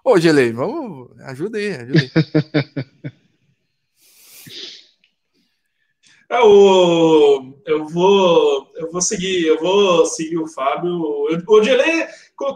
ô 0.04 0.20
Gelei, 0.20 0.52
vamos, 0.52 1.18
ajuda 1.22 1.58
aí, 1.58 1.76
ajuda 1.76 2.00
aí. 2.00 3.12
É, 6.32 6.40
o, 6.40 7.54
eu 7.66 7.86
vou 7.88 8.68
eu 8.76 8.90
vou 8.90 9.02
seguir 9.02 9.46
eu 9.48 9.60
vou 9.60 10.06
seguir 10.06 10.38
o 10.38 10.48
Fábio. 10.48 10.90
o 11.48 11.64
Gelei 11.64 12.08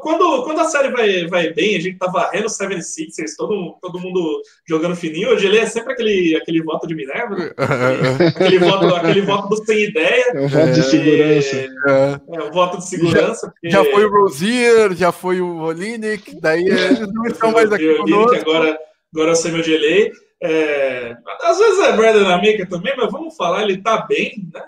quando, 0.02 0.44
quando 0.44 0.60
a 0.60 0.66
série 0.66 0.90
vai, 0.90 1.28
vai 1.28 1.54
bem, 1.54 1.76
a 1.76 1.80
gente 1.80 1.98
tá 1.98 2.08
varrendo 2.08 2.48
76ers, 2.48 3.36
todo, 3.38 3.78
todo 3.82 4.00
mundo 4.00 4.42
jogando 4.68 4.96
fininho. 4.96 5.30
Hoje 5.30 5.46
ele 5.46 5.60
é 5.60 5.66
sempre 5.66 5.94
aquele, 5.94 6.36
aquele 6.36 6.62
voto 6.64 6.88
de 6.88 6.96
Minerva, 6.96 7.36
né? 7.36 7.52
aquele, 8.36 8.60
voto, 8.60 8.86
aquele 8.96 9.22
voto 9.22 9.50
do 9.50 9.66
sem 9.66 9.84
ideia. 9.84 10.32
É 10.34 10.40
um 10.40 10.48
voto 10.48 10.72
de 10.72 10.84
segurança. 10.84 11.56
É, 11.56 12.20
é 12.36 12.44
um 12.44 12.52
voto 12.52 12.78
de 12.78 12.90
segurança. 12.90 13.46
Já, 13.46 13.52
porque... 13.52 13.70
já 13.70 13.86
foi 13.86 14.06
o 14.06 14.10
Rozier, 14.10 14.96
já 14.96 15.12
foi 15.12 15.42
o 15.42 15.58
Olinick, 15.60 16.40
daí 16.40 16.66
eles 16.66 17.00
não 17.14 17.26
estão 17.26 17.52
mais 17.52 17.72
aqui. 17.72 17.90
Agora, 17.90 18.78
agora 19.14 19.32
eu 19.32 19.36
sei 19.36 19.52
meu 19.52 19.64
gelei. 19.64 20.12
É, 20.42 21.16
às 21.42 21.58
vezes 21.58 21.80
é 21.86 21.96
Brandon 21.96 22.30
Amica 22.30 22.68
também, 22.68 22.94
mas 22.98 23.12
vamos 23.12 23.36
falar, 23.36 23.64
ele 23.64 23.82
tá 23.82 24.06
bem, 24.06 24.50
né? 24.54 24.64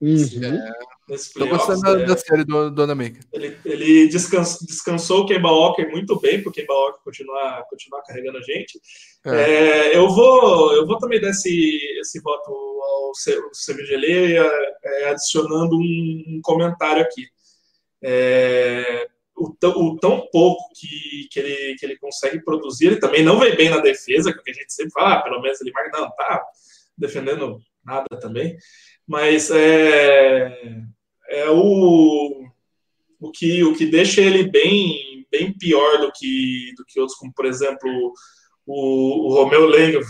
Uhum. 0.00 0.44
É, 0.44 1.14
Estou 1.14 1.48
gostando 1.48 1.80
da, 1.80 2.00
é, 2.02 2.04
da, 2.04 2.16
série 2.16 2.44
do, 2.44 2.70
do 2.70 2.82
Anamaker. 2.82 3.20
Ele, 3.32 3.56
ele 3.64 4.08
descansou, 4.08 4.66
descansou 4.66 5.20
o 5.20 5.26
Kemba 5.26 5.50
Walker 5.50 5.86
muito 5.86 6.20
bem, 6.20 6.42
porque 6.42 6.60
o 6.60 6.64
Kemba 6.64 6.74
Walker 6.74 7.00
continuar, 7.02 7.64
continuar 7.68 8.02
carregando 8.02 8.38
a 8.38 8.42
gente. 8.42 8.78
É. 9.24 9.30
É, 9.30 9.96
eu, 9.96 10.08
vou, 10.10 10.74
eu 10.74 10.86
vou 10.86 10.98
também 10.98 11.20
dar 11.20 11.30
esse, 11.30 11.80
esse 12.00 12.20
voto 12.20 12.50
ao 12.50 13.12
CBGL, 13.52 14.36
é, 14.84 15.10
adicionando 15.10 15.76
um, 15.76 16.24
um, 16.28 16.40
comentário 16.42 17.02
aqui. 17.02 17.24
É, 18.02 19.08
o, 19.38 19.56
o, 19.66 19.98
tão 19.98 20.28
pouco 20.32 20.62
que, 20.74 21.28
que, 21.30 21.38
ele, 21.38 21.76
que 21.76 21.86
ele 21.86 21.98
consegue 21.98 22.42
produzir, 22.42 22.86
ele 22.86 23.00
também 23.00 23.22
não 23.22 23.38
vem 23.38 23.56
bem 23.56 23.70
na 23.70 23.78
defesa, 23.78 24.32
que 24.32 24.50
a 24.50 24.54
gente 24.54 24.72
sempre 24.72 24.92
fala, 24.92 25.14
ah, 25.14 25.22
pelo 25.22 25.40
menos 25.40 25.60
ele 25.60 25.72
marca, 25.72 25.98
não, 25.98 26.10
tá 26.10 26.44
defendendo 26.96 27.60
nada 27.84 28.08
também. 28.20 28.56
Mas 29.06 29.50
é, 29.50 30.82
é 31.28 31.50
o, 31.50 32.44
o, 33.20 33.30
que, 33.30 33.62
o 33.62 33.74
que 33.74 33.86
deixa 33.86 34.20
ele 34.20 34.50
bem, 34.50 35.26
bem 35.30 35.56
pior 35.56 35.98
do 35.98 36.12
que, 36.12 36.72
do 36.76 36.84
que 36.84 36.98
outros, 36.98 37.16
como 37.16 37.32
por 37.32 37.46
exemplo 37.46 38.12
o, 38.66 39.28
o 39.28 39.34
Romeu, 39.34 39.66
Lang, 39.66 40.00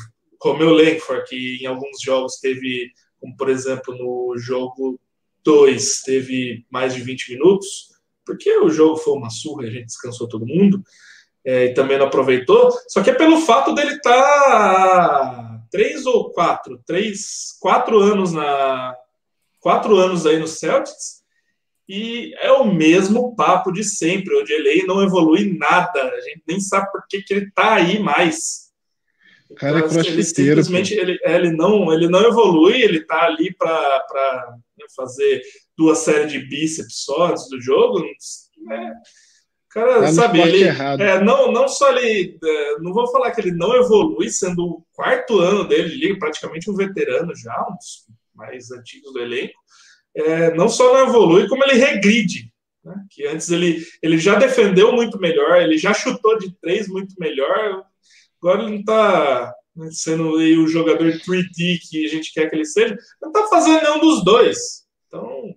Romeu 0.43 0.71
Langford, 0.71 1.29
que 1.29 1.59
em 1.63 1.67
alguns 1.67 2.01
jogos 2.01 2.41
teve, 2.41 2.93
como 3.21 3.37
por 3.37 3.51
exemplo 3.51 3.95
no 3.95 4.39
jogo 4.39 4.99
2, 5.45 6.03
teve 6.03 6.65
mais 6.71 6.95
de 6.95 7.03
20 7.03 7.33
minutos, 7.33 7.98
porque 8.29 8.59
o 8.59 8.69
jogo 8.69 8.99
foi 8.99 9.15
uma 9.15 9.31
surra 9.31 9.65
e 9.65 9.69
a 9.69 9.73
gente 9.73 9.87
descansou 9.87 10.29
todo 10.29 10.47
mundo, 10.47 10.83
é, 11.43 11.65
e 11.67 11.75
também 11.75 11.97
não 11.97 12.07
aproveitou, 12.07 12.71
só 12.89 13.03
que 13.03 13.09
é 13.09 13.15
pelo 13.15 13.39
fato 13.39 13.75
dele 13.75 13.95
estar 13.95 14.13
tá 14.13 15.61
três 15.71 16.05
ou 16.05 16.31
quatro, 16.31 16.79
três, 16.87 17.57
quatro 17.59 17.99
anos 17.99 18.33
na, 18.33 18.95
quatro 19.61 19.97
anos 19.97 20.27
aí 20.27 20.39
no 20.39 20.47
Celtics 20.47 21.19
e 21.89 22.35
é 22.41 22.53
o 22.53 22.67
mesmo 22.67 23.35
papo 23.35 23.73
de 23.73 23.83
sempre. 23.83 24.35
O 24.35 24.45
Delay 24.45 24.85
não 24.87 25.03
evolui 25.03 25.57
nada. 25.59 26.03
A 26.03 26.21
gente 26.21 26.43
nem 26.47 26.61
sabe 26.61 26.91
por 26.93 27.03
que, 27.09 27.23
que 27.23 27.33
ele 27.33 27.51
tá 27.51 27.75
aí 27.75 27.99
mais. 27.99 28.68
Cara, 29.57 29.79
então, 29.79 30.01
ele 30.01 30.23
simplesmente 30.23 30.95
ele, 30.95 31.19
ele, 31.23 31.51
não, 31.53 31.93
ele 31.93 32.09
não 32.09 32.20
evolui, 32.20 32.83
ele 32.83 33.01
tá 33.01 33.25
ali 33.25 33.55
para 33.55 34.57
né, 34.79 34.85
fazer 34.95 35.43
duas 35.77 35.99
séries 35.99 36.31
de 36.31 36.39
bíceps 36.41 37.05
só 37.05 37.29
antes 37.29 37.49
do 37.49 37.61
jogo. 37.61 38.05
É, 38.70 38.93
cara, 39.70 40.01
tá 40.01 40.12
sabe, 40.12 40.41
ele 40.41 40.65
é, 40.65 41.23
não, 41.23 41.51
não 41.51 41.66
só 41.66 41.97
ele. 41.97 42.39
É, 42.45 42.79
não 42.81 42.93
vou 42.93 43.11
falar 43.11 43.31
que 43.31 43.41
ele 43.41 43.53
não 43.53 43.75
evolui, 43.75 44.29
sendo 44.29 44.65
o 44.66 44.87
quarto 44.93 45.39
ano 45.39 45.65
dele, 45.65 45.95
ele 45.95 46.19
praticamente 46.19 46.70
um 46.70 46.75
veterano 46.75 47.35
já, 47.35 47.66
um 47.70 47.75
dos 47.75 48.07
mais 48.35 48.70
antigos 48.70 49.12
do 49.12 49.20
elenco. 49.20 49.55
É, 50.15 50.55
não 50.55 50.69
só 50.69 50.93
não 50.93 51.09
evolui, 51.09 51.49
como 51.49 51.65
ele 51.65 51.79
regride. 51.79 52.53
Né? 52.85 52.95
Que 53.11 53.27
antes 53.27 53.51
ele, 53.51 53.85
ele 54.03 54.19
já 54.19 54.35
defendeu 54.37 54.93
muito 54.93 55.19
melhor, 55.19 55.61
ele 55.61 55.79
já 55.79 55.93
chutou 55.95 56.39
de 56.39 56.55
três 56.61 56.89
muito 56.89 57.15
melhor. 57.19 57.85
Agora 58.40 58.62
não 58.62 58.77
está 58.77 59.55
né, 59.78 59.89
sendo 59.93 60.32
o 60.32 60.69
jogador 60.69 61.06
3D 61.06 61.78
que 61.89 62.05
a 62.05 62.09
gente 62.09 62.32
quer 62.32 62.48
que 62.48 62.56
ele 62.56 62.65
seja, 62.65 62.97
não 63.23 63.31
está 63.31 63.47
fazendo 63.48 63.82
nenhum 63.82 64.01
dos 64.01 64.24
dois. 64.24 64.86
Então, 65.06 65.55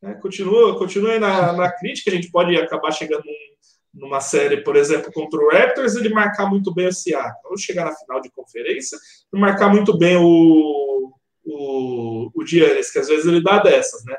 né, 0.00 0.14
continua, 0.14 0.78
continua 0.78 1.12
aí 1.12 1.18
na, 1.18 1.52
na 1.52 1.72
crítica, 1.72 2.10
a 2.10 2.14
gente 2.14 2.30
pode 2.30 2.56
acabar 2.56 2.92
chegando 2.92 3.24
num, 3.24 4.06
numa 4.06 4.20
série, 4.20 4.58
por 4.58 4.76
exemplo, 4.76 5.12
contra 5.12 5.40
o 5.40 5.50
Raptors, 5.50 5.96
ele 5.96 6.08
marcar 6.08 6.48
muito 6.48 6.72
bem 6.72 6.86
o 6.86 6.92
Siakam, 6.92 7.50
ou 7.50 7.58
chegar 7.58 7.84
na 7.84 7.96
final 7.96 8.20
de 8.20 8.30
conferência, 8.30 8.98
e 9.32 9.38
marcar 9.38 9.68
muito 9.68 9.96
bem 9.96 10.16
o, 10.16 11.12
o, 11.44 12.30
o 12.34 12.46
Giannis, 12.46 12.92
que 12.92 12.98
às 12.98 13.08
vezes 13.08 13.26
ele 13.26 13.42
dá 13.42 13.58
dessas, 13.58 14.04
né? 14.04 14.16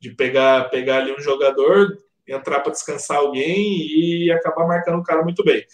De 0.00 0.14
pegar, 0.14 0.70
pegar 0.70 0.98
ali 0.98 1.12
um 1.12 1.20
jogador, 1.20 1.98
entrar 2.26 2.60
para 2.60 2.72
descansar 2.72 3.18
alguém 3.18 3.76
e 3.80 4.30
acabar 4.30 4.66
marcando 4.66 4.98
o 4.98 5.02
cara 5.02 5.22
muito 5.22 5.44
bem 5.44 5.64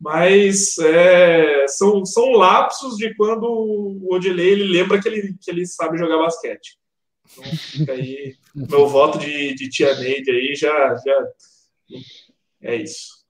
mas 0.00 0.76
é, 0.78 1.66
são, 1.68 2.04
são 2.04 2.32
lapsos 2.32 2.96
de 2.96 3.14
quando 3.14 3.44
o 3.44 4.12
Odilei 4.12 4.50
ele 4.50 4.64
lembra 4.64 5.00
que 5.00 5.08
ele, 5.08 5.34
que 5.40 5.50
ele 5.50 5.66
sabe 5.66 5.98
jogar 5.98 6.18
basquete. 6.18 6.78
Então, 7.32 7.44
fica 7.56 7.92
aí, 7.92 8.36
meu 8.54 8.86
voto 8.86 9.18
de, 9.18 9.54
de 9.54 9.68
Tia 9.68 9.94
Neide 9.96 10.30
aí 10.30 10.54
já, 10.54 10.96
já 10.96 11.26
é 12.62 12.76
isso. 12.76 13.24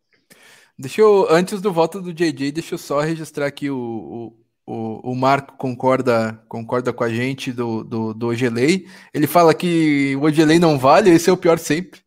Deixa 0.76 1.00
eu, 1.00 1.26
antes 1.30 1.60
do 1.60 1.72
voto 1.72 2.00
do 2.00 2.12
JJ, 2.12 2.50
deixa 2.50 2.74
eu 2.74 2.78
só 2.78 3.00
registrar 3.00 3.46
aqui 3.46 3.70
o, 3.70 4.36
o, 4.66 5.12
o 5.12 5.14
Marco 5.14 5.56
concorda 5.56 6.42
concorda 6.48 6.92
com 6.92 7.04
a 7.04 7.08
gente 7.08 7.52
do, 7.52 7.84
do, 7.84 8.14
do 8.14 8.26
Ogelei. 8.28 8.88
Ele 9.12 9.26
fala 9.26 9.54
que 9.54 10.16
o 10.16 10.24
Ogelei 10.24 10.58
não 10.58 10.78
vale, 10.78 11.10
esse 11.10 11.30
é 11.30 11.32
o 11.32 11.36
pior 11.36 11.58
sempre. 11.58 12.00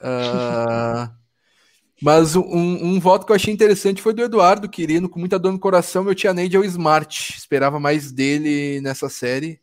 Uh, 0.00 1.10
Mas 2.04 2.36
um, 2.36 2.42
um, 2.44 3.00
voto 3.00 3.24
que 3.24 3.32
eu 3.32 3.36
achei 3.36 3.50
interessante 3.50 4.02
foi 4.02 4.12
do 4.12 4.22
Eduardo 4.22 4.68
Quirino, 4.68 5.08
com 5.08 5.18
muita 5.18 5.38
dor 5.38 5.52
no 5.52 5.58
coração. 5.58 6.04
Meu 6.04 6.14
tia 6.14 6.34
Neide 6.34 6.54
é 6.54 6.58
o 6.58 6.64
Smart. 6.64 7.34
Esperava 7.34 7.80
mais 7.80 8.12
dele 8.12 8.78
nessa 8.82 9.08
série. 9.08 9.58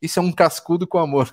Isso 0.00 0.18
é 0.18 0.22
um 0.22 0.32
cascudo 0.32 0.86
com 0.86 0.96
amor. 0.96 1.30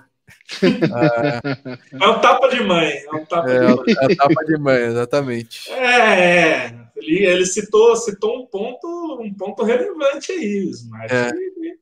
é, 0.62 2.04
é 2.04 2.08
um 2.08 2.20
tapa 2.20 2.48
de 2.48 2.62
mãe. 2.62 2.92
É 2.92 3.16
um 3.16 3.24
tapa, 3.24 3.50
é, 3.50 3.58
de, 3.58 3.74
mãe. 3.74 3.84
É 4.02 4.04
um 4.04 4.16
tapa 4.16 4.44
de 4.44 4.58
mãe, 4.58 4.82
exatamente. 4.82 5.70
É, 5.70 6.66
é, 6.66 6.74
ele, 6.94 7.24
ele 7.24 7.46
citou, 7.46 7.96
citou 7.96 8.42
um 8.42 8.46
ponto, 8.46 9.18
um 9.18 9.32
ponto 9.32 9.64
relevante 9.64 10.30
aí, 10.30 10.68
Smart. 10.68 11.10
É. 11.10 11.28
Ele, 11.28 11.78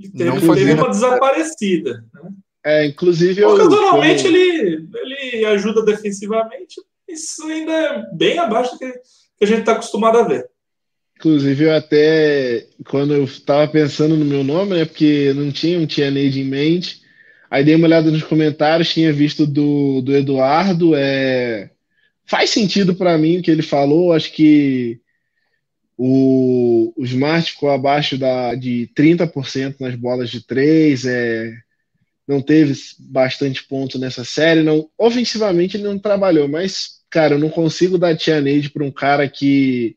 ele 0.00 0.10
teve, 0.12 0.30
Não 0.30 0.54
teve 0.54 0.72
uma 0.72 0.88
desaparecida. 0.88 2.02
Né? 2.14 2.30
É, 2.64 2.86
inclusive. 2.86 3.44
Ocasionalmente 3.44 4.24
eu... 4.24 4.32
ele, 4.32 4.88
ele 4.94 5.44
ajuda 5.44 5.84
defensivamente, 5.84 6.80
isso 7.08 7.46
ainda 7.46 7.72
é 7.72 8.04
bem 8.12 8.38
abaixo 8.38 8.72
do 8.72 8.78
que, 8.78 8.92
a 9.42 9.46
gente 9.46 9.60
está 9.60 9.72
acostumado 9.72 10.18
a 10.18 10.22
ver. 10.22 10.48
Inclusive, 11.18 11.64
eu 11.64 11.74
até, 11.74 12.66
quando 12.88 13.14
eu 13.14 13.24
estava 13.24 13.66
pensando 13.70 14.16
no 14.16 14.24
meu 14.24 14.44
nome, 14.44 14.74
né, 14.74 14.84
porque 14.84 15.32
não 15.34 15.50
tinha 15.50 15.78
um 15.78 15.86
Tia 15.86 16.10
Neide 16.10 16.40
em 16.40 16.44
mente, 16.44 17.00
aí 17.50 17.64
dei 17.64 17.74
uma 17.74 17.86
olhada 17.86 18.10
nos 18.10 18.22
comentários, 18.22 18.92
tinha 18.92 19.12
visto 19.12 19.46
do, 19.46 20.02
do 20.02 20.14
Eduardo, 20.14 20.94
é, 20.94 21.70
faz 22.26 22.50
sentido 22.50 22.94
para 22.94 23.16
mim 23.16 23.38
o 23.38 23.42
que 23.42 23.50
ele 23.50 23.62
falou, 23.62 24.12
acho 24.12 24.32
que 24.32 25.00
o, 25.96 26.92
o 26.96 27.04
Smart 27.04 27.50
ficou 27.50 27.70
abaixo 27.70 28.18
da, 28.18 28.54
de 28.54 28.90
30% 28.94 29.76
nas 29.80 29.94
bolas 29.94 30.28
de 30.28 30.46
três, 30.46 31.06
é, 31.06 31.50
não 32.28 32.42
teve 32.42 32.74
bastante 32.98 33.64
ponto 33.64 33.98
nessa 33.98 34.24
série, 34.24 34.62
não 34.62 34.90
ofensivamente 34.98 35.76
ele 35.76 35.84
não 35.84 35.98
trabalhou, 35.98 36.48
mas 36.48 36.95
cara, 37.10 37.34
eu 37.34 37.38
não 37.38 37.50
consigo 37.50 37.98
dar 37.98 38.16
Tia 38.16 38.40
Neide 38.40 38.70
para 38.70 38.84
um 38.84 38.90
cara 38.90 39.28
que 39.28 39.96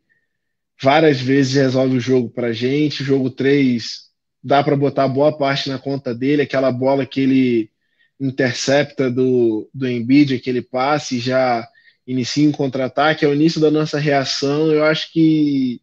várias 0.81 1.19
vezes 1.19 1.55
resolve 1.55 1.97
o 1.97 2.01
jogo 2.01 2.29
para 2.29 2.53
gente. 2.53 3.03
Jogo 3.03 3.29
3 3.29 4.09
dá 4.43 4.63
para 4.63 4.75
botar 4.75 5.07
boa 5.07 5.37
parte 5.37 5.69
na 5.69 5.77
conta 5.77 6.13
dele, 6.15 6.41
aquela 6.41 6.71
bola 6.71 7.05
que 7.05 7.21
ele 7.21 7.71
intercepta 8.19 9.09
do, 9.09 9.69
do 9.73 9.87
Embiid, 9.87 10.35
aquele 10.35 10.61
passe 10.61 11.19
já 11.19 11.67
inicia 12.05 12.47
um 12.47 12.51
contra-ataque, 12.51 13.23
é 13.23 13.27
o 13.27 13.33
início 13.33 13.61
da 13.61 13.69
nossa 13.69 13.99
reação. 13.99 14.71
Eu 14.71 14.83
acho 14.83 15.11
que 15.11 15.81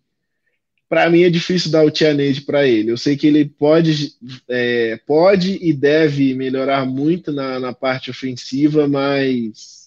para 0.89 1.09
mim 1.11 1.23
é 1.23 1.31
difícil 1.31 1.71
dar 1.71 1.85
o 1.85 1.91
Tia 1.91 2.15
Neide 2.15 2.43
para 2.43 2.67
ele. 2.67 2.91
Eu 2.91 2.97
sei 2.97 3.17
que 3.17 3.27
ele 3.27 3.45
pode, 3.45 4.13
é, 4.49 4.99
pode 5.07 5.59
e 5.63 5.73
deve 5.73 6.35
melhorar 6.35 6.85
muito 6.85 7.33
na, 7.33 7.59
na 7.59 7.73
parte 7.73 8.11
ofensiva, 8.11 8.87
mas 8.89 9.86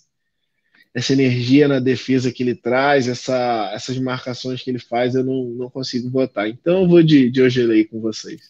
essa 1.00 1.14
energia 1.14 1.68
na 1.68 1.80
defesa 1.80 2.32
que 2.32 2.44
ele 2.44 2.56
traz, 2.56 3.08
essa, 3.08 3.72
essas 3.74 3.98
marcações 3.98 4.62
que 4.62 4.70
ele 4.70 4.80
faz, 4.80 5.16
eu 5.16 5.24
não, 5.24 5.46
não 5.46 5.70
consigo 5.70 6.10
votar. 6.10 6.48
Então 6.48 6.84
eu 6.84 6.88
vou 6.88 7.02
de, 7.02 7.30
de 7.30 7.42
Ogelei 7.42 7.86
com 7.86 8.00
vocês. 8.00 8.42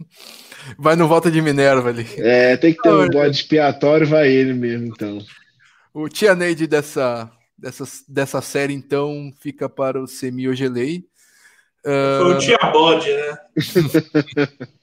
Vai 0.78 0.96
no 0.96 1.08
voto 1.08 1.30
de 1.30 1.40
Minerva 1.40 1.88
ali. 1.88 2.06
É, 2.16 2.56
tem 2.56 2.74
que 2.74 2.82
ter 2.82 2.90
um 2.90 3.08
bode 3.08 3.36
expiatório, 3.36 4.06
vai 4.06 4.28
ele 4.28 4.52
mesmo, 4.52 4.88
então. 4.88 5.18
O 5.94 6.08
Tia 6.08 6.34
Neide 6.34 6.66
dessa, 6.66 7.30
dessa, 7.56 7.84
dessa 8.06 8.40
série, 8.42 8.74
então, 8.74 9.32
fica 9.40 9.68
para 9.68 10.02
o 10.02 10.06
Semi 10.06 10.48
Ogelei. 10.48 11.06
Uh... 11.86 12.22
Foi 12.22 12.34
o 12.34 12.38
Tia 12.38 12.58
Bode, 12.70 13.08
né? 13.08 13.38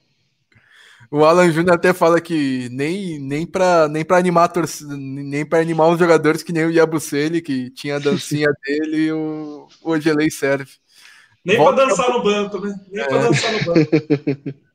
O 1.11 1.23
Alan 1.23 1.51
Júnior 1.51 1.75
até 1.75 1.93
fala 1.93 2.19
que 2.19 2.69
nem, 2.71 3.19
nem 3.19 3.45
para 3.45 3.87
nem 3.87 4.03
pra 4.03 4.17
animar 4.17 4.51
nem 4.97 5.45
para 5.45 5.59
animar 5.59 5.89
os 5.89 5.99
jogadores 5.99 6.43
que 6.43 6.51
nem 6.51 6.65
o 6.65 6.71
Yabusele, 6.71 7.41
que 7.41 7.69
tinha 7.71 7.95
a 7.95 7.99
dancinha 7.99 8.49
dele, 8.65 9.11
o, 9.11 9.67
o 9.83 10.31
serve. 10.31 10.71
Nem 11.43 11.57
para 11.57 11.85
dançar 11.85 12.09
no 12.09 12.23
banco, 12.23 12.59
né? 12.59 12.75
Nem 12.91 13.03
é. 13.03 13.07
para 13.07 13.21
dançar 13.21 13.53
no 13.53 13.65
banco. 13.65 13.91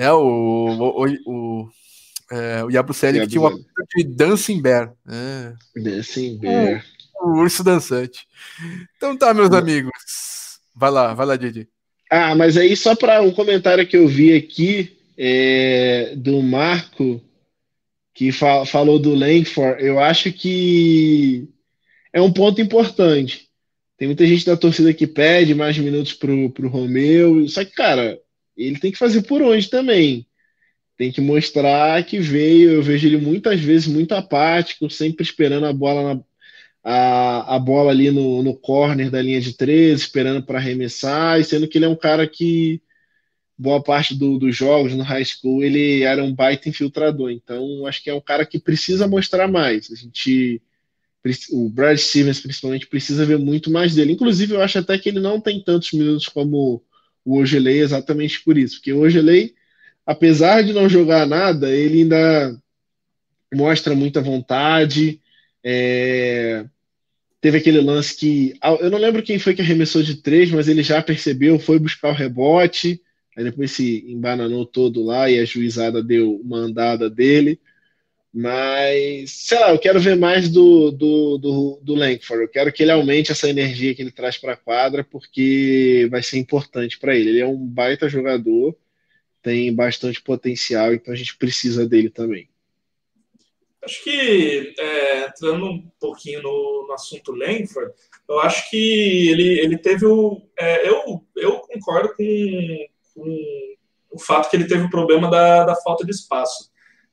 É, 0.00 0.12
o, 0.12 0.20
o, 0.20 1.06
o, 1.26 1.68
é, 2.30 2.62
o 2.62 2.70
que 2.70 3.26
tinha 3.26 3.40
uma 3.40 3.50
de 3.96 4.04
Dancing 4.04 4.62
Bear. 4.62 4.92
É. 5.08 5.52
Dancing 5.74 6.38
Bear. 6.38 6.84
O, 7.20 7.30
o, 7.30 7.38
urso 7.40 7.64
dançante. 7.64 8.24
Então 8.96 9.16
tá, 9.16 9.34
meus 9.34 9.50
amigos. 9.50 9.90
Vai 10.76 10.92
lá, 10.92 11.14
vai 11.14 11.26
lá, 11.26 11.34
Didi. 11.34 11.68
Ah, 12.08 12.32
mas 12.36 12.56
aí 12.56 12.76
só 12.76 12.94
para 12.94 13.20
um 13.22 13.32
comentário 13.32 13.88
que 13.88 13.96
eu 13.96 14.06
vi 14.06 14.36
aqui, 14.36 14.97
é, 15.18 16.14
do 16.14 16.40
Marco, 16.40 17.20
que 18.14 18.30
fa 18.30 18.64
falou 18.64 19.00
do 19.00 19.14
Langford, 19.14 19.84
eu 19.84 19.98
acho 19.98 20.32
que 20.32 21.48
é 22.12 22.20
um 22.20 22.32
ponto 22.32 22.60
importante. 22.60 23.48
Tem 23.96 24.06
muita 24.06 24.24
gente 24.24 24.46
da 24.46 24.56
torcida 24.56 24.94
que 24.94 25.08
pede 25.08 25.56
mais 25.56 25.76
minutos 25.76 26.12
pro, 26.12 26.50
pro 26.50 26.68
Romeu, 26.68 27.48
só 27.48 27.64
que, 27.64 27.72
cara, 27.72 28.18
ele 28.56 28.78
tem 28.78 28.92
que 28.92 28.98
fazer 28.98 29.22
por 29.22 29.42
onde 29.42 29.68
também. 29.68 30.24
Tem 30.96 31.10
que 31.12 31.20
mostrar 31.20 32.04
que 32.04 32.18
veio. 32.20 32.70
Eu 32.70 32.82
vejo 32.82 33.06
ele 33.06 33.18
muitas 33.18 33.60
vezes 33.60 33.88
muito 33.88 34.12
apático, 34.12 34.88
sempre 34.90 35.24
esperando 35.24 35.66
a 35.66 35.72
bola 35.72 36.14
na, 36.14 36.20
a, 36.84 37.56
a 37.56 37.58
bola 37.58 37.90
ali 37.90 38.10
no, 38.10 38.42
no 38.42 38.54
corner 38.54 39.10
da 39.10 39.22
linha 39.22 39.40
de 39.40 39.56
três, 39.56 40.00
esperando 40.00 40.44
para 40.44 40.58
arremessar, 40.58 41.40
e 41.40 41.44
sendo 41.44 41.68
que 41.68 41.78
ele 41.78 41.84
é 41.84 41.88
um 41.88 41.96
cara 41.96 42.26
que 42.26 42.80
boa 43.58 43.82
parte 43.82 44.14
do, 44.14 44.38
dos 44.38 44.54
jogos 44.54 44.94
no 44.94 45.02
high 45.02 45.24
school 45.24 45.64
ele 45.64 46.02
era 46.02 46.22
um 46.22 46.32
baita 46.32 46.68
infiltrador. 46.68 47.30
Então, 47.32 47.86
acho 47.86 48.02
que 48.02 48.08
é 48.08 48.14
um 48.14 48.20
cara 48.20 48.46
que 48.46 48.58
precisa 48.58 49.08
mostrar 49.08 49.48
mais. 49.48 49.90
A 49.90 49.96
gente, 49.96 50.62
o 51.50 51.68
Brad 51.68 51.98
Stevens 51.98 52.40
principalmente 52.40 52.86
precisa 52.86 53.26
ver 53.26 53.38
muito 53.38 53.70
mais 53.70 53.94
dele. 53.94 54.12
Inclusive, 54.12 54.54
eu 54.54 54.62
acho 54.62 54.78
até 54.78 54.96
que 54.96 55.08
ele 55.08 55.18
não 55.18 55.40
tem 55.40 55.60
tantos 55.60 55.92
minutos 55.92 56.28
como 56.28 56.82
o 57.24 57.38
Ogelei, 57.38 57.80
exatamente 57.80 58.40
por 58.44 58.56
isso. 58.56 58.76
Porque 58.76 58.92
o 58.92 59.00
Ogelei, 59.00 59.54
apesar 60.06 60.62
de 60.62 60.72
não 60.72 60.88
jogar 60.88 61.26
nada, 61.26 61.68
ele 61.74 62.02
ainda 62.02 62.56
mostra 63.52 63.94
muita 63.94 64.20
vontade. 64.20 65.20
É... 65.64 66.64
Teve 67.40 67.58
aquele 67.58 67.80
lance 67.80 68.16
que. 68.16 68.54
Eu 68.80 68.90
não 68.90 68.98
lembro 68.98 69.22
quem 69.22 69.38
foi 69.38 69.54
que 69.54 69.62
arremessou 69.62 70.02
de 70.02 70.16
três, 70.16 70.50
mas 70.50 70.68
ele 70.68 70.82
já 70.82 71.02
percebeu, 71.02 71.58
foi 71.58 71.78
buscar 71.78 72.10
o 72.10 72.14
rebote 72.14 73.00
Aí 73.38 73.44
depois 73.44 73.70
se 73.70 74.04
embananou 74.10 74.66
todo 74.66 75.04
lá 75.04 75.30
e 75.30 75.38
a 75.38 75.44
juizada 75.44 76.02
deu 76.02 76.40
uma 76.40 76.58
andada 76.58 77.08
dele. 77.08 77.60
Mas, 78.34 79.30
sei 79.30 79.60
lá, 79.60 79.70
eu 79.70 79.78
quero 79.78 80.00
ver 80.00 80.16
mais 80.16 80.48
do, 80.48 80.90
do, 80.90 81.38
do, 81.38 81.80
do 81.80 81.94
Langford. 81.94 82.42
Eu 82.42 82.48
quero 82.48 82.72
que 82.72 82.82
ele 82.82 82.90
aumente 82.90 83.30
essa 83.30 83.48
energia 83.48 83.94
que 83.94 84.02
ele 84.02 84.10
traz 84.10 84.36
para 84.36 84.54
a 84.54 84.56
quadra, 84.56 85.04
porque 85.04 86.08
vai 86.10 86.20
ser 86.20 86.38
importante 86.38 86.98
para 86.98 87.14
ele. 87.14 87.30
Ele 87.30 87.40
é 87.40 87.46
um 87.46 87.56
baita 87.56 88.08
jogador, 88.08 88.76
tem 89.40 89.72
bastante 89.72 90.20
potencial, 90.20 90.92
então 90.92 91.14
a 91.14 91.16
gente 91.16 91.36
precisa 91.36 91.88
dele 91.88 92.10
também. 92.10 92.48
Acho 93.84 94.02
que, 94.02 94.74
é, 94.80 95.26
entrando 95.26 95.64
um 95.64 95.88
pouquinho 96.00 96.42
no, 96.42 96.88
no, 96.88 96.92
assunto 96.92 97.30
Langford, 97.30 97.92
eu 98.28 98.40
acho 98.40 98.68
que 98.68 99.28
ele, 99.30 99.60
ele 99.60 99.78
teve 99.78 100.04
o. 100.06 100.42
É, 100.58 100.88
eu, 100.88 101.24
eu 101.36 101.60
concordo 101.60 102.16
com, 102.16 102.88
com, 103.20 103.76
o 104.10 104.18
fato 104.18 104.48
que 104.48 104.56
ele 104.56 104.66
teve 104.66 104.84
o 104.84 104.90
problema 104.90 105.30
da, 105.30 105.64
da 105.64 105.76
falta 105.76 106.04
de 106.04 106.10
espaço. 106.10 106.70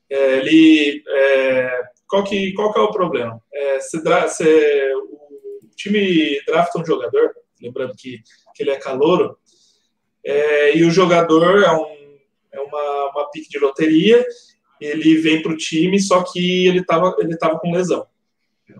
É, 0.10 0.38
ele. 0.38 1.04
É, 1.08 1.82
qual, 2.08 2.24
que, 2.24 2.54
qual 2.54 2.72
que 2.72 2.80
é 2.80 2.84
o 2.84 2.92
problema? 2.92 3.42
É, 3.54 3.80
se, 3.80 4.00
se, 4.30 4.94
o 4.94 5.70
time 5.76 6.40
drafta 6.46 6.80
um 6.80 6.86
jogador, 6.86 7.34
lembrando 7.62 7.96
que, 7.98 8.22
que 8.54 8.64
ele 8.64 8.72
é 8.72 8.78
calouro, 8.78 9.38
é, 10.24 10.78
e 10.78 10.84
o 10.84 10.92
jogador 10.92 11.64
é, 11.64 11.72
um, 11.72 12.18
é 12.52 12.60
uma, 12.60 13.12
uma 13.12 13.32
pique 13.32 13.50
de 13.50 13.60
loteria 13.60 14.26
ele 14.80 15.16
vem 15.18 15.42
para 15.42 15.52
o 15.52 15.58
time, 15.58 16.00
só 16.00 16.24
que 16.24 16.68
ele 16.68 16.80
estava 16.80 17.16
ele 17.20 17.38
tava 17.38 17.60
com 17.60 17.72
lesão. 17.72 18.06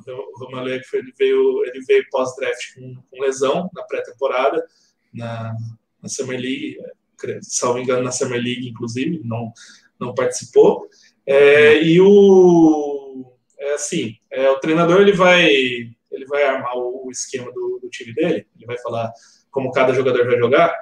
O 0.08 0.40
Roman 0.40 0.66
ele 0.68 1.14
veio, 1.18 1.64
ele 1.66 1.80
veio 1.86 2.06
pós-draft 2.10 2.74
com, 2.76 2.96
com, 3.10 3.22
lesão 3.22 3.70
na 3.74 3.84
pré-temporada, 3.84 4.66
na, 5.14 5.56
na 6.02 6.10
Summer 6.10 6.40
League, 6.40 6.78
salvo 7.42 7.80
engano, 7.80 8.04
na 8.04 8.12
Summer 8.12 8.42
League, 8.42 8.68
inclusive, 8.68 9.22
não, 9.24 9.52
não 10.00 10.14
participou. 10.14 10.88
É, 11.26 11.82
e 11.82 12.00
o 12.00 13.26
é 13.58 13.74
assim, 13.74 14.16
é, 14.32 14.50
o 14.50 14.60
treinador 14.60 15.02
ele 15.02 15.14
vai 15.14 15.50
ele 15.50 16.26
vai 16.28 16.44
armar 16.44 16.78
o, 16.78 17.10
esquema 17.12 17.52
do, 17.52 17.80
do, 17.82 17.90
time 17.90 18.14
dele, 18.14 18.48
ele 18.56 18.66
vai 18.66 18.78
falar 18.78 19.12
como 19.52 19.72
cada 19.72 19.94
jogador 19.94 20.26
vai 20.26 20.38
jogar. 20.38 20.76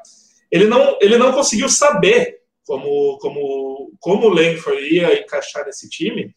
Ele 0.52 0.66
não 0.66 0.98
ele 1.02 1.18
não 1.18 1.32
conseguiu 1.32 1.70
saber 1.70 2.42
como, 2.66 3.18
como, 3.20 3.92
como 4.00 4.28
o 4.28 4.34
Langford 4.34 4.82
ia 4.82 5.20
encaixar 5.20 5.66
nesse 5.66 5.90
time, 5.90 6.34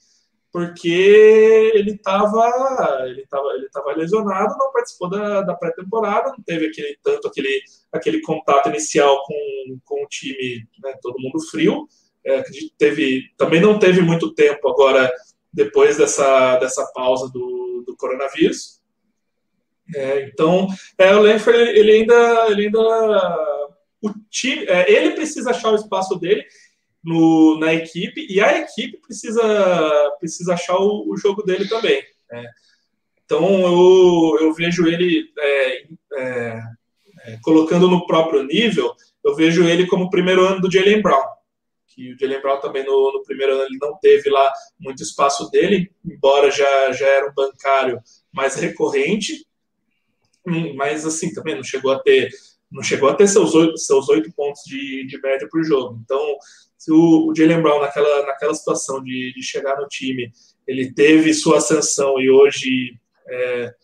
porque 0.56 1.70
ele 1.74 1.90
estava 1.90 3.04
ele 3.04 3.26
tava, 3.26 3.48
ele 3.56 3.68
tava 3.68 3.92
lesionado, 3.92 4.56
não 4.56 4.72
participou 4.72 5.10
da, 5.10 5.42
da 5.42 5.54
pré-temporada, 5.54 6.30
não 6.30 6.42
teve 6.42 6.68
aquele, 6.68 6.98
tanto 7.02 7.28
aquele, 7.28 7.62
aquele 7.92 8.22
contato 8.22 8.70
inicial 8.70 9.22
com, 9.26 9.78
com 9.84 10.02
o 10.02 10.08
time, 10.08 10.66
né, 10.82 10.94
todo 11.02 11.20
mundo 11.20 11.46
frio. 11.50 11.86
É, 12.24 12.42
teve, 12.78 13.24
também 13.36 13.60
não 13.60 13.78
teve 13.78 14.00
muito 14.00 14.32
tempo 14.32 14.66
agora, 14.66 15.12
depois 15.52 15.98
dessa, 15.98 16.56
dessa 16.56 16.90
pausa 16.94 17.30
do, 17.30 17.84
do 17.86 17.94
coronavírus. 17.94 18.80
É, 19.94 20.22
então, 20.22 20.68
é, 20.96 21.14
o 21.14 21.20
Langford, 21.20 21.58
ele 21.58 21.92
ainda, 21.92 22.46
ele 22.48 22.64
ainda 22.64 22.80
o 24.00 24.10
time, 24.30 24.64
é, 24.64 24.90
ele 24.90 25.10
precisa 25.10 25.50
achar 25.50 25.70
o 25.70 25.76
espaço 25.76 26.18
dele 26.18 26.46
no, 27.06 27.56
na 27.60 27.72
equipe 27.72 28.26
e 28.28 28.40
a 28.40 28.58
equipe 28.58 28.98
precisa, 28.98 29.40
precisa 30.18 30.54
achar 30.54 30.76
o, 30.76 31.08
o 31.08 31.16
jogo 31.16 31.40
dele 31.44 31.68
também. 31.68 32.02
Né? 32.28 32.44
Então 33.24 33.44
eu, 33.60 34.38
eu 34.40 34.52
vejo 34.52 34.88
ele 34.88 35.30
é, 35.38 35.86
é, 36.14 36.62
é, 37.24 37.38
colocando 37.42 37.88
no 37.88 38.06
próprio 38.08 38.42
nível, 38.42 38.92
eu 39.24 39.36
vejo 39.36 39.64
ele 39.68 39.86
como 39.86 40.06
o 40.06 40.10
primeiro 40.10 40.44
ano 40.44 40.60
do 40.60 40.70
Jalen 40.70 41.00
Brown. 41.00 41.24
Que 41.86 42.12
o 42.12 42.18
Jalen 42.18 42.42
Brown 42.42 42.60
também 42.60 42.84
no, 42.84 43.12
no, 43.12 43.22
primeiro 43.22 43.54
ano 43.54 43.62
ele 43.62 43.78
não 43.80 43.96
teve 43.98 44.28
lá 44.28 44.52
muito 44.78 45.00
espaço 45.00 45.48
dele, 45.50 45.88
embora 46.04 46.50
já, 46.50 46.90
já 46.90 47.06
era 47.06 47.30
um 47.30 47.34
bancário 47.34 48.00
mais 48.32 48.56
recorrente, 48.56 49.46
hum, 50.44 50.74
mas 50.74 51.06
assim 51.06 51.32
também 51.32 51.54
não 51.54 51.62
chegou 51.62 51.92
a 51.92 52.00
ter 52.00 52.30
não 52.70 52.82
chegou 52.82 53.08
a 53.08 53.14
ter 53.14 53.28
seus 53.28 53.54
oito, 53.54 53.78
seus 53.78 54.08
oito 54.08 54.32
pontos 54.32 54.62
de, 54.66 55.06
de 55.06 55.20
média 55.20 55.48
por 55.50 55.62
jogo. 55.62 56.00
Então, 56.04 56.20
se 56.78 56.93
o, 56.93 57.28
o 57.28 57.35
Jalen 57.35 57.62
Brown, 57.62 57.81
naquela, 57.81 58.27
naquela 58.27 58.55
situação 58.55 59.03
de, 59.03 59.32
de 59.35 59.43
chegar 59.43 59.77
no 59.81 59.89
time, 59.89 60.31
ele 60.66 60.93
teve 60.93 61.32
sua 61.32 61.59
ascensão 61.59 62.20
e 62.20 62.31
hoje 62.31 62.98
é 63.28 63.74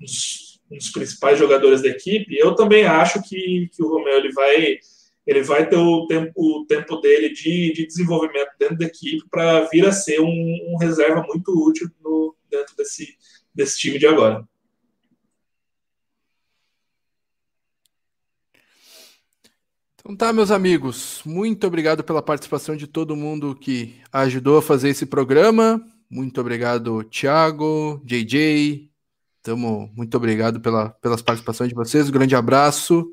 um 0.00 0.04
dos, 0.04 0.60
um 0.70 0.76
dos 0.76 0.90
principais 0.90 1.38
jogadores 1.38 1.82
da 1.82 1.88
equipe, 1.88 2.36
eu 2.36 2.54
também 2.54 2.84
acho 2.84 3.22
que, 3.22 3.68
que 3.72 3.82
o 3.82 3.88
Romeu 3.88 4.16
ele 4.16 4.32
vai, 4.32 4.78
ele 5.26 5.42
vai 5.42 5.68
ter 5.68 5.76
o 5.76 6.06
tempo, 6.06 6.32
o 6.36 6.64
tempo 6.66 6.96
dele 6.96 7.30
de, 7.30 7.72
de 7.72 7.86
desenvolvimento 7.86 8.50
dentro 8.58 8.78
da 8.78 8.86
equipe 8.86 9.24
para 9.30 9.62
vir 9.68 9.86
a 9.86 9.92
ser 9.92 10.20
um, 10.20 10.58
um 10.68 10.76
reserva 10.78 11.22
muito 11.22 11.52
útil 11.52 11.88
no, 12.02 12.34
dentro 12.50 12.74
desse, 12.76 13.16
desse 13.54 13.78
time 13.78 13.98
de 13.98 14.06
agora. 14.06 14.46
Então 20.04 20.16
tá, 20.16 20.32
meus 20.32 20.50
amigos, 20.50 21.22
muito 21.24 21.64
obrigado 21.64 22.02
pela 22.02 22.20
participação 22.20 22.74
de 22.74 22.88
todo 22.88 23.14
mundo 23.14 23.54
que 23.54 24.00
ajudou 24.12 24.58
a 24.58 24.62
fazer 24.62 24.88
esse 24.88 25.06
programa. 25.06 25.80
Muito 26.10 26.40
obrigado, 26.40 27.04
Thiago, 27.04 28.02
JJ. 28.04 28.90
Tamo, 29.44 29.88
muito 29.94 30.16
obrigado 30.16 30.60
pela, 30.60 30.90
pelas 30.90 31.22
participações 31.22 31.68
de 31.68 31.76
vocês. 31.76 32.08
Um 32.08 32.12
grande 32.12 32.34
abraço. 32.34 33.12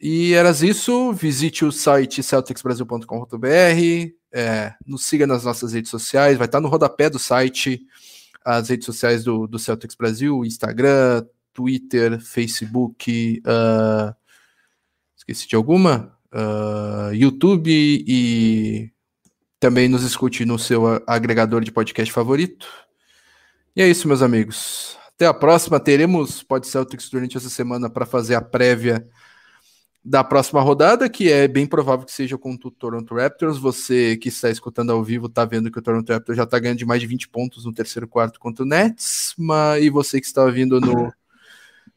E 0.00 0.32
eras 0.32 0.62
isso. 0.62 1.12
Visite 1.12 1.62
o 1.62 1.70
site 1.70 2.22
celticsbrasil.com.br. 2.22 3.46
É, 4.32 4.74
nos 4.86 5.04
siga 5.04 5.26
nas 5.26 5.44
nossas 5.44 5.74
redes 5.74 5.90
sociais. 5.90 6.38
Vai 6.38 6.46
estar 6.46 6.60
no 6.60 6.68
rodapé 6.68 7.10
do 7.10 7.18
site 7.18 7.82
as 8.42 8.70
redes 8.70 8.86
sociais 8.86 9.24
do, 9.24 9.46
do 9.46 9.58
Celtics 9.58 9.94
Brasil: 9.94 10.42
Instagram, 10.42 11.26
Twitter, 11.52 12.18
Facebook. 12.18 13.42
Uh, 13.46 14.21
Esqueci 15.22 15.46
de 15.46 15.54
alguma? 15.54 16.12
Uh, 16.34 17.14
YouTube 17.14 17.70
e 17.70 18.90
também 19.60 19.88
nos 19.88 20.02
escute 20.02 20.44
no 20.44 20.58
seu 20.58 21.00
agregador 21.06 21.62
de 21.62 21.70
podcast 21.70 22.12
favorito. 22.12 22.66
E 23.76 23.82
é 23.82 23.88
isso, 23.88 24.08
meus 24.08 24.20
amigos. 24.20 24.98
Até 25.14 25.26
a 25.26 25.32
próxima. 25.32 25.78
Teremos 25.78 26.42
Pod 26.42 26.66
Celtics 26.66 27.08
durante 27.08 27.36
essa 27.36 27.48
semana 27.48 27.88
para 27.88 28.04
fazer 28.04 28.34
a 28.34 28.40
prévia 28.40 29.08
da 30.04 30.24
próxima 30.24 30.60
rodada, 30.60 31.08
que 31.08 31.30
é 31.30 31.46
bem 31.46 31.68
provável 31.68 32.04
que 32.04 32.10
seja 32.10 32.36
contra 32.36 32.66
o 32.66 32.72
Toronto 32.72 33.14
Raptors. 33.14 33.58
Você 33.58 34.16
que 34.16 34.28
está 34.28 34.50
escutando 34.50 34.90
ao 34.90 35.04
vivo 35.04 35.26
está 35.26 35.44
vendo 35.44 35.70
que 35.70 35.78
o 35.78 35.82
Toronto 35.82 36.12
Raptors 36.12 36.36
já 36.36 36.42
está 36.42 36.58
ganhando 36.58 36.78
de 36.78 36.84
mais 36.84 37.00
de 37.00 37.06
20 37.06 37.28
pontos 37.28 37.64
no 37.64 37.72
terceiro 37.72 38.08
quarto 38.08 38.40
contra 38.40 38.64
o 38.64 38.66
Nets, 38.66 39.34
mas, 39.38 39.84
e 39.84 39.88
você 39.88 40.20
que 40.20 40.26
está 40.26 40.42
ouvindo 40.42 40.80
no 40.80 41.12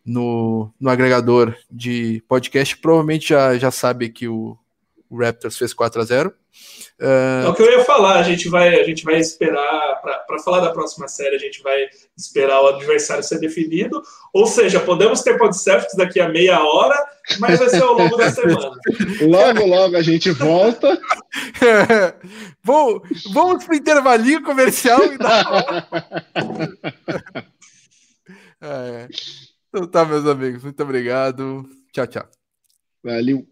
no, 0.05 0.71
no 0.79 0.89
agregador 0.89 1.55
de 1.69 2.23
podcast, 2.27 2.77
provavelmente 2.77 3.29
já, 3.29 3.57
já 3.57 3.71
sabe 3.71 4.09
que 4.09 4.27
o, 4.27 4.57
o 5.09 5.17
Raptors 5.17 5.57
fez 5.57 5.73
4 5.73 6.01
a 6.01 6.05
0 6.05 6.29
uh... 6.29 7.45
É 7.45 7.49
o 7.49 7.55
que 7.55 7.63
eu 7.63 7.71
ia 7.71 7.83
falar, 7.83 8.19
a 8.19 8.23
gente 8.23 8.47
vai, 8.47 8.79
a 8.79 8.83
gente 8.83 9.03
vai 9.03 9.17
esperar, 9.17 10.01
para 10.27 10.39
falar 10.39 10.59
da 10.59 10.71
próxima 10.71 11.07
série, 11.07 11.35
a 11.35 11.39
gente 11.39 11.61
vai 11.63 11.87
esperar 12.15 12.61
o 12.61 12.67
adversário 12.67 13.23
ser 13.23 13.39
definido, 13.39 14.01
ou 14.31 14.45
seja, 14.45 14.79
podemos 14.79 15.21
ter 15.21 15.37
podcasts 15.37 15.95
daqui 15.95 16.19
a 16.19 16.29
meia 16.29 16.63
hora, 16.63 16.95
mas 17.39 17.57
vai 17.57 17.69
ser 17.69 17.81
ao 17.81 17.97
longo 17.97 18.15
da 18.15 18.31
semana. 18.31 18.75
Logo, 19.21 19.65
logo 19.65 19.97
a 19.97 20.01
gente 20.01 20.29
volta. 20.31 20.99
Bom, 22.63 23.01
vamos 23.33 23.63
para 23.63 23.73
o 23.73 23.77
intervalinho 23.77 24.43
comercial 24.43 25.03
e 25.05 25.17
dá. 25.17 25.87
é. 28.61 29.07
Então 29.75 29.85
tá, 29.85 30.05
meus 30.05 30.25
amigos. 30.25 30.63
Muito 30.63 30.81
obrigado. 30.81 31.69
Tchau, 31.91 32.07
tchau. 32.07 32.29
Valeu. 33.03 33.47